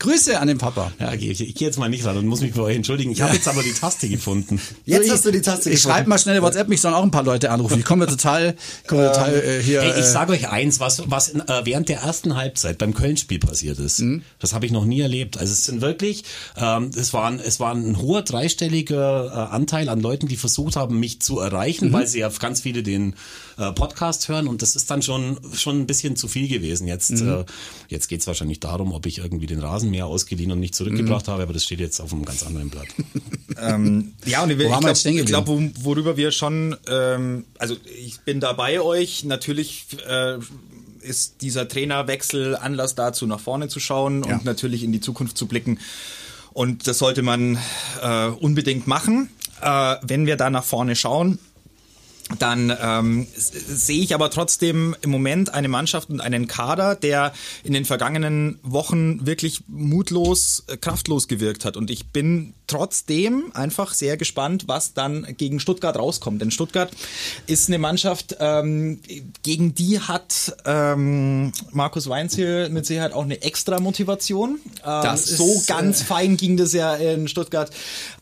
Grüße 0.00 0.40
an 0.40 0.48
den 0.48 0.56
Papa. 0.56 0.92
Ja, 0.98 1.12
ich, 1.12 1.28
ich, 1.28 1.40
ich 1.40 1.54
gehe 1.54 1.68
jetzt 1.68 1.78
mal 1.78 1.90
nicht 1.90 2.04
ran 2.06 2.16
und 2.16 2.26
muss 2.26 2.40
mich 2.40 2.54
bei 2.54 2.62
euch 2.62 2.76
entschuldigen. 2.76 3.12
Ich 3.12 3.20
habe 3.20 3.34
jetzt 3.34 3.46
aber 3.46 3.62
die 3.62 3.72
Taste 3.72 4.08
gefunden. 4.08 4.60
Jetzt 4.86 5.06
ich, 5.06 5.12
hast 5.12 5.26
du 5.26 5.30
die 5.30 5.42
Taste 5.42 5.70
gefunden. 5.70 5.76
Ich 5.76 5.82
schreibe 5.82 6.08
mal 6.08 6.18
schnell 6.18 6.40
WhatsApp, 6.40 6.68
mich 6.68 6.80
sollen 6.80 6.94
auch 6.94 7.02
ein 7.02 7.10
paar 7.10 7.22
Leute 7.22 7.50
anrufen. 7.50 7.78
Ich 7.78 7.84
komme 7.84 8.06
total, 8.06 8.56
komme 8.86 9.06
total 9.06 9.34
äh, 9.34 9.62
hier. 9.62 9.82
Hey, 9.82 9.90
ich 9.90 10.06
äh, 10.06 10.10
sage 10.10 10.32
euch 10.32 10.48
eins, 10.48 10.80
was, 10.80 11.02
was 11.10 11.34
äh, 11.34 11.60
während 11.64 11.90
der 11.90 12.00
ersten 12.00 12.34
Halbzeit 12.34 12.78
beim 12.78 12.94
Köln-Spiel 12.94 13.38
passiert 13.38 13.78
ist. 13.78 14.00
Mhm. 14.00 14.22
Das 14.38 14.54
habe 14.54 14.64
ich 14.64 14.72
noch 14.72 14.86
nie 14.86 15.00
erlebt. 15.00 15.36
Also 15.36 15.52
es 15.52 15.66
sind 15.66 15.82
wirklich, 15.82 16.24
ähm, 16.56 16.90
es, 16.96 17.12
waren, 17.12 17.38
es 17.38 17.60
war 17.60 17.74
ein 17.74 18.00
hoher 18.00 18.22
dreistelliger 18.22 19.26
äh, 19.26 19.54
Anteil 19.54 19.90
an 19.90 20.00
Leuten, 20.00 20.28
die 20.28 20.36
versucht 20.36 20.76
haben, 20.76 20.98
mich 20.98 21.20
zu 21.20 21.38
erreichen, 21.40 21.88
mhm. 21.88 21.92
weil 21.92 22.06
sie 22.06 22.20
ja 22.20 22.30
ganz 22.30 22.62
viele 22.62 22.82
den 22.82 23.14
äh, 23.58 23.72
Podcast 23.72 24.28
hören 24.28 24.48
und 24.48 24.62
das 24.62 24.76
ist 24.76 24.90
dann 24.90 25.02
schon, 25.02 25.38
schon 25.54 25.80
ein 25.80 25.86
bisschen 25.86 26.16
zu 26.16 26.28
viel 26.28 26.48
gewesen. 26.48 26.86
Jetzt, 26.86 27.10
mhm. 27.10 27.28
äh, 27.28 27.44
jetzt 27.88 28.08
geht 28.08 28.20
es 28.20 28.26
wahrscheinlich 28.26 28.60
darum, 28.60 28.92
ob 28.92 29.06
ich 29.06 29.18
irgendwie 29.18 29.46
den 29.46 29.60
Rasenmäher 29.60 30.06
ausgeliehen 30.06 30.52
und 30.52 30.60
nicht 30.60 30.74
zurückgebracht 30.74 31.26
mhm. 31.26 31.32
habe, 31.32 31.42
aber 31.42 31.52
das 31.52 31.64
steht 31.64 31.80
jetzt 31.80 32.00
auf 32.00 32.12
einem 32.12 32.24
ganz 32.24 32.42
anderen 32.42 32.70
Blatt. 32.70 32.88
ähm, 33.60 34.12
ja, 34.26 34.42
und 34.42 34.50
ich, 34.50 35.06
ich 35.06 35.26
glaube, 35.26 35.70
worüber 35.80 36.16
wir 36.16 36.32
schon, 36.32 36.76
ähm, 36.88 37.44
also 37.58 37.76
ich 37.98 38.20
bin 38.20 38.40
da 38.40 38.52
bei 38.52 38.80
euch, 38.80 39.24
natürlich 39.24 39.86
äh, 40.08 40.38
ist 41.00 41.42
dieser 41.42 41.68
Trainerwechsel 41.68 42.56
Anlass 42.56 42.94
dazu, 42.94 43.26
nach 43.26 43.40
vorne 43.40 43.68
zu 43.68 43.80
schauen 43.80 44.24
ja. 44.24 44.34
und 44.34 44.44
natürlich 44.44 44.84
in 44.84 44.92
die 44.92 45.00
Zukunft 45.00 45.36
zu 45.36 45.46
blicken. 45.46 45.78
Und 46.52 46.86
das 46.86 46.98
sollte 46.98 47.22
man 47.22 47.58
äh, 48.02 48.26
unbedingt 48.26 48.86
machen. 48.86 49.30
Äh, 49.62 49.96
wenn 50.02 50.26
wir 50.26 50.36
da 50.36 50.50
nach 50.50 50.64
vorne 50.64 50.96
schauen, 50.96 51.38
dann 52.38 52.76
ähm, 52.80 53.26
sehe 53.34 54.02
ich 54.02 54.14
aber 54.14 54.30
trotzdem 54.30 54.94
im 55.02 55.10
Moment 55.10 55.52
eine 55.52 55.68
Mannschaft 55.68 56.10
und 56.10 56.20
einen 56.20 56.46
Kader, 56.46 56.94
der 56.94 57.32
in 57.64 57.72
den 57.72 57.84
vergangenen 57.84 58.58
Wochen 58.62 59.26
wirklich 59.26 59.64
mutlos, 59.66 60.64
äh, 60.68 60.76
kraftlos 60.76 61.28
gewirkt 61.28 61.64
hat. 61.64 61.76
Und 61.76 61.90
ich 61.90 62.08
bin 62.08 62.54
trotzdem 62.66 63.50
einfach 63.54 63.94
sehr 63.94 64.16
gespannt, 64.16 64.64
was 64.68 64.94
dann 64.94 65.26
gegen 65.36 65.58
Stuttgart 65.58 65.96
rauskommt. 65.96 66.40
Denn 66.40 66.50
Stuttgart 66.50 66.90
ist 67.46 67.68
eine 67.68 67.78
Mannschaft, 67.78 68.36
ähm, 68.38 69.00
gegen 69.42 69.74
die 69.74 69.98
hat 69.98 70.56
ähm, 70.64 71.52
Markus 71.72 72.08
Weinziel 72.08 72.68
mit 72.68 72.86
Sicherheit 72.86 73.12
auch 73.12 73.24
eine 73.24 73.42
extra 73.42 73.80
Motivation. 73.80 74.60
Ähm, 74.86 75.16
so 75.16 75.54
ist, 75.54 75.66
ganz 75.66 76.02
äh, 76.02 76.04
fein 76.04 76.36
ging 76.36 76.56
das 76.56 76.72
ja 76.72 76.94
in 76.94 77.26
Stuttgart 77.26 77.70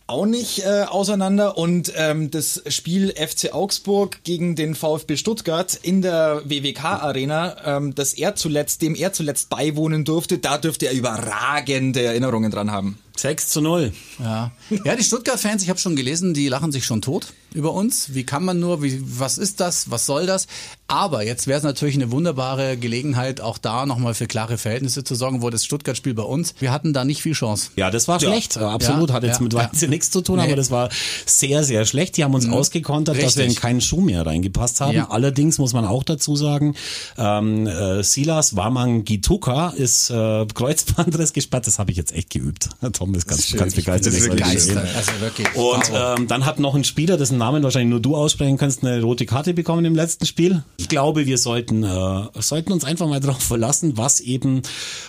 auch 0.08 0.24
nicht 0.24 0.64
äh, 0.64 0.84
auseinander 0.88 1.58
und 1.58 1.92
ähm, 1.94 2.30
das 2.30 2.62
Spiel 2.68 3.14
FC 3.14 3.52
Augsburg 3.52 4.24
gegen 4.24 4.56
den 4.56 4.74
VfB 4.74 5.16
Stuttgart 5.16 5.78
in 5.82 6.00
der 6.00 6.42
WWK 6.46 6.84
Arena, 6.84 7.56
ähm, 7.64 7.94
das 7.94 8.14
er 8.14 8.34
zuletzt, 8.34 8.80
dem 8.80 8.94
er 8.94 9.12
zuletzt 9.12 9.50
beiwohnen 9.50 10.06
durfte, 10.06 10.38
da 10.38 10.56
dürfte 10.56 10.86
er 10.86 10.92
überragende 10.94 12.02
Erinnerungen 12.02 12.50
dran 12.50 12.72
haben. 12.72 12.98
6 13.16 13.48
zu 13.48 13.60
0. 13.60 13.92
Ja, 14.18 14.52
ja 14.84 14.96
die 14.96 15.02
Stuttgart-Fans, 15.02 15.62
ich 15.62 15.68
habe 15.68 15.78
schon 15.78 15.96
gelesen, 15.96 16.32
die 16.32 16.48
lachen 16.48 16.72
sich 16.72 16.86
schon 16.86 17.02
tot 17.02 17.34
über 17.52 17.74
uns. 17.74 18.14
Wie 18.14 18.24
kann 18.24 18.44
man 18.44 18.60
nur, 18.60 18.82
wie, 18.82 19.00
was 19.02 19.36
ist 19.36 19.60
das, 19.60 19.90
was 19.90 20.06
soll 20.06 20.24
das? 20.24 20.46
Aber 20.90 21.22
jetzt 21.22 21.46
wäre 21.46 21.58
es 21.58 21.64
natürlich 21.64 21.96
eine 21.96 22.10
wunderbare 22.10 22.78
Gelegenheit, 22.78 23.42
auch 23.42 23.58
da 23.58 23.84
nochmal 23.84 24.14
für 24.14 24.26
klare 24.26 24.56
Verhältnisse 24.56 25.04
zu 25.04 25.14
sorgen, 25.14 25.42
wo 25.42 25.50
das 25.50 25.62
Stuttgart-Spiel 25.66 26.14
bei 26.14 26.22
uns, 26.22 26.54
wir 26.60 26.72
hatten 26.72 26.94
da 26.94 27.04
nicht 27.04 27.20
viel 27.20 27.34
Chance. 27.34 27.72
Ja, 27.76 27.90
das 27.90 28.08
war 28.08 28.18
ja. 28.22 28.30
schlecht, 28.30 28.56
absolut, 28.56 29.10
ja, 29.10 29.16
hat 29.16 29.22
jetzt 29.22 29.36
ja, 29.36 29.42
mit 29.42 29.52
Weizen 29.52 29.84
ja. 29.84 29.88
nichts 29.90 30.10
zu 30.10 30.22
tun, 30.22 30.36
nee. 30.36 30.44
aber 30.44 30.56
das 30.56 30.70
war 30.70 30.88
sehr, 31.26 31.62
sehr 31.62 31.84
schlecht. 31.84 32.16
Die 32.16 32.24
haben 32.24 32.32
uns 32.32 32.46
mhm. 32.46 32.54
ausgekontert, 32.54 33.16
Richtig. 33.16 33.34
dass 33.34 33.36
wir 33.36 33.44
in 33.44 33.54
keinen 33.54 33.82
Schuh 33.82 34.00
mehr 34.00 34.24
reingepasst 34.24 34.80
haben. 34.80 34.98
Allerdings 35.10 35.58
muss 35.58 35.74
man 35.74 35.84
auch 35.84 36.04
dazu 36.04 36.36
sagen, 36.36 36.74
ähm, 37.18 37.66
äh, 37.66 38.02
Silas 38.02 38.56
Waman 38.56 39.04
Gituka 39.04 39.74
ist 39.76 40.08
äh, 40.08 40.46
Kreuzbandriss 40.54 41.34
gesperrt, 41.34 41.66
das 41.66 41.78
habe 41.78 41.90
ich 41.90 41.98
jetzt 41.98 42.14
echt 42.14 42.30
geübt. 42.30 42.70
Tom 42.94 43.14
ist 43.14 43.28
ganz, 43.28 43.52
ganz 43.54 43.74
begeistert. 43.74 44.14
Das 44.14 44.20
ist 44.20 44.30
begeistert. 44.30 44.86
Also 44.96 45.12
wirklich. 45.20 45.54
Und 45.54 45.92
ähm, 45.92 46.28
dann 46.28 46.46
hat 46.46 46.58
noch 46.58 46.74
ein 46.74 46.84
Spieler, 46.84 47.18
dessen 47.18 47.36
Namen 47.36 47.62
wahrscheinlich 47.62 47.90
nur 47.90 48.00
du 48.00 48.16
aussprechen 48.16 48.56
kannst, 48.56 48.82
eine 48.82 49.02
rote 49.02 49.26
Karte 49.26 49.52
bekommen 49.52 49.84
im 49.84 49.94
letzten 49.94 50.24
Spiel. 50.24 50.62
Ich 50.80 50.88
glaube, 50.88 51.26
wir 51.26 51.38
sollten, 51.38 51.82
äh, 51.82 52.28
sollten 52.40 52.70
uns 52.72 52.84
einfach 52.84 53.08
mal 53.08 53.18
darauf 53.28 53.42
verlassen, 53.42 53.96
was 53.96 54.20
eben 54.20 54.62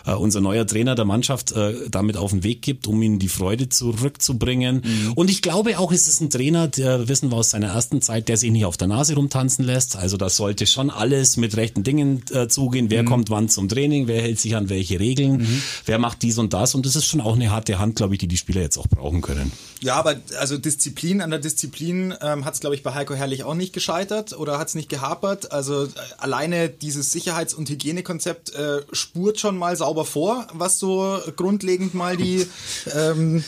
äh, 0.04 0.14
unser 0.14 0.42
neuer 0.42 0.66
Trainer 0.66 0.96
der 0.96 1.06
Mannschaft 1.06 1.52
äh, 1.52 1.76
damit 1.92 2.18
auf 2.18 2.32
den 2.32 2.44
Weg 2.44 2.64
gibt, 2.64 2.88
um 2.88 3.00
ihnen 3.04 3.20
die 3.20 3.28
Freude 3.28 3.70
zurückzubringen. 3.70 4.82
Mhm. 4.84 5.14
Und 5.14 5.30
ich 5.30 5.44
glaube 5.44 5.78
auch, 5.78 5.92
es 5.92 6.08
ist 6.08 6.22
ein 6.22 6.32
Trainer, 6.32 6.68
der 6.68 7.08
wissen 7.08 7.32
wir 7.32 7.38
aus 7.38 7.52
seiner 7.52 7.68
ersten 7.68 8.02
Zeit, 8.02 8.30
der 8.30 8.38
sich 8.38 8.50
nicht 8.50 8.66
auf 8.66 8.78
der 8.78 8.88
Nase 8.88 9.14
rumtanzen 9.14 9.64
lässt. 9.64 9.96
Also 9.96 10.18
das 10.18 10.38
sollte 10.38 10.66
schon 10.66 10.90
alles 10.90 11.38
mit 11.38 11.56
rechten 11.56 11.84
Dingen 11.84 12.24
äh, 12.32 12.48
zugehen. 12.48 12.90
Wer 12.90 13.04
mhm. 13.04 13.08
kommt 13.08 13.30
wann 13.30 13.48
zum 13.48 13.70
Training? 13.70 14.08
Wer 14.08 14.24
hält 14.24 14.40
sich 14.40 14.56
an 14.56 14.70
welche 14.70 15.00
Regeln? 15.00 15.38
Mhm. 15.38 15.62
Wer 15.86 16.00
macht 16.00 16.24
dies 16.24 16.40
und 16.40 16.52
das? 16.54 16.74
Und 16.74 16.88
das 16.88 16.96
ist 16.96 17.06
schon 17.06 17.22
auch 17.22 17.36
eine 17.36 17.52
harte 17.52 17.78
Hand, 17.78 17.96
glaube 17.96 18.16
ich, 18.16 18.20
die 18.20 18.28
die 18.28 18.38
Spieler 18.38 18.62
jetzt 18.62 18.80
auch 18.80 18.88
brauchen 18.88 19.22
können. 19.22 19.52
Ja, 19.82 19.96
aber 19.96 20.16
also 20.40 20.58
Disziplin 20.58 21.22
an 21.22 21.30
der 21.30 21.40
Disziplin 21.40 22.14
ähm, 22.22 22.44
hat 22.44 22.56
es, 22.56 22.60
glaube 22.60 22.76
ich, 22.76 22.82
bei 22.84 22.96
Heiko 22.96 23.14
Herrlich 23.14 23.44
auch 23.44 23.54
nicht 23.54 23.72
gescheitert 23.72 24.38
oder 24.38 24.58
hat 24.58 24.70
es 24.70 24.76
nicht 24.76 24.90
gehapert. 24.90 25.52
Also 25.60 25.84
äh, 25.84 25.90
alleine 26.20 26.70
dieses 26.70 27.12
Sicherheits- 27.12 27.54
und 27.54 27.70
Hygienekonzept 27.70 28.56
äh, 28.56 28.82
spurt 28.94 29.42
schon 29.42 29.58
mal 29.58 29.76
sauber 29.76 30.06
vor, 30.06 30.48
was 30.54 30.80
so 30.80 31.20
grundlegend 31.36 31.94
mal 31.94 32.16
die, 32.16 32.48
ähm, 32.96 33.44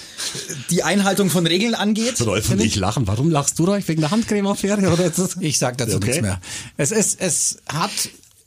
die 0.70 0.84
Einhaltung 0.84 1.30
von 1.30 1.48
Regeln 1.48 1.74
angeht. 1.74 2.20
Rolf 2.26 2.50
und 2.50 2.60
ich 2.60 2.76
lachen. 2.76 3.08
Warum 3.08 3.32
lachst 3.32 3.58
du 3.60 3.68
euch 3.70 3.88
wegen 3.88 4.02
der 4.02 4.12
Handcreme-Affäre? 4.12 5.12
Ich 5.40 5.58
sag 5.58 5.78
dazu 5.78 5.96
okay. 5.96 6.08
nichts 6.08 6.22
mehr. 6.22 6.42
Es 6.76 6.92
ist, 6.92 7.22
es 7.22 7.60
hat 7.72 7.92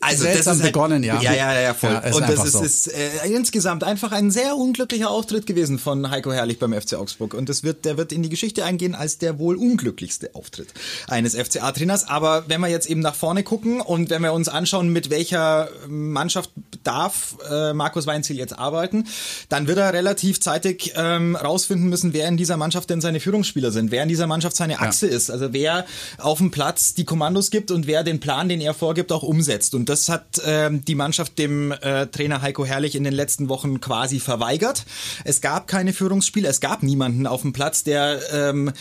also 0.05 0.25
das 0.25 0.41
ist 0.41 0.47
halt, 0.47 0.63
begonnen, 0.63 1.03
ja. 1.03 1.21
Ja, 1.21 1.33
ja, 1.33 1.61
ja, 1.61 1.75
voll. 1.75 1.91
Ja, 1.91 2.15
und 2.15 2.29
das 2.29 2.45
ist, 2.45 2.53
so. 2.53 2.63
ist 2.63 2.89
äh, 2.89 3.27
insgesamt 3.27 3.85
einfach 3.85 4.13
ein 4.13 4.31
sehr 4.31 4.57
unglücklicher 4.57 5.11
Auftritt 5.11 5.47
gewesen 5.47 5.79
von 5.79 6.11
Heiko 6.11 6.33
Herrlich 6.33 6.59
beim 6.59 6.73
FC 6.73 6.95
Augsburg. 6.95 7.35
Und 7.35 7.49
das 7.49 7.63
wird, 7.63 7.85
der 7.85 7.97
wird 7.97 8.13
in 8.13 8.23
die 8.23 8.29
Geschichte 8.29 8.65
eingehen 8.65 8.95
als 8.95 9.19
der 9.19 9.39
wohl 9.39 9.57
unglücklichste 9.57 10.35
Auftritt 10.35 10.69
eines 11.09 11.35
FCA-Trainers. 11.35 12.09
Aber 12.09 12.45
wenn 12.49 12.61
wir 12.61 12.69
jetzt 12.69 12.89
eben 12.89 13.01
nach 13.01 13.15
vorne 13.15 13.43
gucken 13.43 13.81
und 13.81 14.11
wenn 14.11 14.23
wir 14.23 14.33
uns 14.33 14.49
anschauen, 14.49 14.89
mit 14.91 15.11
welcher 15.11 15.69
Mannschaft 15.89 16.51
darf 16.83 17.37
äh, 17.51 17.73
Markus 17.73 18.07
Weinziel 18.07 18.37
jetzt 18.37 18.59
arbeiten, 18.59 19.07
dann 19.49 19.67
wird 19.67 19.79
er 19.79 19.93
relativ 19.93 20.41
zeitig 20.41 20.93
ähm, 20.97 21.37
rausfinden 21.37 21.89
müssen, 21.89 22.13
wer 22.13 22.29
in 22.29 22.37
dieser 22.37 22.57
Mannschaft 22.57 22.91
denn 22.91 23.01
seine 23.01 23.21
Führungsspieler 23.21 23.71
sind, 23.71 23.91
wer 23.91 24.03
in 24.03 24.09
dieser 24.09 24.27
Mannschaft 24.27 24.57
seine 24.57 24.81
Achse 24.81 25.09
ja. 25.09 25.17
ist. 25.17 25.31
Also 25.31 25.53
wer 25.53 25.87
auf 26.19 26.39
dem 26.39 26.51
Platz 26.51 26.95
die 26.95 27.05
Kommandos 27.05 27.51
gibt 27.51 27.71
und 27.71 27.87
wer 27.87 28.05
den 28.05 28.21
Plan, 28.21 28.49
den 28.49 28.61
er 28.61 28.75
vorgibt, 28.75 29.13
auch 29.13 29.23
umsetzt. 29.23 29.75
Und 29.75 29.89
das 29.95 30.09
hat 30.09 30.43
ähm, 30.45 30.85
die 30.85 30.97
Mannschaft 30.97 31.39
dem 31.39 31.71
äh, 31.71 32.09
Trainer 32.09 32.43
Heiko 32.43 32.65
Herrlich 32.65 32.97
in 32.97 33.05
den 33.05 33.13
letzten 33.13 33.49
Wochen 33.49 33.81
quasi 33.81 34.19
verweigert. 34.19 34.85
Es 35.23 35.41
gab 35.41 35.69
keine 35.69 35.93
Führungsspieler, 35.93 36.51
es 36.51 36.61
gab 36.61 36.83
niemanden 36.83 37.29
auf 37.29 37.43
dem 37.43 37.53
Platz, 37.53 37.85
der 37.85 38.19
ähm, 38.33 38.73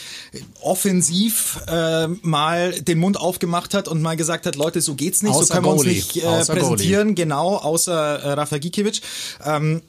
offensiv 0.62 1.60
äh, 1.68 2.08
mal 2.24 2.72
den 2.82 2.98
Mund 2.98 3.20
aufgemacht 3.20 3.76
hat 3.76 3.88
und 3.88 4.02
mal 4.02 4.18
gesagt 4.18 4.48
hat, 4.48 4.56
Leute, 4.56 4.82
so 4.82 4.96
geht's 4.96 5.22
nicht, 5.22 5.34
außer 5.34 5.46
so 5.46 5.54
können 5.54 5.66
wir 5.66 5.74
uns 5.74 5.86
nicht 5.86 6.18
äh, 6.18 6.22
präsentieren, 6.22 7.10
Goalie. 7.10 7.16
genau, 7.16 7.58
außer 7.58 7.94
äh, 7.94 8.34
Rafa 8.34 8.58
Gikiewicz. 8.58 9.02
Ähm, 9.46 9.84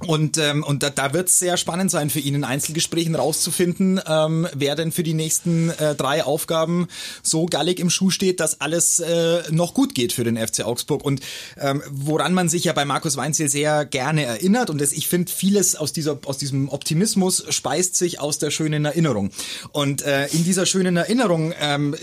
und, 0.00 0.38
ähm, 0.38 0.64
und 0.64 0.82
da, 0.82 0.90
da 0.90 1.12
wird 1.12 1.28
es 1.28 1.38
sehr 1.38 1.56
spannend 1.56 1.88
sein 1.88 2.10
für 2.10 2.18
ihn 2.18 2.34
in 2.34 2.42
Einzelgesprächen 2.42 3.14
rauszufinden, 3.14 4.00
ähm, 4.04 4.48
wer 4.52 4.74
denn 4.74 4.90
für 4.90 5.04
die 5.04 5.14
nächsten 5.14 5.70
äh, 5.70 5.94
drei 5.94 6.24
Aufgaben 6.24 6.88
so 7.22 7.46
gallig 7.46 7.78
im 7.78 7.90
Schuh 7.90 8.10
steht, 8.10 8.40
dass 8.40 8.60
alles 8.60 8.98
äh, 8.98 9.42
noch 9.50 9.72
gut 9.72 9.94
geht 9.94 10.12
für 10.12 10.24
den 10.24 10.36
FC 10.36 10.64
Augsburg. 10.64 11.04
Und 11.04 11.20
ähm, 11.58 11.80
woran 11.88 12.34
man 12.34 12.48
sich 12.48 12.64
ja 12.64 12.72
bei 12.72 12.84
Markus 12.84 13.16
Weinziel 13.16 13.48
sehr 13.48 13.84
gerne 13.84 14.24
erinnert, 14.24 14.68
und 14.68 14.80
das, 14.80 14.92
ich 14.92 15.06
finde, 15.06 15.30
vieles 15.30 15.76
aus, 15.76 15.92
dieser, 15.92 16.18
aus 16.24 16.38
diesem 16.38 16.68
Optimismus 16.70 17.44
speist 17.50 17.94
sich 17.94 18.18
aus 18.18 18.40
der 18.40 18.50
schönen 18.50 18.84
Erinnerung. 18.84 19.30
Und 19.70 20.02
äh, 20.02 20.26
in 20.26 20.42
dieser 20.42 20.66
schönen 20.66 20.96
Erinnerung 20.96 21.54
ähm, 21.60 21.94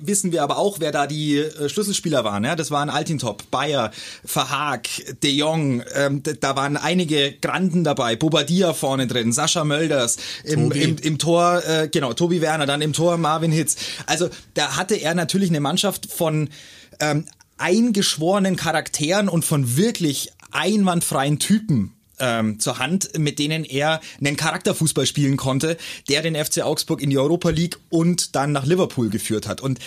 wissen 0.00 0.32
wir 0.32 0.42
aber 0.42 0.58
auch, 0.58 0.80
wer 0.80 0.90
da 0.90 1.06
die 1.06 1.36
äh, 1.36 1.68
Schlüsselspieler 1.68 2.24
waren. 2.24 2.42
Ja? 2.42 2.56
Das 2.56 2.72
waren 2.72 2.90
Altintop, 2.90 3.48
Bayer, 3.52 3.92
Verhaag, 4.24 4.88
De 5.22 5.30
Jong, 5.30 5.84
ähm, 5.94 6.24
da 6.24 6.56
waren 6.56 6.76
einige 6.76 7.19
Granden 7.40 7.84
dabei, 7.84 8.16
Bobadilla 8.16 8.74
vorne 8.74 9.06
drin, 9.06 9.32
Sascha 9.32 9.64
Mölders 9.64 10.16
im, 10.44 10.70
im, 10.72 10.96
im 10.96 11.18
Tor, 11.18 11.62
äh, 11.66 11.88
genau, 11.88 12.12
Tobi 12.12 12.40
Werner, 12.40 12.66
dann 12.66 12.82
im 12.82 12.92
Tor 12.92 13.16
Marvin 13.16 13.52
Hitz. 13.52 13.76
Also 14.06 14.28
da 14.54 14.76
hatte 14.76 14.96
er 14.96 15.14
natürlich 15.14 15.50
eine 15.50 15.60
Mannschaft 15.60 16.10
von 16.10 16.48
ähm, 17.00 17.26
eingeschworenen 17.58 18.56
Charakteren 18.56 19.28
und 19.28 19.44
von 19.44 19.76
wirklich 19.76 20.30
einwandfreien 20.50 21.38
Typen 21.38 21.94
ähm, 22.18 22.60
zur 22.60 22.78
Hand, 22.78 23.18
mit 23.18 23.38
denen 23.38 23.64
er 23.64 24.00
einen 24.18 24.36
Charakterfußball 24.36 25.06
spielen 25.06 25.36
konnte, 25.36 25.76
der 26.08 26.22
den 26.22 26.36
FC 26.36 26.62
Augsburg 26.62 27.02
in 27.02 27.10
die 27.10 27.18
Europa 27.18 27.50
League 27.50 27.78
und 27.88 28.34
dann 28.36 28.52
nach 28.52 28.66
Liverpool 28.66 29.10
geführt 29.10 29.48
hat. 29.48 29.60
Und 29.60 29.78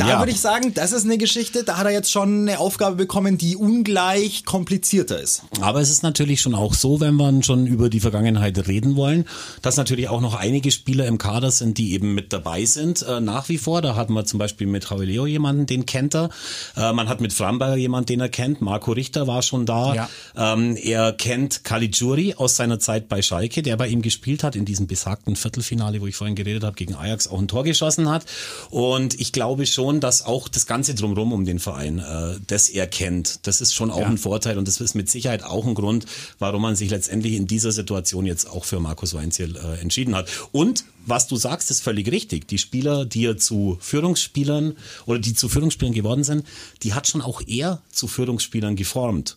da 0.00 0.08
ja. 0.08 0.18
würde 0.18 0.32
ich 0.32 0.40
sagen, 0.40 0.72
das 0.72 0.92
ist 0.92 1.04
eine 1.04 1.18
Geschichte, 1.18 1.62
da 1.62 1.76
hat 1.76 1.84
er 1.84 1.92
jetzt 1.92 2.10
schon 2.10 2.48
eine 2.48 2.58
Aufgabe 2.58 2.96
bekommen, 2.96 3.36
die 3.36 3.54
ungleich 3.54 4.46
komplizierter 4.46 5.20
ist. 5.20 5.42
Aber 5.60 5.80
es 5.80 5.90
ist 5.90 6.02
natürlich 6.02 6.40
schon 6.40 6.54
auch 6.54 6.72
so, 6.72 7.00
wenn 7.00 7.16
wir 7.16 7.42
schon 7.42 7.66
über 7.66 7.90
die 7.90 8.00
Vergangenheit 8.00 8.66
reden 8.66 8.96
wollen, 8.96 9.26
dass 9.60 9.76
natürlich 9.76 10.08
auch 10.08 10.22
noch 10.22 10.34
einige 10.34 10.70
Spieler 10.70 11.06
im 11.06 11.18
Kader 11.18 11.50
sind, 11.50 11.76
die 11.76 11.92
eben 11.92 12.14
mit 12.14 12.32
dabei 12.32 12.64
sind, 12.64 13.02
äh, 13.02 13.20
nach 13.20 13.50
wie 13.50 13.58
vor. 13.58 13.82
Da 13.82 13.94
hatten 13.94 14.14
wir 14.14 14.24
zum 14.24 14.38
Beispiel 14.38 14.66
mit 14.66 14.90
Rauleo 14.90 15.26
jemanden, 15.26 15.66
den 15.66 15.84
kennt 15.84 16.14
er. 16.14 16.30
Äh, 16.76 16.94
man 16.94 17.08
hat 17.10 17.20
mit 17.20 17.34
Framberger 17.34 17.76
jemanden, 17.76 18.06
den 18.06 18.20
er 18.20 18.30
kennt. 18.30 18.62
Marco 18.62 18.92
Richter 18.92 19.26
war 19.26 19.42
schon 19.42 19.66
da. 19.66 19.94
Ja. 19.94 20.08
Ähm, 20.34 20.76
er 20.76 21.12
kennt 21.12 21.62
Caligiuri 21.62 22.34
aus 22.36 22.56
seiner 22.56 22.78
Zeit 22.78 23.08
bei 23.08 23.20
Schalke, 23.20 23.60
der 23.60 23.76
bei 23.76 23.88
ihm 23.88 24.00
gespielt 24.00 24.44
hat 24.44 24.56
in 24.56 24.64
diesem 24.64 24.86
besagten 24.86 25.36
Viertelfinale, 25.36 26.00
wo 26.00 26.06
ich 26.06 26.16
vorhin 26.16 26.36
geredet 26.36 26.64
habe, 26.64 26.76
gegen 26.76 26.94
Ajax 26.94 27.28
auch 27.28 27.38
ein 27.38 27.48
Tor 27.48 27.64
geschossen 27.64 28.08
hat. 28.08 28.24
Und 28.70 29.19
ich 29.20 29.32
glaube 29.32 29.66
schon, 29.66 30.00
dass 30.00 30.24
auch 30.24 30.48
das 30.48 30.66
Ganze 30.66 30.94
drumherum 30.94 31.34
um 31.34 31.44
den 31.44 31.58
Verein, 31.58 31.98
äh, 31.98 32.40
das 32.46 32.70
er 32.70 32.86
kennt, 32.86 33.46
das 33.46 33.60
ist 33.60 33.74
schon 33.74 33.90
auch 33.90 34.00
ja. 34.00 34.06
ein 34.06 34.16
Vorteil 34.16 34.56
und 34.56 34.66
das 34.66 34.80
ist 34.80 34.94
mit 34.94 35.10
Sicherheit 35.10 35.44
auch 35.44 35.66
ein 35.66 35.74
Grund, 35.74 36.06
warum 36.38 36.62
man 36.62 36.74
sich 36.74 36.88
letztendlich 36.88 37.34
in 37.34 37.46
dieser 37.46 37.70
Situation 37.70 38.24
jetzt 38.24 38.48
auch 38.48 38.64
für 38.64 38.80
Markus 38.80 39.12
Weinziel 39.12 39.56
äh, 39.56 39.78
entschieden 39.82 40.16
hat. 40.16 40.30
Und 40.52 40.84
was 41.04 41.26
du 41.26 41.36
sagst, 41.36 41.70
ist 41.70 41.82
völlig 41.82 42.10
richtig. 42.10 42.48
Die 42.48 42.56
Spieler, 42.56 43.04
die 43.04 43.26
er 43.26 43.36
zu 43.36 43.76
Führungsspielern 43.80 44.74
oder 45.04 45.18
die 45.18 45.34
zu 45.34 45.50
Führungsspielern 45.50 45.94
geworden 45.94 46.24
sind, 46.24 46.46
die 46.82 46.94
hat 46.94 47.06
schon 47.06 47.20
auch 47.20 47.42
er 47.46 47.82
zu 47.92 48.08
Führungsspielern 48.08 48.74
geformt. 48.74 49.36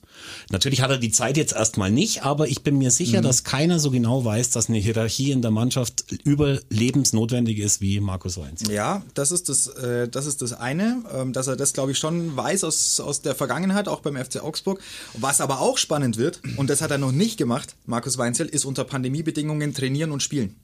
Natürlich 0.51 0.81
hat 0.81 0.91
er 0.91 0.97
die 0.97 1.11
Zeit 1.11 1.37
jetzt 1.37 1.53
erstmal 1.53 1.91
nicht, 1.91 2.23
aber 2.23 2.47
ich 2.47 2.63
bin 2.63 2.77
mir 2.77 2.91
sicher, 2.91 3.19
mhm. 3.19 3.23
dass 3.23 3.43
keiner 3.43 3.79
so 3.79 3.91
genau 3.91 4.23
weiß, 4.25 4.49
dass 4.51 4.69
eine 4.69 4.77
Hierarchie 4.77 5.31
in 5.31 5.41
der 5.41 5.51
Mannschaft 5.51 6.05
überlebensnotwendig 6.23 7.59
ist 7.59 7.81
wie 7.81 7.99
Markus 7.99 8.37
Weinz. 8.37 8.63
Ja, 8.69 9.03
das 9.13 9.31
ist 9.31 9.49
das, 9.49 9.67
äh, 9.67 10.07
das 10.07 10.25
ist 10.25 10.41
das 10.41 10.53
eine, 10.53 11.03
ähm, 11.13 11.33
dass 11.33 11.47
er 11.47 11.55
das, 11.55 11.73
glaube 11.73 11.91
ich, 11.91 11.97
schon 11.97 12.35
weiß 12.35 12.63
aus, 12.63 12.99
aus 12.99 13.21
der 13.21 13.35
Vergangenheit, 13.35 13.87
auch 13.87 14.01
beim 14.01 14.15
FC 14.15 14.43
Augsburg. 14.43 14.79
Was 15.13 15.41
aber 15.41 15.59
auch 15.59 15.77
spannend 15.77 16.17
wird, 16.17 16.41
und 16.57 16.69
das 16.69 16.81
hat 16.81 16.91
er 16.91 16.97
noch 16.97 17.11
nicht 17.11 17.37
gemacht, 17.37 17.75
Markus 17.85 18.17
Weinzel, 18.17 18.47
ist 18.47 18.65
unter 18.65 18.83
Pandemiebedingungen 18.83 19.73
trainieren 19.73 20.11
und 20.11 20.21
spielen. 20.21 20.55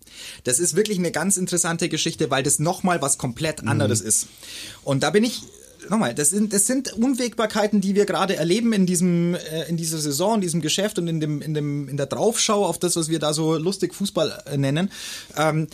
Das 0.44 0.60
ist 0.60 0.76
wirklich 0.76 0.98
eine 0.98 1.12
ganz 1.12 1.38
interessante 1.38 1.90
Geschichte, 1.90 2.30
weil 2.30 2.44
das 2.44 2.60
nochmal 2.60 3.02
was 3.02 3.18
komplett 3.18 3.66
anderes 3.68 4.02
mhm. 4.02 4.08
ist. 4.08 4.28
Und 4.84 5.04
da 5.04 5.10
bin 5.10 5.24
ich 5.24 5.44
nochmal, 5.90 6.14
das 6.14 6.30
sind, 6.30 6.54
das 6.54 6.68
sind 6.68 6.94
Unwägbarkeiten, 6.94 7.82
die 7.82 7.96
wir 7.96 8.06
gerade 8.06 8.36
erleben 8.36 8.74
in 8.74 8.86
diesem, 8.86 9.36
äh, 9.36 9.68
in 9.70 9.78
dieser 9.78 9.98
Saison, 9.98 10.36
in 10.36 10.42
diesem 10.42 10.62
Geschäft 10.62 11.00
und 11.00 11.08
in 11.08 11.20
dem, 11.20 11.42
in 11.42 11.54
dem, 11.54 11.90
in 11.90 11.98
der 11.98 12.06
Draufschau 12.06 12.66
auf 12.66 12.80
das, 12.80 12.96
was 12.96 13.10
wir 13.10 13.20
da 13.20 13.34
so 13.34 13.58
lustig 13.58 13.94
Fußball 13.94 14.44
äh, 14.46 14.58
nennen. 14.58 14.92
Ähm, 15.36 15.68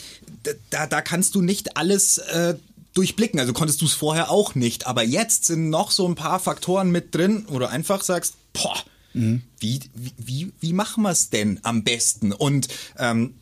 da, 0.70 0.88
da 0.88 1.02
kannst 1.02 1.36
du 1.36 1.42
nicht 1.42 1.78
alles 1.78 2.18
äh, 2.18 2.56
durchblicken. 2.94 3.40
Also 3.40 3.54
konntest 3.54 3.82
du 3.82 3.86
es 3.86 3.94
vorher 3.94 4.32
auch 4.32 4.56
nicht. 4.56 4.88
Aber 4.88 5.04
jetzt 5.04 5.46
sind 5.46 5.70
noch 5.70 5.92
so 5.92 6.08
ein 6.08 6.16
paar 6.16 6.40
Faktoren 6.40 6.92
mit 6.92 7.14
drin, 7.14 7.46
wo 7.48 7.60
du 7.60 7.70
einfach 7.70 8.04
sagst, 8.04 8.36
boah, 8.54 8.78
mhm. 9.14 9.44
wie, 9.60 9.80
wie, 9.94 10.14
wie, 10.18 10.52
wie 10.60 10.74
machen 10.74 11.04
wir 11.04 11.12
es 11.12 11.30
denn 11.30 11.60
am 11.64 11.84
besten? 11.84 12.32
Und 12.32 12.68
ähm, 12.98 13.36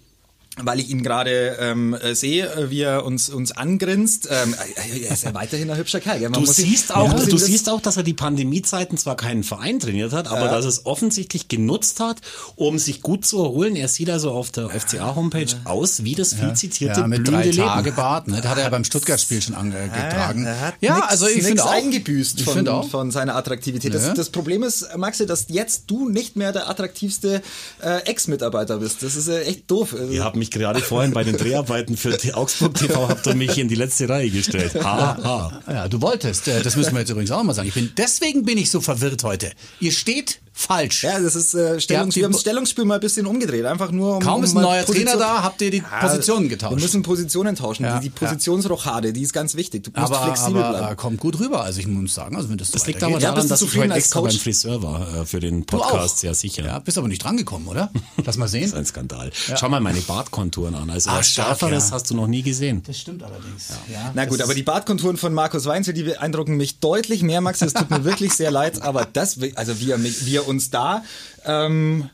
weil 0.61 0.79
ich 0.79 0.89
ihn 0.89 1.01
gerade 1.01 1.57
ähm, 1.59 1.95
äh, 1.95 2.13
sehe, 2.13 2.45
äh, 2.45 2.69
wie 2.69 2.81
er 2.81 3.05
uns 3.05 3.29
uns 3.29 3.51
angrinst. 3.51 4.27
Ähm, 4.29 4.55
er 5.03 5.11
ist 5.11 5.23
ja 5.23 5.33
weiterhin 5.33 5.69
ein 5.71 5.77
hübscher 5.77 5.99
Kerl. 5.99 6.19
du 6.19 6.45
siehst 6.45 6.91
ihn, 6.91 6.95
auch, 6.95 7.17
ja, 7.17 7.25
du 7.25 7.37
siehst 7.37 7.69
auch, 7.69 7.81
dass 7.81 7.97
er 7.97 8.03
die 8.03 8.13
Pandemiezeiten 8.13 8.97
zwar 8.97 9.15
keinen 9.15 9.43
Verein 9.43 9.79
trainiert 9.79 10.13
hat, 10.13 10.27
aber 10.27 10.45
ja. 10.45 10.51
dass 10.51 10.65
es 10.65 10.85
offensichtlich 10.85 11.47
genutzt 11.47 11.99
hat, 11.99 12.17
um 12.55 12.77
sich 12.77 13.01
gut 13.01 13.25
zu 13.25 13.41
erholen. 13.43 13.75
Er 13.75 13.87
sieht 13.87 14.09
also 14.11 14.31
auf 14.31 14.51
der 14.51 14.69
FCA-Homepage 14.69 15.45
ja. 15.45 15.57
aus 15.65 16.03
wie 16.03 16.13
das 16.13 16.35
viel 16.35 16.53
zitierte 16.53 17.01
ja, 17.01 17.07
mit 17.07 17.27
drei 17.27 17.49
Tage 17.49 17.91
Bart. 17.91 18.27
Ne? 18.27 18.39
Das 18.41 18.51
hat 18.51 18.57
er 18.57 18.65
ja 18.65 18.69
beim 18.69 18.83
Stuttgart-Spiel 18.83 19.41
schon 19.41 19.55
angetragen. 19.55 20.47
Ja, 20.81 20.95
nix, 20.95 21.07
also 21.07 21.27
ich 21.27 21.43
finde 21.43 21.65
auch 21.65 21.71
eingebüßt 21.71 22.41
von, 22.41 22.67
auch. 22.67 22.89
von 22.89 23.09
seiner 23.09 23.35
Attraktivität. 23.35 23.93
Das, 23.93 24.13
das, 24.13 24.29
Problem 24.29 24.63
ist, 24.63 24.97
Maxi, 24.97 25.25
dass 25.25 25.45
jetzt 25.49 25.85
du 25.87 26.09
nicht 26.09 26.35
mehr 26.35 26.51
der 26.51 26.69
attraktivste 26.69 27.41
äh, 27.81 28.03
Ex-Mitarbeiter 28.05 28.77
bist. 28.77 29.01
Das 29.01 29.15
ist 29.15 29.27
äh, 29.27 29.43
echt 29.43 29.69
doof. 29.69 29.95
Also, 29.97 30.11
Ihr 30.11 30.23
habt 30.23 30.35
mich 30.43 30.51
gerade 30.51 30.81
vorhin 30.81 31.13
bei 31.13 31.23
den 31.23 31.37
Dreharbeiten 31.37 31.95
für 31.95 32.17
Augsburg 32.33 32.73
TV 32.73 33.07
habt 33.07 33.25
ihr 33.27 33.35
mich 33.35 33.57
in 33.57 33.69
die 33.69 33.75
letzte 33.75 34.09
Reihe 34.09 34.29
gestellt. 34.29 34.75
Ha, 34.75 35.17
ha. 35.23 35.61
Ja, 35.67 35.87
du 35.87 36.01
wolltest. 36.01 36.49
Äh, 36.49 36.61
das 36.61 36.75
müssen 36.75 36.93
wir 36.93 36.99
jetzt 36.99 37.09
übrigens 37.09 37.31
auch 37.31 37.43
mal 37.43 37.53
sagen. 37.53 37.69
Ich 37.69 37.73
bin, 37.73 37.91
deswegen 37.95 38.43
bin 38.43 38.57
ich 38.57 38.69
so 38.69 38.81
verwirrt 38.81 39.23
heute. 39.23 39.51
Ihr 39.79 39.93
steht 39.93 40.41
falsch. 40.53 41.03
Ja, 41.03 41.19
das 41.19 41.35
ist 41.35 41.53
äh, 41.55 41.79
Stellungs 41.81 42.15
wir 42.15 42.23
haben 42.25 42.31
das 42.31 42.41
Stellungsspiel 42.41 42.85
mal 42.85 42.95
ein 42.95 42.99
bisschen 43.01 43.25
umgedreht, 43.25 43.65
einfach 43.65 43.91
nur 43.91 44.17
um 44.17 44.21
Kaum 44.23 44.35
um 44.37 44.43
ist 44.43 44.55
ein 44.55 44.61
neuer 44.61 44.83
Position- 44.83 45.07
Trainer 45.07 45.19
da, 45.19 45.43
habt 45.43 45.61
ihr 45.61 45.71
die 45.71 45.77
Ja, 45.79 45.99
Positionen 45.99 46.43
Wir 46.43 46.49
getauscht. 46.49 46.79
müssen 46.81 47.01
Positionen 47.03 47.55
tauschen. 47.55 47.83
Ja, 47.85 47.99
die, 47.99 48.09
die 48.09 48.09
Positionsrochade, 48.11 49.13
die 49.13 49.21
ist 49.21 49.33
ganz 49.33 49.55
wichtig. 49.55 49.83
Du 49.83 49.91
musst 49.99 50.13
aber 50.13 50.25
flexibel 50.25 50.63
aber 50.63 50.77
bleiben. 50.77 50.93
äh, 50.93 50.95
kommt 50.95 51.19
gut 51.19 51.39
rüber. 51.39 51.63
Also 51.63 51.79
ich 51.79 51.87
muss 51.87 52.13
sagen, 52.13 52.35
also 52.35 52.49
wenn 52.49 52.57
das 52.57 52.67
so 52.67 52.73
Das 52.73 52.85
liegt 52.87 53.01
aber 53.03 53.13
Ja, 53.13 53.31
daran, 53.31 53.41
du 53.43 53.47
dass 53.49 53.61
ich 53.61 53.75
heute 53.77 53.93
als 53.93 54.03
extra 54.05 54.19
Coach? 54.21 54.33
beim 54.33 54.39
Friseur 54.39 54.83
war 54.83 55.21
äh, 55.21 55.25
für 55.25 55.39
den? 55.39 55.65
Podcast, 55.65 56.23
ja 56.23 56.33
sicher. 56.33 56.63
Ja, 56.65 56.79
bist 56.79 56.97
aber 56.97 57.07
nicht 57.07 57.23
drangekommen, 57.23 57.67
oder? 57.67 57.89
Lass 58.23 58.37
mal 58.37 58.45
Das 58.45 58.53
ist 58.53 58.69
sehen. 58.69 58.73
ein 58.77 58.85
Skandal. 58.85 59.31
Schau 59.57 59.69
mal 59.69 59.79
meine 59.81 60.01
Bartkonturen 60.01 60.75
an. 60.75 60.89
Also 60.89 61.09
was 61.11 61.27
stark, 61.29 61.47
Schärferes 61.59 61.89
ja. 61.89 61.95
hast 61.95 62.09
du 62.09 62.15
noch 62.15 62.27
nie 62.27 62.43
gesehen. 62.43 62.83
Das 62.85 62.97
stimmt 62.99 63.23
allerdings. 63.23 63.69
Ja. 63.91 64.11
Na 64.13 64.25
gut, 64.25 64.41
aber 64.41 64.53
die 64.53 64.63
Bartkonturen 64.63 65.17
von 65.17 65.33
Markus 65.33 65.65
Weinzel, 65.65 65.93
die 65.93 66.03
beeindrucken 66.03 66.57
mich 66.57 66.79
deutlich 66.79 67.23
mehr, 67.23 67.41
Max. 67.41 67.61
Es 67.61 67.73
tut 67.73 67.89
mir 67.89 68.03
wirklich 68.03 68.33
sehr 68.33 68.51
leid, 68.51 68.81
aber 68.81 69.05
das, 69.11 69.37
also 69.55 69.79
wie 69.79 69.91
er, 69.91 69.97
mich- 69.97 70.25
wie 70.25 70.35
er 70.37 70.42
uns 70.47 70.69
da 70.69 71.03
ähm, 71.45 72.09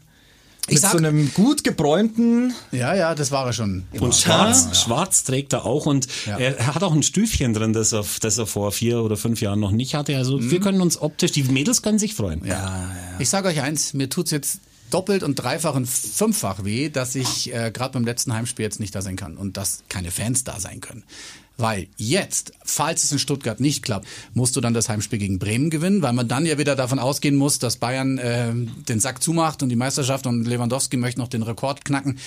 Ich 0.68 0.74
mit 0.76 0.82
sag- 0.82 0.92
so 0.92 0.98
einem 0.98 1.34
gut 1.34 1.64
gebräunten 1.64 2.54
ja, 2.72 2.94
ja, 2.96 3.16
das 3.16 3.32
war 3.32 3.46
er 3.48 3.54
schon. 3.54 3.86
immer. 3.92 4.04
Und 4.04 4.16
schwarz, 4.16 4.80
schwarz 4.82 5.24
trägt 5.24 5.54
er 5.54 5.66
auch 5.66 5.86
und 5.86 6.08
Ja. 6.26 6.38
er 6.38 6.68
hat 6.76 6.84
auch 6.84 6.94
ein 6.94 7.04
Stüfchen 7.04 7.54
drin, 7.54 7.74
das 7.74 7.92
er, 7.94 8.06
das 8.22 8.38
er 8.38 8.46
vor 8.46 8.72
vier 8.72 9.02
oder 9.02 9.18
fünf 9.18 9.42
Jahren 9.42 9.60
noch 9.60 9.72
nicht 9.72 9.96
hatte. 9.96 10.16
Also 10.18 10.38
Mhm. 10.38 10.52
wir 10.52 10.60
können 10.60 10.82
uns 10.82 11.02
optisch, 11.02 11.32
die 11.32 11.44
Mädels 11.44 11.82
können 11.82 12.00
sich 12.00 12.14
freuen. 12.16 12.46
Ja. 12.46 12.92
Ich 13.20 13.30
sage 13.30 13.48
euch 13.48 13.62
eins, 13.62 13.94
mir 13.94 14.10
tut's 14.10 14.32
jetzt 14.32 14.60
doppelt 14.92 15.22
und 15.24 15.36
dreifach 15.36 15.76
und 15.76 15.88
fünffach 15.88 16.64
weh, 16.64 16.90
dass 16.90 17.14
ich 17.16 17.54
äh, 17.54 17.70
gerade 17.72 17.94
beim 17.94 18.06
letzten 18.06 18.34
Heimspiel 18.34 18.64
jetzt 18.64 18.80
nicht 18.80 18.94
da 18.96 19.02
sein 19.04 19.16
kann 19.16 19.38
und 19.38 19.56
dass 19.58 19.84
keine 19.90 20.10
Fans 20.12 20.44
da 20.44 20.60
sein 20.60 20.82
können. 20.82 21.04
Weil 21.60 21.88
jetzt, 21.98 22.54
falls 22.64 23.04
es 23.04 23.12
in 23.12 23.20
Stuttgart 23.20 23.60
nicht 23.60 23.84
klappt, 23.84 24.08
musst 24.34 24.56
du 24.56 24.62
dann 24.62 24.74
das 24.74 24.88
Heimspiel 24.88 25.20
gegen 25.20 25.40
Bremen 25.40 25.70
gewinnen, 25.70 26.02
weil 26.02 26.14
man 26.14 26.26
dann 26.26 26.46
ja 26.46 26.58
wieder 26.58 26.78
davon 26.78 27.00
ausgehen 27.00 27.36
muss, 27.36 27.60
dass 27.60 27.76
Bayern 27.76 28.18
äh, 28.18 28.54
den 28.88 29.02
Sack 29.02 29.22
zumacht 29.22 29.62
und 29.62 29.68
die 29.68 29.76
Meisterschaft 29.76 30.26
und 30.26 30.46
Lewandowski 30.46 30.96
möchte 30.96 31.20
noch 31.20 31.28
den 31.28 31.44
Rekord 31.44 31.84
knacken. 31.84 32.18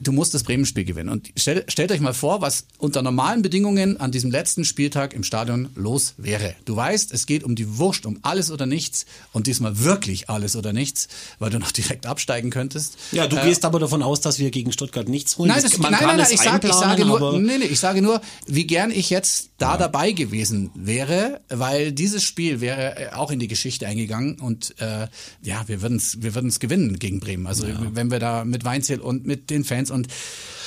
Du 0.00 0.10
musst 0.12 0.34
das 0.34 0.42
Bremen-Spiel 0.42 0.84
gewinnen. 0.84 1.08
Und 1.08 1.30
stell, 1.36 1.64
stellt 1.68 1.92
euch 1.92 2.00
mal 2.00 2.14
vor, 2.14 2.40
was 2.40 2.66
unter 2.78 3.00
normalen 3.00 3.42
Bedingungen 3.42 3.98
an 4.00 4.10
diesem 4.10 4.30
letzten 4.30 4.64
Spieltag 4.64 5.14
im 5.14 5.22
Stadion 5.22 5.68
los 5.76 6.14
wäre. 6.16 6.54
Du 6.64 6.74
weißt, 6.74 7.12
es 7.14 7.26
geht 7.26 7.44
um 7.44 7.54
die 7.54 7.78
Wurst, 7.78 8.04
um 8.04 8.18
alles 8.22 8.50
oder 8.50 8.66
nichts. 8.66 9.06
Und 9.32 9.46
diesmal 9.46 9.78
wirklich 9.84 10.28
alles 10.28 10.56
oder 10.56 10.72
nichts, 10.72 11.08
weil 11.38 11.50
du 11.50 11.58
noch 11.58 11.70
direkt 11.72 12.06
absteigen 12.06 12.50
könntest. 12.50 12.96
Ja, 13.12 13.26
du 13.28 13.36
Äh, 13.36 13.44
gehst 13.46 13.64
aber 13.64 13.78
davon 13.78 14.02
aus, 14.02 14.20
dass 14.20 14.38
wir 14.40 14.50
gegen 14.50 14.72
Stuttgart 14.72 15.08
nichts 15.08 15.38
holen. 15.38 15.48
Nein, 15.48 15.62
Das- 15.62 15.70
das, 15.72 15.80
nein, 15.80 15.92
nein, 15.92 16.16
nein, 16.16 16.26
ich, 16.30 16.40
sag, 16.40 16.64
ich 16.64 16.72
sage 16.72 17.04
nur, 17.04 17.38
nee, 17.40 17.58
nee, 17.58 17.64
ich 17.64 17.78
sage 17.80 18.02
nur, 18.02 18.20
wie 18.46 18.66
gern 18.66 18.90
ich 18.90 19.10
jetzt 19.10 19.50
da 19.58 19.76
dabei 19.76 20.10
gewesen 20.12 20.70
wäre, 20.74 21.40
weil 21.48 21.92
dieses 21.92 22.24
Spiel 22.24 22.60
wäre 22.60 22.96
äh, 22.98 23.08
auch 23.12 23.30
in 23.30 23.38
die 23.38 23.48
Geschichte 23.48 23.86
eingegangen 23.86 24.40
und 24.40 24.74
äh, 24.80 25.06
ja, 25.42 25.62
wir 25.68 25.80
würden 25.82 25.96
es 25.98 26.20
wir 26.22 26.34
würden's 26.34 26.58
gewinnen 26.58 26.98
gegen 26.98 27.20
Bremen. 27.20 27.46
Also 27.46 27.64
wenn 27.92 28.10
wir 28.10 28.18
da 28.18 28.44
mit 28.44 28.64
Weinzel 28.64 29.00
und 29.00 29.24
mit 29.24 29.50
den 29.50 29.64
Fans 29.64 29.83
und 29.90 30.06
äh, 30.06 30.10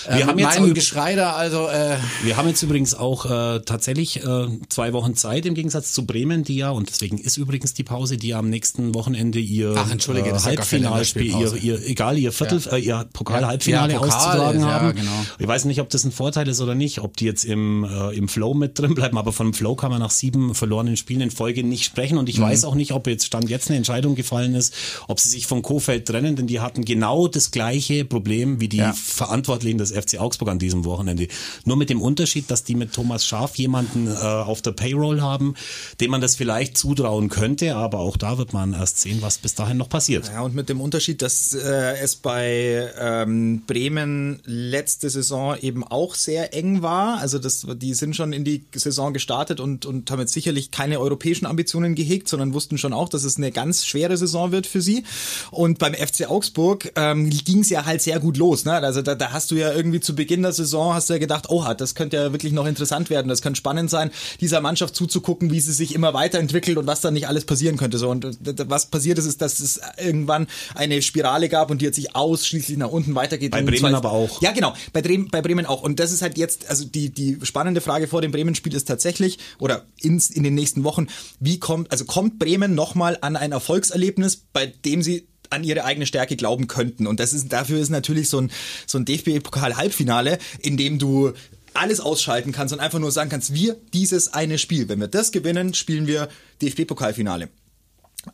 Wir 0.06 0.16
mit 0.16 0.26
haben 0.28 0.40
jetzt 0.40 0.60
meinem 0.60 0.70
auch- 0.72 0.74
Geschrei 0.76 1.16
da, 1.16 1.34
also 1.34 1.68
äh, 1.68 1.98
Wir 2.24 2.38
haben 2.38 2.48
jetzt 2.48 2.62
übrigens 2.64 2.94
auch 2.94 3.26
äh, 3.26 3.60
tatsächlich 3.62 4.24
äh, 4.24 4.48
zwei 4.70 4.94
Wochen 4.94 5.16
Zeit 5.16 5.46
im 5.46 5.54
Gegensatz 5.56 5.94
zu 5.94 6.06
Bremen, 6.06 6.44
die 6.44 6.58
ja, 6.58 6.70
und 6.72 6.90
deswegen 6.90 7.18
ist 7.18 7.38
übrigens 7.38 7.74
die 7.74 7.84
Pause, 7.84 8.18
die 8.18 8.30
ja 8.30 8.40
am 8.40 8.50
nächsten 8.50 8.94
Wochenende 8.96 9.40
ihr 9.40 9.74
Ach, 9.78 9.92
entschuldige, 9.92 10.28
ja 10.28 10.34
keine 10.34 10.46
Halbfinalspiel, 10.46 11.26
ihr, 11.26 11.54
ihr, 11.56 11.86
egal, 11.88 12.18
ihr 12.18 12.32
Viertel, 12.32 12.62
Ja. 12.66 12.72
äh, 12.74 12.80
ihr 12.80 13.06
Pokal-Halbfinale 13.14 13.94
Ja, 13.94 14.00
Pokal 14.00 14.18
auszutragen 14.18 14.60
ist- 14.60 14.66
ja, 14.66 14.72
haben. 14.82 14.96
genau. 14.96 15.12
Ich 15.40 15.48
weiß 15.48 15.66
nicht, 15.66 15.82
ob 15.82 15.90
das 15.90 16.04
ein 16.04 16.12
Vorteil 16.12 16.48
ist 16.48 16.62
oder 16.62 16.76
nicht, 16.76 17.00
ob 17.00 17.18
die 17.18 17.26
jetzt 17.26 17.46
im, 17.46 17.84
äh, 17.84 18.16
im 18.16 18.28
Flow 18.28 18.54
mit 18.54 18.78
drin 18.80 18.94
bleiben, 18.96 19.18
aber 19.18 19.32
vom 19.34 19.54
Flow 19.54 19.76
kann 19.76 19.92
man 19.92 20.00
nach 20.00 20.12
sieben 20.12 20.54
verlorenen 20.56 20.98
Spielen 20.98 21.22
in 21.22 21.32
Folge 21.32 21.64
nicht 21.64 21.84
sprechen 21.86 22.18
und 22.18 22.30
ich 22.30 22.38
Mhm. 22.40 22.44
weiß 22.44 22.66
auch 22.66 22.76
nicht, 22.76 22.92
ob 22.92 23.08
jetzt 23.08 23.26
Stand 23.26 23.50
jetzt 23.50 23.70
eine 23.70 23.78
Entscheidung 23.78 24.16
gefallen 24.16 24.56
ist, 24.56 24.74
ob 25.08 25.20
sie 25.20 25.30
sich 25.30 25.48
von 25.48 25.62
Kofeld 25.62 26.08
trennen, 26.08 26.36
denn 26.36 26.48
die 26.48 26.60
hatten 26.60 26.86
genau 26.86 27.28
das 27.28 27.52
gleiche 27.52 28.06
Problem 28.06 28.60
wie 28.60 28.68
die 28.68 28.78
Ja. 28.78 28.94
Verantwortlichen 28.94 29.78
des 29.78 29.87
FC 29.92 30.20
Augsburg 30.20 30.50
an 30.50 30.60
diesem 30.60 30.86
Wochenende. 30.86 31.28
Nur 31.66 31.78
mit 31.78 31.90
dem 31.90 32.02
Unterschied, 32.02 32.50
dass 32.52 32.64
die 32.64 32.76
mit 32.76 32.94
Thomas 32.94 33.26
Schaf 33.26 33.56
jemanden 33.56 34.08
äh, 34.08 34.12
auf 34.12 34.62
der 34.62 34.72
Payroll 34.72 35.22
haben, 35.22 35.56
dem 36.00 36.12
man 36.12 36.22
das 36.22 36.36
vielleicht 36.36 36.78
zutrauen 36.78 37.30
könnte, 37.30 37.76
aber 37.76 38.00
auch 38.00 38.18
da 38.18 38.38
wird 38.38 38.54
man 38.54 38.74
erst 38.74 39.00
sehen, 39.00 39.22
was 39.22 39.38
bis 39.38 39.56
dahin 39.56 39.78
noch 39.78 39.90
passiert. 39.90 40.30
Ja, 40.34 40.42
und 40.42 40.56
mit 40.56 40.70
dem 40.70 40.82
Unterschied, 40.82 41.22
dass 41.22 41.54
äh, 41.54 41.98
es 42.02 42.16
bei 42.16 42.92
ähm, 43.00 43.64
Bremen 43.68 44.40
letzte 44.46 45.10
Saison 45.10 45.58
eben 45.60 45.84
auch 45.84 46.16
sehr 46.16 46.54
eng 46.54 46.82
war. 46.82 47.20
Also 47.20 47.40
das, 47.40 47.66
die 47.76 47.94
sind 47.94 48.16
schon 48.16 48.34
in 48.34 48.44
die 48.44 48.64
Saison 48.74 49.14
gestartet 49.14 49.60
und, 49.60 49.86
und 49.86 50.10
haben 50.12 50.20
jetzt 50.20 50.34
sicherlich 50.34 50.72
keine 50.72 51.00
europäischen 51.00 51.46
Ambitionen 51.46 51.96
gehegt, 51.96 52.28
sondern 52.28 52.54
wussten 52.54 52.78
schon 52.78 52.94
auch, 52.94 53.10
dass 53.10 53.24
es 53.24 53.38
eine 53.38 53.52
ganz 53.52 53.86
schwere 53.86 54.18
Saison 54.18 54.52
wird 54.52 54.68
für 54.68 54.82
sie. 54.82 55.04
Und 55.52 55.80
beim 55.80 55.94
FC 55.94 56.30
Augsburg 56.30 56.92
ähm, 56.96 57.30
ging 57.30 57.60
es 57.60 57.70
ja 57.70 57.86
halt 57.86 58.02
sehr 58.02 58.20
gut 58.20 58.38
los. 58.38 58.66
Ne? 58.66 58.74
Also 58.74 59.02
da, 59.02 59.16
da 59.16 59.32
hast 59.32 59.52
du 59.52 59.56
ja 59.56 59.72
irgendwie 59.78 60.00
zu 60.00 60.16
Beginn 60.16 60.42
der 60.42 60.52
Saison 60.52 60.94
hast 60.94 61.10
du 61.10 61.14
ja 61.14 61.20
gedacht, 61.20 61.46
oh, 61.50 61.64
das 61.78 61.96
könnte 61.96 62.18
ja 62.18 62.32
wirklich 62.34 62.52
noch 62.52 62.66
interessant 62.66 63.10
werden, 63.10 63.30
das 63.30 63.42
könnte 63.42 63.58
spannend 63.58 63.90
sein, 63.90 64.12
dieser 64.42 64.60
Mannschaft 64.60 64.96
zuzugucken, 64.96 65.52
wie 65.52 65.60
sie 65.60 65.72
sich 65.72 65.94
immer 65.94 66.14
weiterentwickelt 66.14 66.78
und 66.78 66.88
was 66.88 67.02
dann 67.02 67.14
nicht 67.14 67.28
alles 67.28 67.46
passieren 67.46 67.78
könnte. 67.78 67.98
So 67.98 68.10
und 68.10 68.26
äh, 68.26 68.56
was 68.68 68.88
passiert 68.88 69.20
ist, 69.20 69.26
ist, 69.26 69.42
dass 69.42 69.60
es 69.60 69.80
irgendwann 69.98 70.48
eine 70.76 71.02
Spirale 71.02 71.50
gab 71.50 71.72
und 71.72 71.82
die 71.82 71.86
jetzt 71.86 71.96
sich 71.96 72.16
ausschließlich 72.16 72.78
nach 72.78 72.90
unten 72.90 73.16
weitergeht. 73.16 73.52
Bei 73.52 73.62
Bremen 73.62 73.96
aber 73.96 74.12
auch. 74.12 74.42
Ja, 74.42 74.52
genau, 74.52 74.74
bei, 74.94 75.02
Bremen, 75.02 75.30
bei 75.30 75.42
Bremen 75.42 75.66
auch. 75.66 75.84
Und 75.84 76.00
das 76.00 76.12
ist 76.12 76.22
halt 76.22 76.38
jetzt, 76.38 76.70
also 76.70 76.86
die, 76.86 77.10
die 77.10 77.38
spannende 77.44 77.82
Frage 77.82 78.08
vor 78.08 78.22
dem 78.22 78.32
Bremen-Spiel 78.32 78.74
ist 78.74 78.88
tatsächlich, 78.88 79.38
oder 79.60 79.86
ins, 80.02 80.30
in 80.30 80.44
den 80.44 80.56
nächsten 80.56 80.84
Wochen, 80.84 81.08
wie 81.40 81.60
kommt, 81.60 81.92
also 81.92 82.06
kommt 82.06 82.40
Bremen 82.40 82.76
nochmal 82.76 83.18
an 83.22 83.36
ein 83.36 83.52
Erfolgserlebnis, 83.52 84.44
bei 84.52 84.66
dem 84.68 85.02
sie 85.02 85.28
an 85.50 85.64
ihre 85.64 85.86
eigene 85.86 86.06
Stärke 86.06 86.36
glauben 86.36 86.68
könnten. 86.68 87.08
Und 87.08 87.20
das 87.20 87.34
ist, 87.34 87.52
dafür 87.52 87.80
ist 87.80 87.90
natürlich 87.90 88.30
so 88.30 88.42
ein, 88.42 88.52
so 88.86 88.98
ein 88.98 89.06
DFB-Pokal-Halbfinale, 89.06 90.38
in 90.60 90.78
dem 90.78 91.00
du 91.00 91.34
alles 91.74 92.00
ausschalten 92.00 92.52
kannst 92.52 92.74
und 92.74 92.80
einfach 92.80 93.00
nur 93.00 93.12
sagen 93.12 93.30
kannst, 93.30 93.54
wir 93.54 93.78
dieses 93.94 94.34
eine 94.34 94.58
Spiel. 94.58 94.90
Wenn 94.90 95.00
wir 95.00 95.08
das 95.08 95.32
gewinnen, 95.32 95.74
spielen 95.74 96.08
wir 96.08 96.30
DFB-Pokalfinale. 96.62 97.50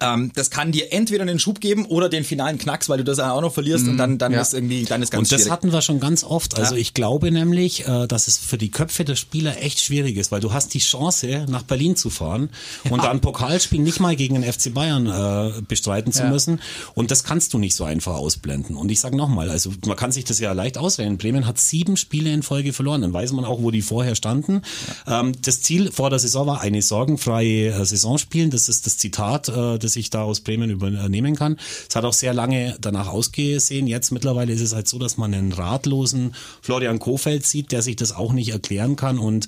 Ähm, 0.02 0.32
das 0.36 0.50
kann 0.50 0.72
dir 0.72 0.91
entweder 0.94 1.22
einen 1.24 1.39
Schub 1.39 1.60
geben 1.60 1.86
oder 1.86 2.10
den 2.10 2.24
finalen 2.24 2.58
Knacks, 2.58 2.89
weil 2.89 2.98
du 3.00 3.04
das 3.04 3.20
auch 3.20 3.41
noch 3.41 3.54
verlierst 3.54 3.88
und 3.88 3.98
dann, 3.98 4.18
dann 4.18 4.32
ja. 4.32 4.41
ist 4.41 4.54
irgendwie, 4.54 4.84
dann 4.86 5.02
ist 5.02 5.12
ganz 5.12 5.20
Und 5.28 5.32
das 5.32 5.41
schwierig. 5.41 5.52
hatten 5.52 5.72
wir 5.72 5.82
schon 5.82 6.00
ganz 6.00 6.24
oft. 6.24 6.58
Also 6.58 6.76
Ja. 6.76 6.82
ich 6.82 6.94
glaube 6.94 7.32
nämlich, 7.32 7.88
äh, 7.88 8.08
dass 8.08 8.28
es 8.28 8.38
für 8.38 8.58
die 8.58 8.72
Köpfe 8.72 9.06
der 9.06 9.16
Spieler 9.16 9.62
echt 9.62 9.80
schwierig 9.80 10.18
ist, 10.18 10.32
weil 10.32 10.41
du 10.41 10.54
hast 10.54 10.74
die 10.74 10.80
Chance, 10.80 11.46
nach 11.50 11.64
Berlin 11.64 11.96
zu 11.96 12.10
fahren 12.10 12.50
und 12.89 13.04
dann 13.04 13.22
Pokalspiel 13.22 13.80
nicht 13.82 14.00
mal 14.00 14.16
gegen 14.16 14.36
den 14.39 14.44
FC 14.52 14.74
Bayern 14.74 15.08
äh, 15.08 15.62
bestreiten 15.68 16.12
zu 16.12 16.24
Ja. 16.24 16.30
müssen. 16.30 16.60
Und 16.94 17.12
das 17.12 17.24
kannst 17.24 17.54
du 17.54 17.60
nicht 17.60 17.76
so 17.76 17.84
einfach 17.84 18.16
ausblenden. 18.16 18.76
Und 18.76 18.89
ich 18.91 19.00
sage 19.00 19.16
nochmal, 19.18 19.50
also 19.50 19.72
man 19.86 19.96
kann 19.98 20.12
sich 20.12 20.26
das 20.26 20.39
ja 20.39 20.52
leicht 20.54 20.78
auswählen. 20.78 21.18
Bremen 21.18 21.46
hat 21.48 21.60
sieben 21.60 21.98
Spiele 21.98 22.32
in 22.34 22.44
Folge 22.44 22.74
verloren. 22.74 23.02
Dann 23.02 23.14
weiß 23.14 23.32
man 23.34 23.46
auch, 23.46 23.62
wo 23.62 23.72
die 23.72 23.82
vorher 23.82 24.16
standen. 24.16 24.62
Ähm, 25.08 25.34
das 25.41 25.62
Ziel 25.62 25.91
vor 25.91 26.10
der 26.10 26.20
Saison 26.20 26.48
war 26.48 26.62
eine 26.62 26.82
sorgenfreie 26.82 27.70
äh, 27.72 27.86
Saison 27.86 28.18
spielen. 28.18 28.50
Das 28.52 28.70
ist 28.70 28.86
das 28.86 28.98
Zitat, 28.98 29.50
äh, 29.50 29.78
das 29.84 29.95
ich 29.95 30.09
da 30.09 30.23
aus 30.23 30.41
Bremen 30.41 30.69
übernehmen 30.69 31.36
kann. 31.36 31.57
Es 31.89 31.95
hat 31.95 32.05
auch 32.05 32.13
sehr 32.13 32.34
lange 32.34 32.75
danach 32.79 33.07
ausgesehen. 33.07 33.88
Jetzt 33.88 34.11
mittlerweile 34.11 34.53
ist 34.53 34.61
es 34.61 34.73
halt 34.73 34.88
so, 34.88 34.99
dass 34.99 35.17
man 35.17 35.34
einen 35.34 35.51
ratlosen 35.51 36.34
Florian 36.61 36.99
Kofeld 36.99 37.45
sieht, 37.45 37.71
der 37.71 37.81
sich 37.81 37.95
das 37.95 38.11
auch 38.11 38.34
nicht 38.34 38.49
erklären 38.49 38.95
kann. 38.95 39.19
Und 39.19 39.47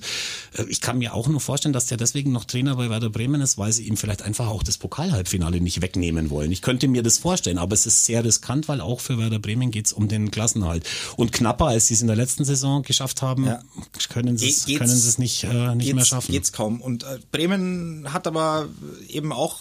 äh, 0.56 0.64
ich 0.68 0.80
kann 0.80 0.98
mir 0.98 1.14
auch 1.14 1.28
nur 1.28 1.40
vorstellen, 1.40 1.72
dass 1.72 1.86
der 1.86 1.96
deswegen 1.96 2.32
noch 2.32 2.44
Trainer 2.44 2.76
bei 2.76 2.90
Werder 2.90 3.10
Bremen 3.10 3.40
ist, 3.40 3.58
weil 3.58 3.72
sie 3.72 3.84
ihm 3.86 3.96
vielleicht 3.96 4.22
einfach 4.22 4.48
auch 4.48 4.62
das 4.62 4.78
Pokalhalbfinale 4.78 5.60
nicht 5.60 5.82
wegnehmen 5.82 6.30
wollen. 6.30 6.52
Ich 6.52 6.62
könnte 6.62 6.88
mir 6.88 7.02
das 7.02 7.18
vorstellen, 7.18 7.58
aber 7.58 7.74
es 7.74 7.86
ist 7.86 8.04
sehr 8.04 8.24
riskant, 8.24 8.68
weil 8.68 8.80
auch 8.80 9.00
für 9.00 9.18
Werder 9.18 9.38
Bremen 9.38 9.70
geht 9.70 9.86
es 9.86 9.92
um 9.92 10.08
den 10.08 10.30
Klassenhalt. 10.30 10.84
Und 11.16 11.32
knapper, 11.32 11.66
als 11.66 11.86
sie 11.88 11.94
es 11.94 12.00
in 12.00 12.06
der 12.06 12.16
letzten 12.16 12.44
Saison 12.44 12.82
geschafft 12.82 13.22
haben, 13.22 13.46
Ja. 13.46 13.60
können 14.08 14.36
sie 14.38 14.48
es 14.50 14.64
Ge- 14.66 14.78
es 14.82 15.18
nicht, 15.18 15.44
äh, 15.44 15.74
nicht 15.74 15.92
mehr 15.94 16.04
schaffen. 16.04 16.32
Geht's 16.32 16.52
kaum. 16.52 16.80
Und 16.80 17.02
äh, 17.04 17.18
Bremen 17.32 18.12
hat 18.12 18.26
aber 18.26 18.68
eben 19.08 19.32
auch 19.32 19.58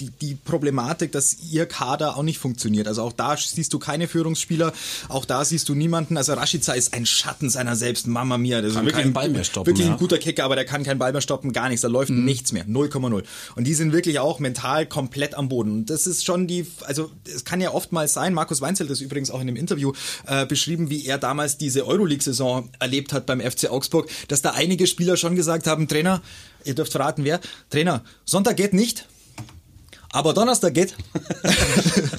die, 0.00 0.10
die 0.10 0.34
Problematik, 0.34 1.12
dass 1.12 1.36
ihr 1.50 1.66
Kader 1.66 2.16
auch 2.16 2.22
nicht 2.22 2.38
funktioniert. 2.38 2.86
Also 2.86 3.02
auch 3.02 3.12
da 3.12 3.36
siehst 3.36 3.72
du 3.72 3.78
keine 3.78 4.08
Führungsspieler, 4.08 4.72
auch 5.08 5.24
da 5.24 5.44
siehst 5.44 5.68
du 5.68 5.74
niemanden. 5.74 6.16
Also 6.16 6.34
Rashica 6.34 6.72
ist 6.72 6.94
ein 6.94 7.06
Schatten 7.06 7.50
seiner 7.50 7.76
selbst. 7.76 8.06
Mama 8.06 8.38
mia, 8.38 8.62
das 8.62 8.74
Kann 8.74 8.86
ist 8.86 8.92
keinen 8.94 9.12
Ball 9.12 9.28
mehr 9.28 9.44
stoppen, 9.44 9.66
Wirklich 9.66 9.86
ja. 9.86 9.92
ein 9.92 9.98
guter 9.98 10.18
Kicker, 10.18 10.44
aber 10.44 10.56
der 10.56 10.64
kann 10.64 10.84
keinen 10.84 10.98
Ball 10.98 11.12
mehr 11.12 11.20
stoppen, 11.20 11.52
gar 11.52 11.68
nichts. 11.68 11.82
Da 11.82 11.88
läuft 11.88 12.10
nichts 12.10 12.52
mehr, 12.52 12.66
0,0. 12.66 13.22
Und 13.54 13.66
die 13.66 13.74
sind 13.74 13.92
wirklich 13.92 14.18
auch 14.18 14.38
mental 14.38 14.86
komplett 14.86 15.34
am 15.34 15.48
Boden. 15.48 15.72
Und 15.72 15.90
das 15.90 16.06
ist 16.06 16.24
schon 16.24 16.46
die, 16.46 16.66
also 16.84 17.10
es 17.24 17.44
kann 17.44 17.60
ja 17.60 17.72
oftmals 17.72 18.12
sein. 18.12 18.34
Markus 18.34 18.60
Weinzel 18.60 18.86
hat 18.86 18.90
das 18.90 19.00
übrigens 19.00 19.30
auch 19.30 19.40
in 19.40 19.48
einem 19.48 19.56
Interview 19.56 19.92
äh, 20.26 20.46
beschrieben, 20.46 20.90
wie 20.90 21.06
er 21.06 21.18
damals 21.18 21.58
diese 21.58 21.86
Euroleague-Saison 21.86 22.68
erlebt 22.78 23.12
hat 23.12 23.26
beim 23.26 23.40
FC 23.40 23.70
Augsburg, 23.70 24.08
dass 24.28 24.42
da 24.42 24.50
einige 24.50 24.86
Spieler 24.86 25.16
schon 25.16 25.36
gesagt 25.36 25.66
haben, 25.66 25.88
Trainer, 25.88 26.22
ihr 26.64 26.74
dürft 26.74 26.92
verraten 26.92 27.24
wer, 27.24 27.40
Trainer, 27.70 28.04
Sonntag 28.24 28.56
geht 28.56 28.72
nicht. 28.72 29.06
Aber 30.12 30.32
Donnerstag 30.32 30.74
geht. 30.74 30.94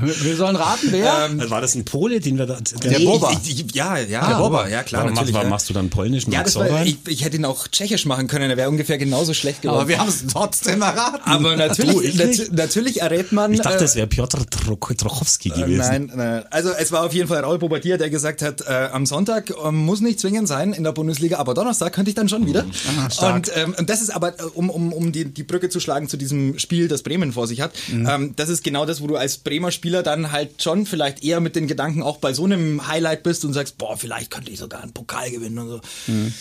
Wir 0.00 0.36
sollen 0.36 0.56
raten, 0.56 0.88
wer? 0.90 1.28
Ähm, 1.30 1.50
war 1.50 1.60
das 1.60 1.74
ein 1.74 1.84
Pole, 1.84 2.20
den 2.20 2.38
wir 2.38 2.46
da. 2.46 2.58
Der 2.82 2.98
nee, 2.98 3.04
Boba. 3.04 3.32
Ich, 3.32 3.60
ich, 3.60 3.74
ja, 3.74 3.98
ja, 3.98 4.22
ah, 4.22 4.28
der 4.28 4.36
Boba, 4.36 4.68
ja 4.68 4.82
klar. 4.82 5.02
Warum, 5.02 5.14
natürlich, 5.14 5.34
warum 5.34 5.46
ja. 5.46 5.50
machst 5.50 5.68
du 5.68 5.74
dann 5.74 5.90
polnischen 5.90 6.32
Ja, 6.32 6.44
das 6.44 6.56
war, 6.56 6.86
ich, 6.86 6.98
ich 7.06 7.24
hätte 7.24 7.36
ihn 7.36 7.44
auch 7.44 7.66
tschechisch 7.66 8.06
machen 8.06 8.28
können, 8.28 8.48
er 8.48 8.56
wäre 8.56 8.68
ungefähr 8.68 8.98
genauso 8.98 9.34
schlecht 9.34 9.62
geworden. 9.62 9.80
Aber 9.80 9.88
wir 9.88 9.98
haben 9.98 10.08
es 10.08 10.24
trotzdem 10.26 10.82
erraten. 10.82 11.20
Aber 11.24 11.56
natürlich, 11.56 12.14
nat 12.14 12.52
natürlich 12.52 13.00
errät 13.00 13.32
man. 13.32 13.52
Ich 13.52 13.60
dachte, 13.60 13.84
es 13.84 13.96
wäre 13.96 14.06
Piotr 14.06 14.46
Trochowski 14.48 15.50
gewesen. 15.50 15.78
Nein, 15.78 16.12
nein. 16.14 16.44
Also 16.50 16.70
es 16.70 16.92
war 16.92 17.04
auf 17.04 17.12
jeden 17.12 17.28
Fall 17.28 17.40
Raul 17.40 17.58
Bobadilla, 17.58 17.96
der 17.96 18.10
gesagt 18.10 18.42
hat, 18.42 18.62
äh, 18.62 18.88
am 18.92 19.04
Sonntag 19.04 19.50
äh, 19.50 19.72
muss 19.72 20.00
nicht 20.00 20.20
zwingend 20.20 20.46
sein 20.46 20.72
in 20.72 20.84
der 20.84 20.92
Bundesliga, 20.92 21.38
aber 21.38 21.54
Donnerstag 21.54 21.92
könnte 21.92 22.10
ich 22.10 22.14
dann 22.14 22.28
schon 22.28 22.46
wieder. 22.46 22.64
Aha, 22.88 23.34
und, 23.34 23.50
ähm, 23.56 23.74
und 23.78 23.90
das 23.90 24.00
ist 24.00 24.10
aber, 24.10 24.38
äh, 24.38 24.42
um, 24.54 24.70
um, 24.70 24.92
um 24.92 25.12
die, 25.12 25.24
die 25.24 25.42
Brücke 25.42 25.68
zu 25.68 25.80
schlagen 25.80 26.08
zu 26.08 26.16
diesem 26.16 26.58
Spiel, 26.58 26.88
das 26.88 27.02
Bremen 27.02 27.32
vor 27.32 27.46
sich 27.46 27.60
hat, 27.60 27.72
mhm. 27.90 28.08
ähm, 28.08 28.32
das 28.36 28.48
ist 28.48 28.62
genau 28.62 28.86
das, 28.86 29.00
wo 29.00 29.06
du 29.06 29.16
als 29.16 29.38
Bremer 29.38 29.70
Spieler 29.70 29.87
dann 29.90 30.32
halt 30.32 30.62
schon 30.62 30.86
vielleicht 30.86 31.24
eher 31.24 31.40
mit 31.40 31.56
den 31.56 31.66
Gedanken 31.66 32.02
auch 32.02 32.18
bei 32.18 32.32
so 32.32 32.44
einem 32.44 32.86
Highlight 32.86 33.22
bist 33.22 33.44
und 33.44 33.52
sagst, 33.52 33.78
boah, 33.78 33.96
vielleicht 33.96 34.30
könnte 34.30 34.50
ich 34.50 34.58
sogar 34.58 34.82
einen 34.82 34.92
Pokal 34.92 35.30
gewinnen 35.30 35.58
und 35.58 35.68
so. 35.68 35.80
Mhm. 36.06 36.34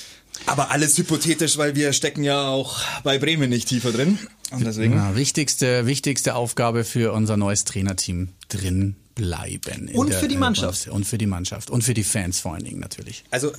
Aber 0.46 0.72
alles 0.72 0.98
hypothetisch, 0.98 1.58
weil 1.58 1.76
wir 1.76 1.94
stecken 1.94 2.24
ja 2.24 2.48
auch 2.48 2.80
bei 3.04 3.18
Bremen 3.18 3.50
nicht 3.50 3.68
tiefer 3.68 3.92
drin. 3.92 4.20
Und 4.52 4.66
deswegen. 4.66 4.94
Ja, 4.94 5.16
wichtigste, 5.16 5.88
wichtigste 5.88 6.36
Aufgabe 6.36 6.84
für 6.84 7.12
unser 7.12 7.38
neues 7.38 7.66
Trainerteam 7.66 8.30
drin 8.48 8.96
bleiben. 9.16 9.90
Und 9.94 10.14
für 10.14 10.28
die 10.28 10.38
Mannschaft. 10.38 10.88
Und 10.88 11.06
für 11.06 11.18
die 11.18 11.26
Mannschaft. 11.26 11.70
Und 11.70 11.84
für 11.84 11.94
die 11.94 12.04
Fans 12.04 12.40
vor 12.40 12.54
allen 12.54 12.64
Dingen 12.64 12.80
natürlich. 12.80 13.24
Also, 13.32 13.52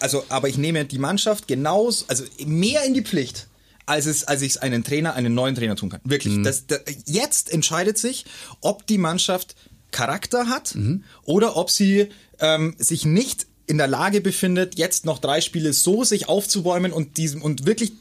also 0.00 0.24
aber 0.28 0.48
ich 0.48 0.58
nehme 0.58 0.84
die 0.84 0.98
Mannschaft 0.98 1.46
genauso, 1.46 2.04
also 2.08 2.24
mehr 2.44 2.84
in 2.84 2.94
die 2.94 3.02
Pflicht 3.02 3.46
als 3.86 4.06
es, 4.06 4.24
als 4.24 4.42
ich 4.42 4.52
es 4.52 4.58
einen 4.58 4.84
Trainer, 4.84 5.14
einen 5.14 5.34
neuen 5.34 5.54
Trainer 5.54 5.76
tun 5.76 5.90
kann. 5.90 6.00
Wirklich. 6.04 6.34
Mhm. 6.34 6.44
Das, 6.44 6.66
das, 6.66 6.80
jetzt 7.06 7.52
entscheidet 7.52 7.98
sich, 7.98 8.24
ob 8.60 8.86
die 8.86 8.98
Mannschaft 8.98 9.54
Charakter 9.90 10.48
hat 10.48 10.74
mhm. 10.74 11.04
oder 11.24 11.56
ob 11.56 11.70
sie 11.70 12.08
ähm, 12.40 12.74
sich 12.78 13.04
nicht 13.04 13.46
in 13.66 13.78
der 13.78 13.86
Lage 13.86 14.20
befindet, 14.20 14.76
jetzt 14.76 15.04
noch 15.06 15.18
drei 15.18 15.40
Spiele 15.40 15.72
so 15.72 16.04
sich 16.04 16.28
aufzubäumen 16.28 16.92
und 16.92 17.16
diesem 17.16 17.42
und 17.42 17.64
wirklich 17.64 17.92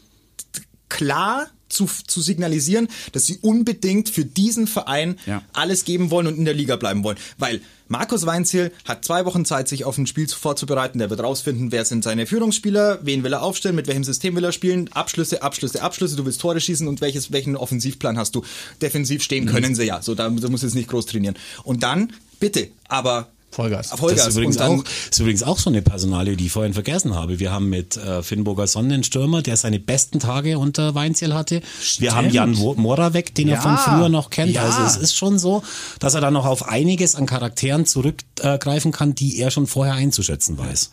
klar 0.89 1.47
zu, 1.73 1.89
zu 2.07 2.21
signalisieren, 2.21 2.87
dass 3.11 3.25
sie 3.25 3.39
unbedingt 3.41 4.09
für 4.09 4.25
diesen 4.25 4.67
Verein 4.67 5.17
ja. 5.25 5.41
alles 5.53 5.85
geben 5.85 6.11
wollen 6.11 6.27
und 6.27 6.37
in 6.37 6.45
der 6.45 6.53
Liga 6.53 6.75
bleiben 6.75 7.03
wollen. 7.03 7.17
Weil 7.37 7.61
Markus 7.87 8.25
Weinziel 8.25 8.71
hat 8.85 9.05
zwei 9.05 9.25
Wochen 9.25 9.45
Zeit, 9.45 9.67
sich 9.67 9.85
auf 9.85 9.97
ein 9.97 10.07
Spiel 10.07 10.27
vorzubereiten. 10.27 10.99
Der 10.99 11.09
wird 11.09 11.21
rausfinden, 11.21 11.71
wer 11.71 11.85
sind 11.85 12.03
seine 12.03 12.25
Führungsspieler, 12.25 12.99
wen 13.03 13.23
will 13.23 13.33
er 13.33 13.43
aufstellen, 13.43 13.75
mit 13.75 13.87
welchem 13.87 14.03
System 14.03 14.35
will 14.35 14.43
er 14.43 14.51
spielen, 14.51 14.91
Abschlüsse, 14.93 15.43
Abschlüsse, 15.43 15.81
Abschlüsse. 15.81 16.15
Du 16.15 16.25
willst 16.25 16.41
Tore 16.41 16.59
schießen 16.59 16.87
und 16.87 17.01
welches, 17.01 17.31
welchen 17.31 17.55
Offensivplan 17.55 18.17
hast 18.17 18.35
du? 18.35 18.43
Defensiv 18.81 19.21
stehen 19.21 19.45
können 19.45 19.71
mhm. 19.71 19.75
sie 19.75 19.83
ja. 19.83 20.01
So, 20.01 20.15
da, 20.15 20.29
da 20.29 20.49
muss 20.49 20.63
jetzt 20.63 20.75
nicht 20.75 20.89
groß 20.89 21.05
trainieren. 21.05 21.35
Und 21.63 21.83
dann, 21.83 22.13
bitte, 22.39 22.69
aber 22.87 23.27
Vollgas. 23.53 23.91
Vollgas. 23.91 24.25
Das 24.25 24.27
ist 24.29 24.35
übrigens, 24.35 24.57
auch, 24.57 24.83
ist 25.11 25.19
übrigens 25.19 25.43
auch 25.43 25.59
so 25.59 25.69
eine 25.69 25.81
Personalie, 25.81 26.35
die 26.35 26.47
ich 26.47 26.51
vorhin 26.51 26.73
vergessen 26.73 27.15
habe. 27.15 27.39
Wir 27.39 27.51
haben 27.51 27.69
mit 27.69 27.97
äh, 27.97 28.23
Finnburger 28.23 28.67
Sonnenstürmer, 28.67 29.41
der 29.41 29.57
seine 29.57 29.79
besten 29.79 30.19
Tage 30.19 30.57
unter 30.57 30.95
Weinziel 30.95 31.33
hatte. 31.33 31.61
Stimmt. 31.81 32.01
Wir 32.01 32.15
haben 32.15 32.29
Jan 32.29 32.53
Moravec, 32.53 33.35
den 33.35 33.47
ja. 33.47 33.55
er 33.55 33.61
von 33.61 33.77
früher 33.77 34.09
noch 34.09 34.29
kennt. 34.29 34.53
Ja. 34.53 34.63
Also 34.63 34.81
es 34.81 34.97
ist 34.97 35.15
schon 35.15 35.37
so, 35.39 35.63
dass 35.99 36.15
er 36.15 36.21
da 36.21 36.31
noch 36.31 36.45
auf 36.45 36.67
einiges 36.67 37.15
an 37.15 37.25
Charakteren 37.25 37.85
zurückgreifen 37.85 38.91
kann, 38.91 39.15
die 39.15 39.39
er 39.39 39.51
schon 39.51 39.67
vorher 39.67 39.93
einzuschätzen 39.93 40.57
weiß. 40.57 40.91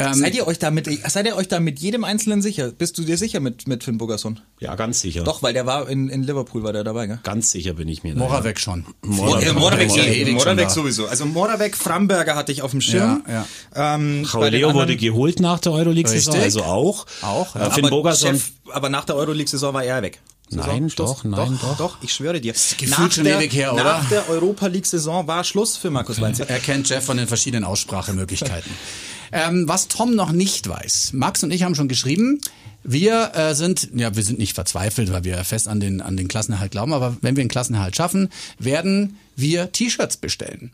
Ähm, 0.00 0.14
seid 0.14 0.34
ihr 0.36 0.46
euch 0.46 0.60
da 0.60 0.70
mit, 0.70 0.88
seid 1.10 1.26
ihr 1.26 1.34
euch 1.36 1.48
da 1.48 1.58
mit 1.58 1.80
jedem 1.80 2.04
Einzelnen 2.04 2.40
sicher? 2.40 2.70
Bist 2.70 2.96
du 2.98 3.02
dir 3.02 3.18
sicher 3.18 3.40
mit, 3.40 3.66
mit 3.66 3.82
Finn 3.82 3.98
Burgerson? 3.98 4.38
Ja, 4.60 4.76
ganz 4.76 5.00
sicher. 5.00 5.24
Doch, 5.24 5.42
weil 5.42 5.52
der 5.52 5.66
war 5.66 5.88
in, 5.88 6.08
in 6.08 6.22
Liverpool, 6.22 6.62
war 6.62 6.72
der 6.72 6.84
dabei, 6.84 7.08
gell? 7.08 7.18
Ganz 7.24 7.50
sicher 7.50 7.74
bin 7.74 7.88
ich 7.88 8.04
mir 8.04 8.14
da. 8.14 8.20
Moravec 8.20 8.60
schon. 8.60 8.86
Moravec, 9.02 9.54
Moravec, 9.54 9.88
Moravec, 9.88 10.32
Moravec 10.34 10.70
sowieso. 10.70 11.06
Also 11.06 11.26
Moravec, 11.26 11.76
Framberger 11.76 12.36
hatte 12.36 12.52
ich 12.52 12.62
auf 12.62 12.70
dem 12.70 12.80
Schirm. 12.80 13.24
Ja, 13.26 13.46
ja. 13.74 13.94
Ähm, 13.96 14.24
Leo 14.50 14.72
wurde 14.72 14.96
geholt 14.96 15.40
nach 15.40 15.58
der 15.58 15.72
Euroleague-Saison, 15.72 16.40
also 16.40 16.62
auch. 16.62 17.06
Auch, 17.22 17.56
ja. 17.56 17.66
Äh, 17.66 17.70
Finn 17.72 17.88
Burgerson. 17.88 18.34
Chef, 18.34 18.52
aber 18.72 18.90
nach 18.90 19.04
der 19.04 19.16
Euroleague-Saison 19.16 19.74
war 19.74 19.82
er 19.82 20.00
weg. 20.02 20.20
Nein, 20.50 20.90
doch, 20.96 21.24
nein, 21.24 21.58
doch, 21.60 21.76
doch. 21.76 21.98
ich 22.00 22.12
schwöre 22.12 22.40
dir. 22.40 22.52
Gefühlt 22.52 23.12
schon 23.12 23.26
ewig 23.26 23.52
her, 23.52 23.74
oder? 23.74 23.84
Nach 23.84 24.08
der 24.08 24.30
Europa 24.30 24.68
League-Saison 24.68 25.26
war 25.26 25.44
Schluss 25.44 25.76
für 25.76 25.90
Markus 25.90 26.20
Weinzel. 26.20 26.46
Er 26.48 26.58
kennt 26.58 26.88
Jeff 26.88 27.04
von 27.04 27.18
den 27.18 27.26
verschiedenen 27.26 27.64
Aussprachemöglichkeiten. 27.64 28.72
Ähm, 29.32 29.68
was 29.68 29.88
Tom 29.88 30.14
noch 30.14 30.32
nicht 30.32 30.68
weiß, 30.68 31.12
Max 31.12 31.42
und 31.42 31.50
ich 31.50 31.62
haben 31.62 31.74
schon 31.74 31.88
geschrieben, 31.88 32.40
wir 32.84 33.34
äh, 33.34 33.54
sind, 33.54 33.90
ja, 33.94 34.14
wir 34.16 34.22
sind 34.22 34.38
nicht 34.38 34.54
verzweifelt, 34.54 35.12
weil 35.12 35.24
wir 35.24 35.44
fest 35.44 35.68
an 35.68 35.80
den, 35.80 36.00
an 36.00 36.16
den 36.16 36.28
Klassenerhalt 36.28 36.70
glauben, 36.70 36.92
aber 36.92 37.16
wenn 37.20 37.36
wir 37.36 37.42
einen 37.42 37.50
Klassenerhalt 37.50 37.96
schaffen, 37.96 38.30
werden 38.58 39.18
wir 39.36 39.72
T-Shirts 39.72 40.16
bestellen. 40.16 40.72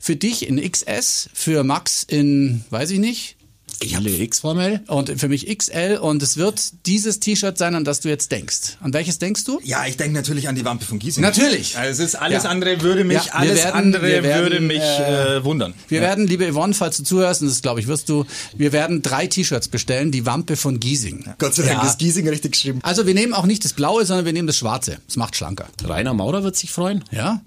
Für 0.00 0.16
dich 0.16 0.46
in 0.48 0.60
XS, 0.60 1.30
für 1.32 1.64
Max 1.64 2.02
in, 2.02 2.64
weiß 2.70 2.90
ich 2.90 2.98
nicht, 2.98 3.33
ich 3.80 3.96
habe 3.96 4.10
X-Formel. 4.10 4.80
Und 4.86 5.20
für 5.20 5.28
mich 5.28 5.46
XL. 5.46 5.98
Und 6.00 6.22
es 6.22 6.36
wird 6.36 6.86
dieses 6.86 7.20
T-Shirt 7.20 7.58
sein, 7.58 7.74
an 7.74 7.84
das 7.84 8.00
du 8.00 8.08
jetzt 8.08 8.30
denkst. 8.32 8.76
An 8.80 8.92
welches 8.92 9.18
denkst 9.18 9.44
du? 9.44 9.60
Ja, 9.64 9.86
ich 9.86 9.96
denke 9.96 10.14
natürlich 10.14 10.48
an 10.48 10.54
die 10.54 10.64
Wampe 10.64 10.84
von 10.84 10.98
Giesing. 10.98 11.22
Natürlich. 11.22 11.76
Also 11.76 12.02
es 12.02 12.08
ist 12.08 12.14
alles 12.14 12.44
ja. 12.44 12.50
andere 12.50 12.80
würde 12.82 13.04
mich, 13.04 13.24
ja, 13.24 13.32
alles 13.32 13.56
werden, 13.56 13.74
andere 13.74 14.22
werden, 14.22 14.42
würde 14.42 14.60
mich 14.60 14.82
äh, 14.82 15.36
äh, 15.36 15.44
wundern. 15.44 15.74
Wir 15.88 16.00
ja. 16.00 16.08
werden, 16.08 16.26
liebe 16.26 16.50
Yvonne, 16.50 16.74
falls 16.74 16.96
du 16.96 17.02
zuhörst, 17.02 17.42
und 17.42 17.48
das 17.48 17.62
glaube 17.62 17.80
ich 17.80 17.86
wirst 17.86 18.08
du, 18.08 18.24
wir 18.56 18.72
werden 18.72 19.02
drei 19.02 19.26
T-Shirts 19.26 19.68
bestellen. 19.68 20.10
Die 20.10 20.26
Wampe 20.26 20.56
von 20.56 20.80
Giesing. 20.80 21.24
Gott 21.38 21.54
sei 21.54 21.64
Dank 21.64 21.84
ist 21.84 21.98
Giesing 21.98 22.28
richtig 22.28 22.52
geschrieben. 22.52 22.80
Also 22.82 23.06
wir 23.06 23.14
nehmen 23.14 23.32
auch 23.32 23.46
nicht 23.46 23.64
das 23.64 23.72
Blaue, 23.72 24.04
sondern 24.04 24.24
wir 24.24 24.32
nehmen 24.32 24.46
das 24.46 24.56
Schwarze. 24.56 24.98
Das 25.06 25.16
macht 25.16 25.36
schlanker. 25.36 25.66
Rainer 25.82 26.14
Maurer 26.14 26.42
wird 26.42 26.56
sich 26.56 26.70
freuen. 26.70 27.04
Ja. 27.10 27.42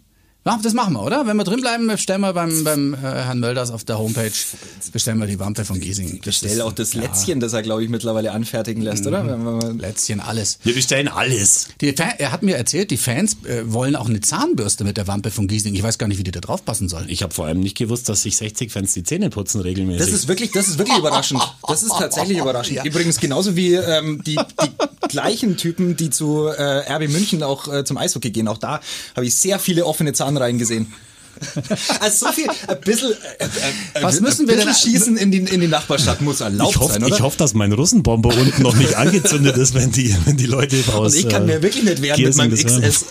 Das 0.64 0.74
machen 0.74 0.94
wir, 0.94 1.04
oder? 1.04 1.28
Wenn 1.28 1.36
wir 1.36 1.44
drin 1.44 1.60
bleiben, 1.60 1.88
bestellen 1.88 2.22
wir 2.22 2.32
beim, 2.32 2.64
beim 2.64 2.94
äh, 2.94 2.98
Herrn 2.98 3.40
Mölders 3.40 3.70
auf 3.70 3.84
der 3.84 4.00
Homepage, 4.00 4.32
bestellen 4.94 5.20
wir 5.20 5.28
die 5.28 5.40
Wampe 5.40 5.66
von 5.66 5.80
Giesing. 5.80 6.22
Bestell 6.24 6.62
auch 6.62 6.72
das 6.72 6.94
Lätzchen, 6.94 7.40
ja. 7.40 7.42
das 7.42 7.54
er, 7.54 7.64
glaube 7.64 7.84
ich, 7.84 7.90
mittlerweile 7.90 8.32
anfertigen 8.32 8.82
lässt, 8.82 9.04
mhm. 9.04 9.08
oder? 9.08 9.74
Lätzchen, 9.74 10.22
alles. 10.22 10.60
Wir 10.64 10.74
bestellen 10.74 11.10
alles. 11.10 11.68
Die, 11.82 11.94
er 11.98 12.32
hat 12.32 12.44
mir 12.44 12.56
erzählt, 12.56 12.92
die 12.92 12.98
Fans 12.98 13.38
äh, 13.44 13.64
wollen 13.66 13.98
auch 13.98 14.08
eine 14.08 14.22
Zahnbürste 14.22 14.86
mit 14.86 14.96
der 14.96 15.08
Wampe 15.08 15.32
von 15.32 15.48
Giesing. 15.48 15.76
Ich 15.76 15.84
weiß 15.84 15.98
gar 15.98 16.08
nicht, 16.08 16.18
wie 16.18 16.24
die 16.24 16.32
da 16.32 16.40
drauf 16.40 16.64
passen 16.64 16.88
soll. 16.88 17.06
Ich 17.10 17.24
habe 17.24 17.34
vor 17.34 17.46
allem 17.46 17.60
nicht 17.60 17.78
gewusst, 17.78 18.08
dass 18.08 18.22
sich 18.22 18.38
60 18.38 18.72
Fans 18.72 18.94
die 18.94 19.04
Zähne 19.04 19.30
putzen 19.30 19.60
regelmäßig. 19.60 20.06
Das 20.06 20.14
ist 20.14 20.30
wirklich, 20.30 20.52
das 20.52 20.70
ist 20.70 20.78
wirklich 20.78 20.98
überraschend. 20.98 21.42
Das 21.68 21.84
ist 21.84 21.92
tatsächlich 21.92 22.38
überraschend. 22.38 22.78
Ja. 22.78 22.86
Übrigens 22.86 23.20
genauso 23.20 23.58
wie 23.58 23.74
ähm, 23.74 24.24
die, 24.26 24.36
die 24.36 25.08
gleichen 25.10 25.58
Typen, 25.58 25.98
die 25.98 26.10
zu 26.10 26.48
äh, 26.48 26.94
RB 26.94 27.10
München 27.10 27.44
auch 27.44 27.68
äh, 27.72 27.84
zum 27.84 27.98
Eishockey 27.98 28.32
gehen. 28.32 28.48
Auch 28.48 28.58
da 28.58 28.80
habe 29.16 29.26
ich 29.26 29.36
sehr 29.36 29.60
viele 29.60 29.86
offene 29.86 30.14
Zahnreihen 30.14 30.37
gesehen. 30.58 30.94
Also 32.00 32.28
so 32.28 32.32
viel, 32.32 32.48
ein 32.68 32.80
bisschen, 32.82 33.12
äh, 33.12 33.46
äh, 34.00 34.04
Was 34.04 34.20
müssen 34.22 34.48
wir 34.48 34.56
denn 34.56 34.74
schießen 34.74 35.18
in 35.18 35.32
die, 35.32 35.38
in 35.40 35.62
die 35.62 35.68
Nachbarstadt 35.68 36.22
muss 36.22 36.42
erlaubt 36.42 36.72
ich 36.72 36.80
hoff, 36.80 36.92
sein, 36.92 37.04
oder? 37.04 37.16
Ich 37.16 37.22
hoffe, 37.22 37.38
dass 37.38 37.54
mein 37.54 37.72
Russenbomber 37.72 38.30
unten 38.30 38.62
noch 38.62 38.76
nicht 38.76 38.96
angezündet 38.96 39.58
ist, 39.58 39.74
wenn 39.74 39.92
die, 39.92 40.16
wenn 40.26 40.38
die 40.38 40.46
Leute 40.46 40.78
raus. 40.94 41.14
Und 41.14 41.20
ich 41.20 41.30
kann 41.30 41.46
mir 41.46 41.62
wirklich 41.62 41.84
nicht 41.84 42.02
wehren 42.02 42.22
mit 42.22 42.36
meinem 42.36 42.54
XS. 42.54 43.06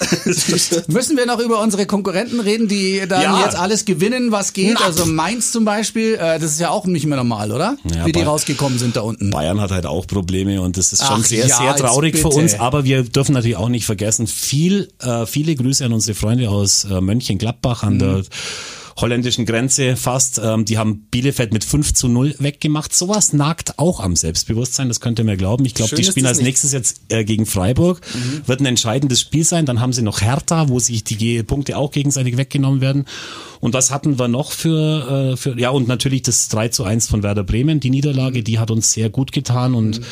müssen 0.89 1.17
wir 1.17 1.27
noch 1.27 1.41
über 1.41 1.61
unsere 1.61 1.87
Konkurrenten 1.87 2.41
reden, 2.41 2.69
die 2.69 3.03
dann 3.09 3.23
ja. 3.23 3.45
jetzt 3.45 3.57
alles 3.57 3.85
gewinnen, 3.85 4.33
was 4.33 4.53
geht? 4.53 4.77
Na. 4.79 4.87
Also 4.87 5.07
Mainz 5.07 5.53
zum 5.53 5.65
Beispiel, 5.65 6.15
äh, 6.15 6.39
das 6.39 6.53
ist 6.53 6.61
ja 6.61 6.71
auch 6.71 6.87
nicht 6.87 7.07
mehr 7.07 7.17
normal, 7.17 7.53
oder? 7.53 7.77
Ja, 7.95 8.07
Wie 8.07 8.13
die 8.13 8.23
rausgekommen 8.23 8.79
sind 8.79 8.97
da 8.97 9.01
unten. 9.03 9.31
Bayern 9.31 9.61
hat 9.61 9.71
halt 9.71 9.87
auch 9.87 10.07
Probleme 10.07 10.61
und 10.61 10.77
das 10.77 10.93
ist 10.93 11.05
schon 11.05 11.21
Ach, 11.21 11.25
sehr, 11.25 11.47
ja, 11.47 11.57
sehr 11.57 11.77
traurig 11.77 12.19
für 12.19 12.29
uns. 12.29 12.59
Aber 12.59 12.85
wir 12.85 13.03
dürfen 13.03 13.33
natürlich 13.33 13.57
auch 13.57 13.69
nicht 13.69 13.87
vergessen, 13.87 14.27
viel, 14.27 14.89
äh, 15.01 15.27
viele 15.27 15.55
Grüße 15.55 15.85
an 15.85 15.93
unsere 15.93 16.15
Freunde 16.15 16.51
aus 16.51 16.85
äh, 16.85 17.01
Mönchengladbach 17.01 17.83
an 17.83 17.95
mhm. 17.95 17.99
der 17.99 18.16
holländischen 18.97 19.45
Grenze 19.45 19.97
fast. 19.97 20.41
Ähm, 20.43 20.65
die 20.65 20.79
haben 20.79 21.07
Bielefeld 21.11 21.53
mit 21.53 21.65
5 21.65 21.95
zu 21.95 22.09
0 22.09 22.35
weggemacht. 22.39 22.95
Sowas 22.95 23.33
nagt 23.33 23.79
auch 23.79 24.01
am 24.01 24.17
Selbstbewusstsein, 24.17 24.89
das 24.89 25.01
könnt 25.01 25.19
ihr 25.19 25.25
mir 25.25 25.37
glauben. 25.37 25.65
Ich 25.65 25.75
glaube, 25.75 25.95
die 25.95 26.05
spielen 26.05 26.27
als 26.27 26.41
nächstes 26.41 26.73
jetzt 26.73 27.01
äh, 27.09 27.25
gegen 27.25 27.47
Freiburg. 27.47 28.01
Mhm. 28.15 28.43
Wird 28.47 28.61
ein 28.61 28.67
entscheidendes 28.67 29.21
Spiel 29.21 29.45
sein. 29.45 29.67
Dann 29.67 29.81
haben 29.81 29.93
sie 29.93 30.03
noch 30.03 30.21
Hertha, 30.21 30.69
wo 30.69 30.79
sich 30.79 31.05
die 31.05 31.43
Punkte 31.43 31.77
auch 31.77 31.91
gegenseitig 31.91 32.37
weggenommen 32.37 32.81
werden. 32.81 33.07
Und 33.67 33.75
was 33.75 33.91
hatten 33.91 34.17
wir 34.21 34.29
noch 34.29 34.53
für, 34.53 35.33
äh, 35.33 35.37
für 35.37 35.59
ja, 35.59 35.71
und 35.71 35.89
natürlich 35.89 36.23
das 36.23 36.47
3 36.51 36.69
zu 36.69 36.85
1 36.85 37.09
von 37.09 37.25
Werder 37.25 37.43
Bremen, 37.43 37.81
die 37.81 37.91
Niederlage, 37.91 38.45
die 38.45 38.61
hat 38.61 38.71
uns 38.71 38.93
sehr 38.93 39.11
gut 39.11 39.33
getan. 39.33 39.75
Und 39.75 39.99
mhm. 39.99 40.05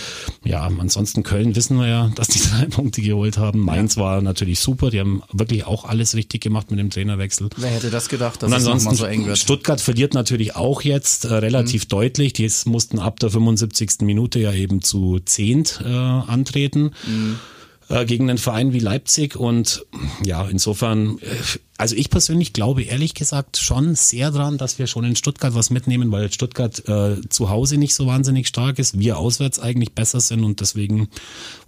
ja, 0.42 0.68
ansonsten 0.80 1.22
Köln 1.22 1.54
wissen 1.54 1.78
wir 1.78 1.86
ja, 1.86 2.10
dass 2.16 2.26
die 2.26 2.40
drei 2.40 2.66
Punkte 2.66 3.00
geholt 3.00 3.38
haben. 3.38 3.60
Mainz 3.60 3.94
ja. 3.94 4.02
war 4.02 4.22
natürlich 4.22 4.58
super, 4.58 4.90
die 4.90 4.98
haben 4.98 5.22
wirklich 5.32 5.68
auch 5.68 5.84
alles 5.84 6.16
richtig 6.16 6.42
gemacht 6.42 6.72
mit 6.72 6.80
dem 6.80 6.90
Trainerwechsel. 6.90 7.48
Wer 7.56 7.70
hätte 7.70 7.90
das 7.90 8.08
gedacht, 8.08 8.42
dass 8.42 8.48
und 8.48 8.54
ansonsten, 8.54 8.90
es 8.90 8.98
so 8.98 9.04
eng 9.04 9.24
wird? 9.24 9.38
Stuttgart 9.38 9.80
verliert 9.80 10.14
natürlich 10.14 10.56
auch 10.56 10.82
jetzt 10.82 11.24
äh, 11.24 11.34
relativ 11.34 11.84
mhm. 11.84 11.90
deutlich. 11.90 12.32
Die 12.32 12.50
mussten 12.64 12.98
ab 12.98 13.20
der 13.20 13.30
75. 13.30 14.00
Minute 14.00 14.40
ja 14.40 14.52
eben 14.52 14.82
zu 14.82 15.20
zehnt 15.24 15.80
äh, 15.80 15.88
antreten. 15.88 16.90
Mhm 17.06 17.38
äh, 17.88 18.04
gegen 18.04 18.28
einen 18.28 18.38
Verein 18.38 18.72
wie 18.72 18.78
Leipzig. 18.78 19.36
Und 19.36 19.84
ja, 20.24 20.46
insofern, 20.48 21.18
äh, 21.18 21.26
also 21.76 21.96
ich 21.96 22.10
persönlich 22.10 22.52
glaube 22.52 22.82
ehrlich 22.82 23.14
gesagt 23.14 23.56
schon 23.56 23.94
sehr 23.94 24.30
dran, 24.30 24.58
dass 24.58 24.78
wir 24.78 24.86
schon 24.86 25.04
in 25.04 25.16
Stuttgart 25.16 25.54
was 25.54 25.70
mitnehmen, 25.70 26.10
weil 26.12 26.32
Stuttgart 26.32 26.88
äh, 26.88 27.20
zu 27.28 27.50
Hause 27.50 27.76
nicht 27.76 27.94
so 27.94 28.06
wahnsinnig 28.06 28.48
stark 28.48 28.78
ist, 28.78 28.98
wir 28.98 29.18
auswärts 29.18 29.58
eigentlich 29.58 29.92
besser 29.92 30.20
sind 30.20 30.44
und 30.44 30.60
deswegen 30.60 31.08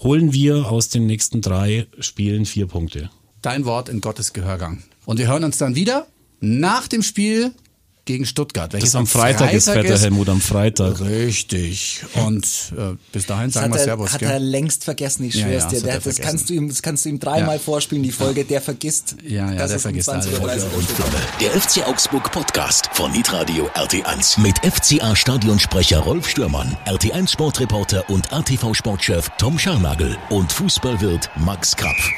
holen 0.00 0.32
wir 0.32 0.70
aus 0.70 0.88
den 0.88 1.06
nächsten 1.06 1.40
drei 1.40 1.86
Spielen 1.98 2.46
vier 2.46 2.66
Punkte. 2.66 3.10
Dein 3.42 3.64
Wort 3.64 3.88
in 3.88 4.00
Gottes 4.00 4.32
Gehörgang. 4.32 4.82
Und 5.04 5.18
wir 5.18 5.28
hören 5.28 5.44
uns 5.44 5.58
dann 5.58 5.74
wieder 5.74 6.06
nach 6.40 6.88
dem 6.88 7.02
Spiel 7.02 7.52
gegen 8.06 8.24
Stuttgart. 8.24 8.72
Das 8.72 8.82
ist 8.82 8.94
am 8.96 9.06
Freitag, 9.06 9.52
ist 9.52 9.68
Vetter 9.68 9.98
Helmut, 9.98 10.28
am 10.30 10.40
Freitag. 10.40 11.00
Richtig. 11.00 12.02
Und 12.14 12.46
äh, 12.76 12.94
bis 13.12 13.26
dahin 13.26 13.50
sagen 13.50 13.72
wir 13.72 13.78
er, 13.78 13.84
Servus. 13.84 14.12
Hat 14.14 14.20
gell? 14.20 14.30
er 14.30 14.38
längst 14.40 14.84
vergessen, 14.84 15.24
ich 15.24 15.34
Ja, 15.34 15.46
schwör's 15.46 15.64
ja, 15.64 15.68
dir. 15.68 15.74
das 15.74 15.82
hat 15.82 15.84
Der, 15.86 15.92
er 15.92 15.96
das, 15.96 16.02
vergessen. 16.04 16.22
kannst 16.22 16.50
du 16.50 16.54
ihm, 16.54 16.68
das 16.68 16.82
kannst 16.82 17.04
du 17.04 17.08
ihm 17.10 17.20
dreimal 17.20 17.56
Ja. 17.56 17.60
vorspielen, 17.62 18.02
die 18.02 18.12
Folge. 18.12 18.44
Der 18.44 18.62
vergisst. 18.62 19.16
Ja, 19.26 19.50
ja, 19.52 19.58
dass 19.58 19.68
der 19.68 19.76
um 19.76 19.82
vergisst 19.82 20.08
20.30 20.08 20.48
alles. 20.48 20.64
Uhr 20.64 20.74
und 20.74 20.88
Flamme. 20.88 21.12
Der 21.40 21.50
FC 21.60 21.86
Augsburg 21.86 22.32
Podcast 22.32 22.88
von 22.92 23.12
Hitradio 23.12 23.68
RT1 23.74 24.40
mit 24.40 24.56
FCA 24.64 25.14
Stadionsprecher 25.14 25.98
Rolf 25.98 26.28
Stürmann, 26.28 26.76
RT1 26.86 27.30
Sportreporter 27.32 28.08
und 28.08 28.32
ATV 28.32 28.72
Sportchef 28.72 29.28
Tom 29.38 29.58
Scharnagel 29.58 30.16
und 30.30 30.52
Fußballwirt 30.52 31.28
Max 31.36 31.76
Krapf. 31.76 32.10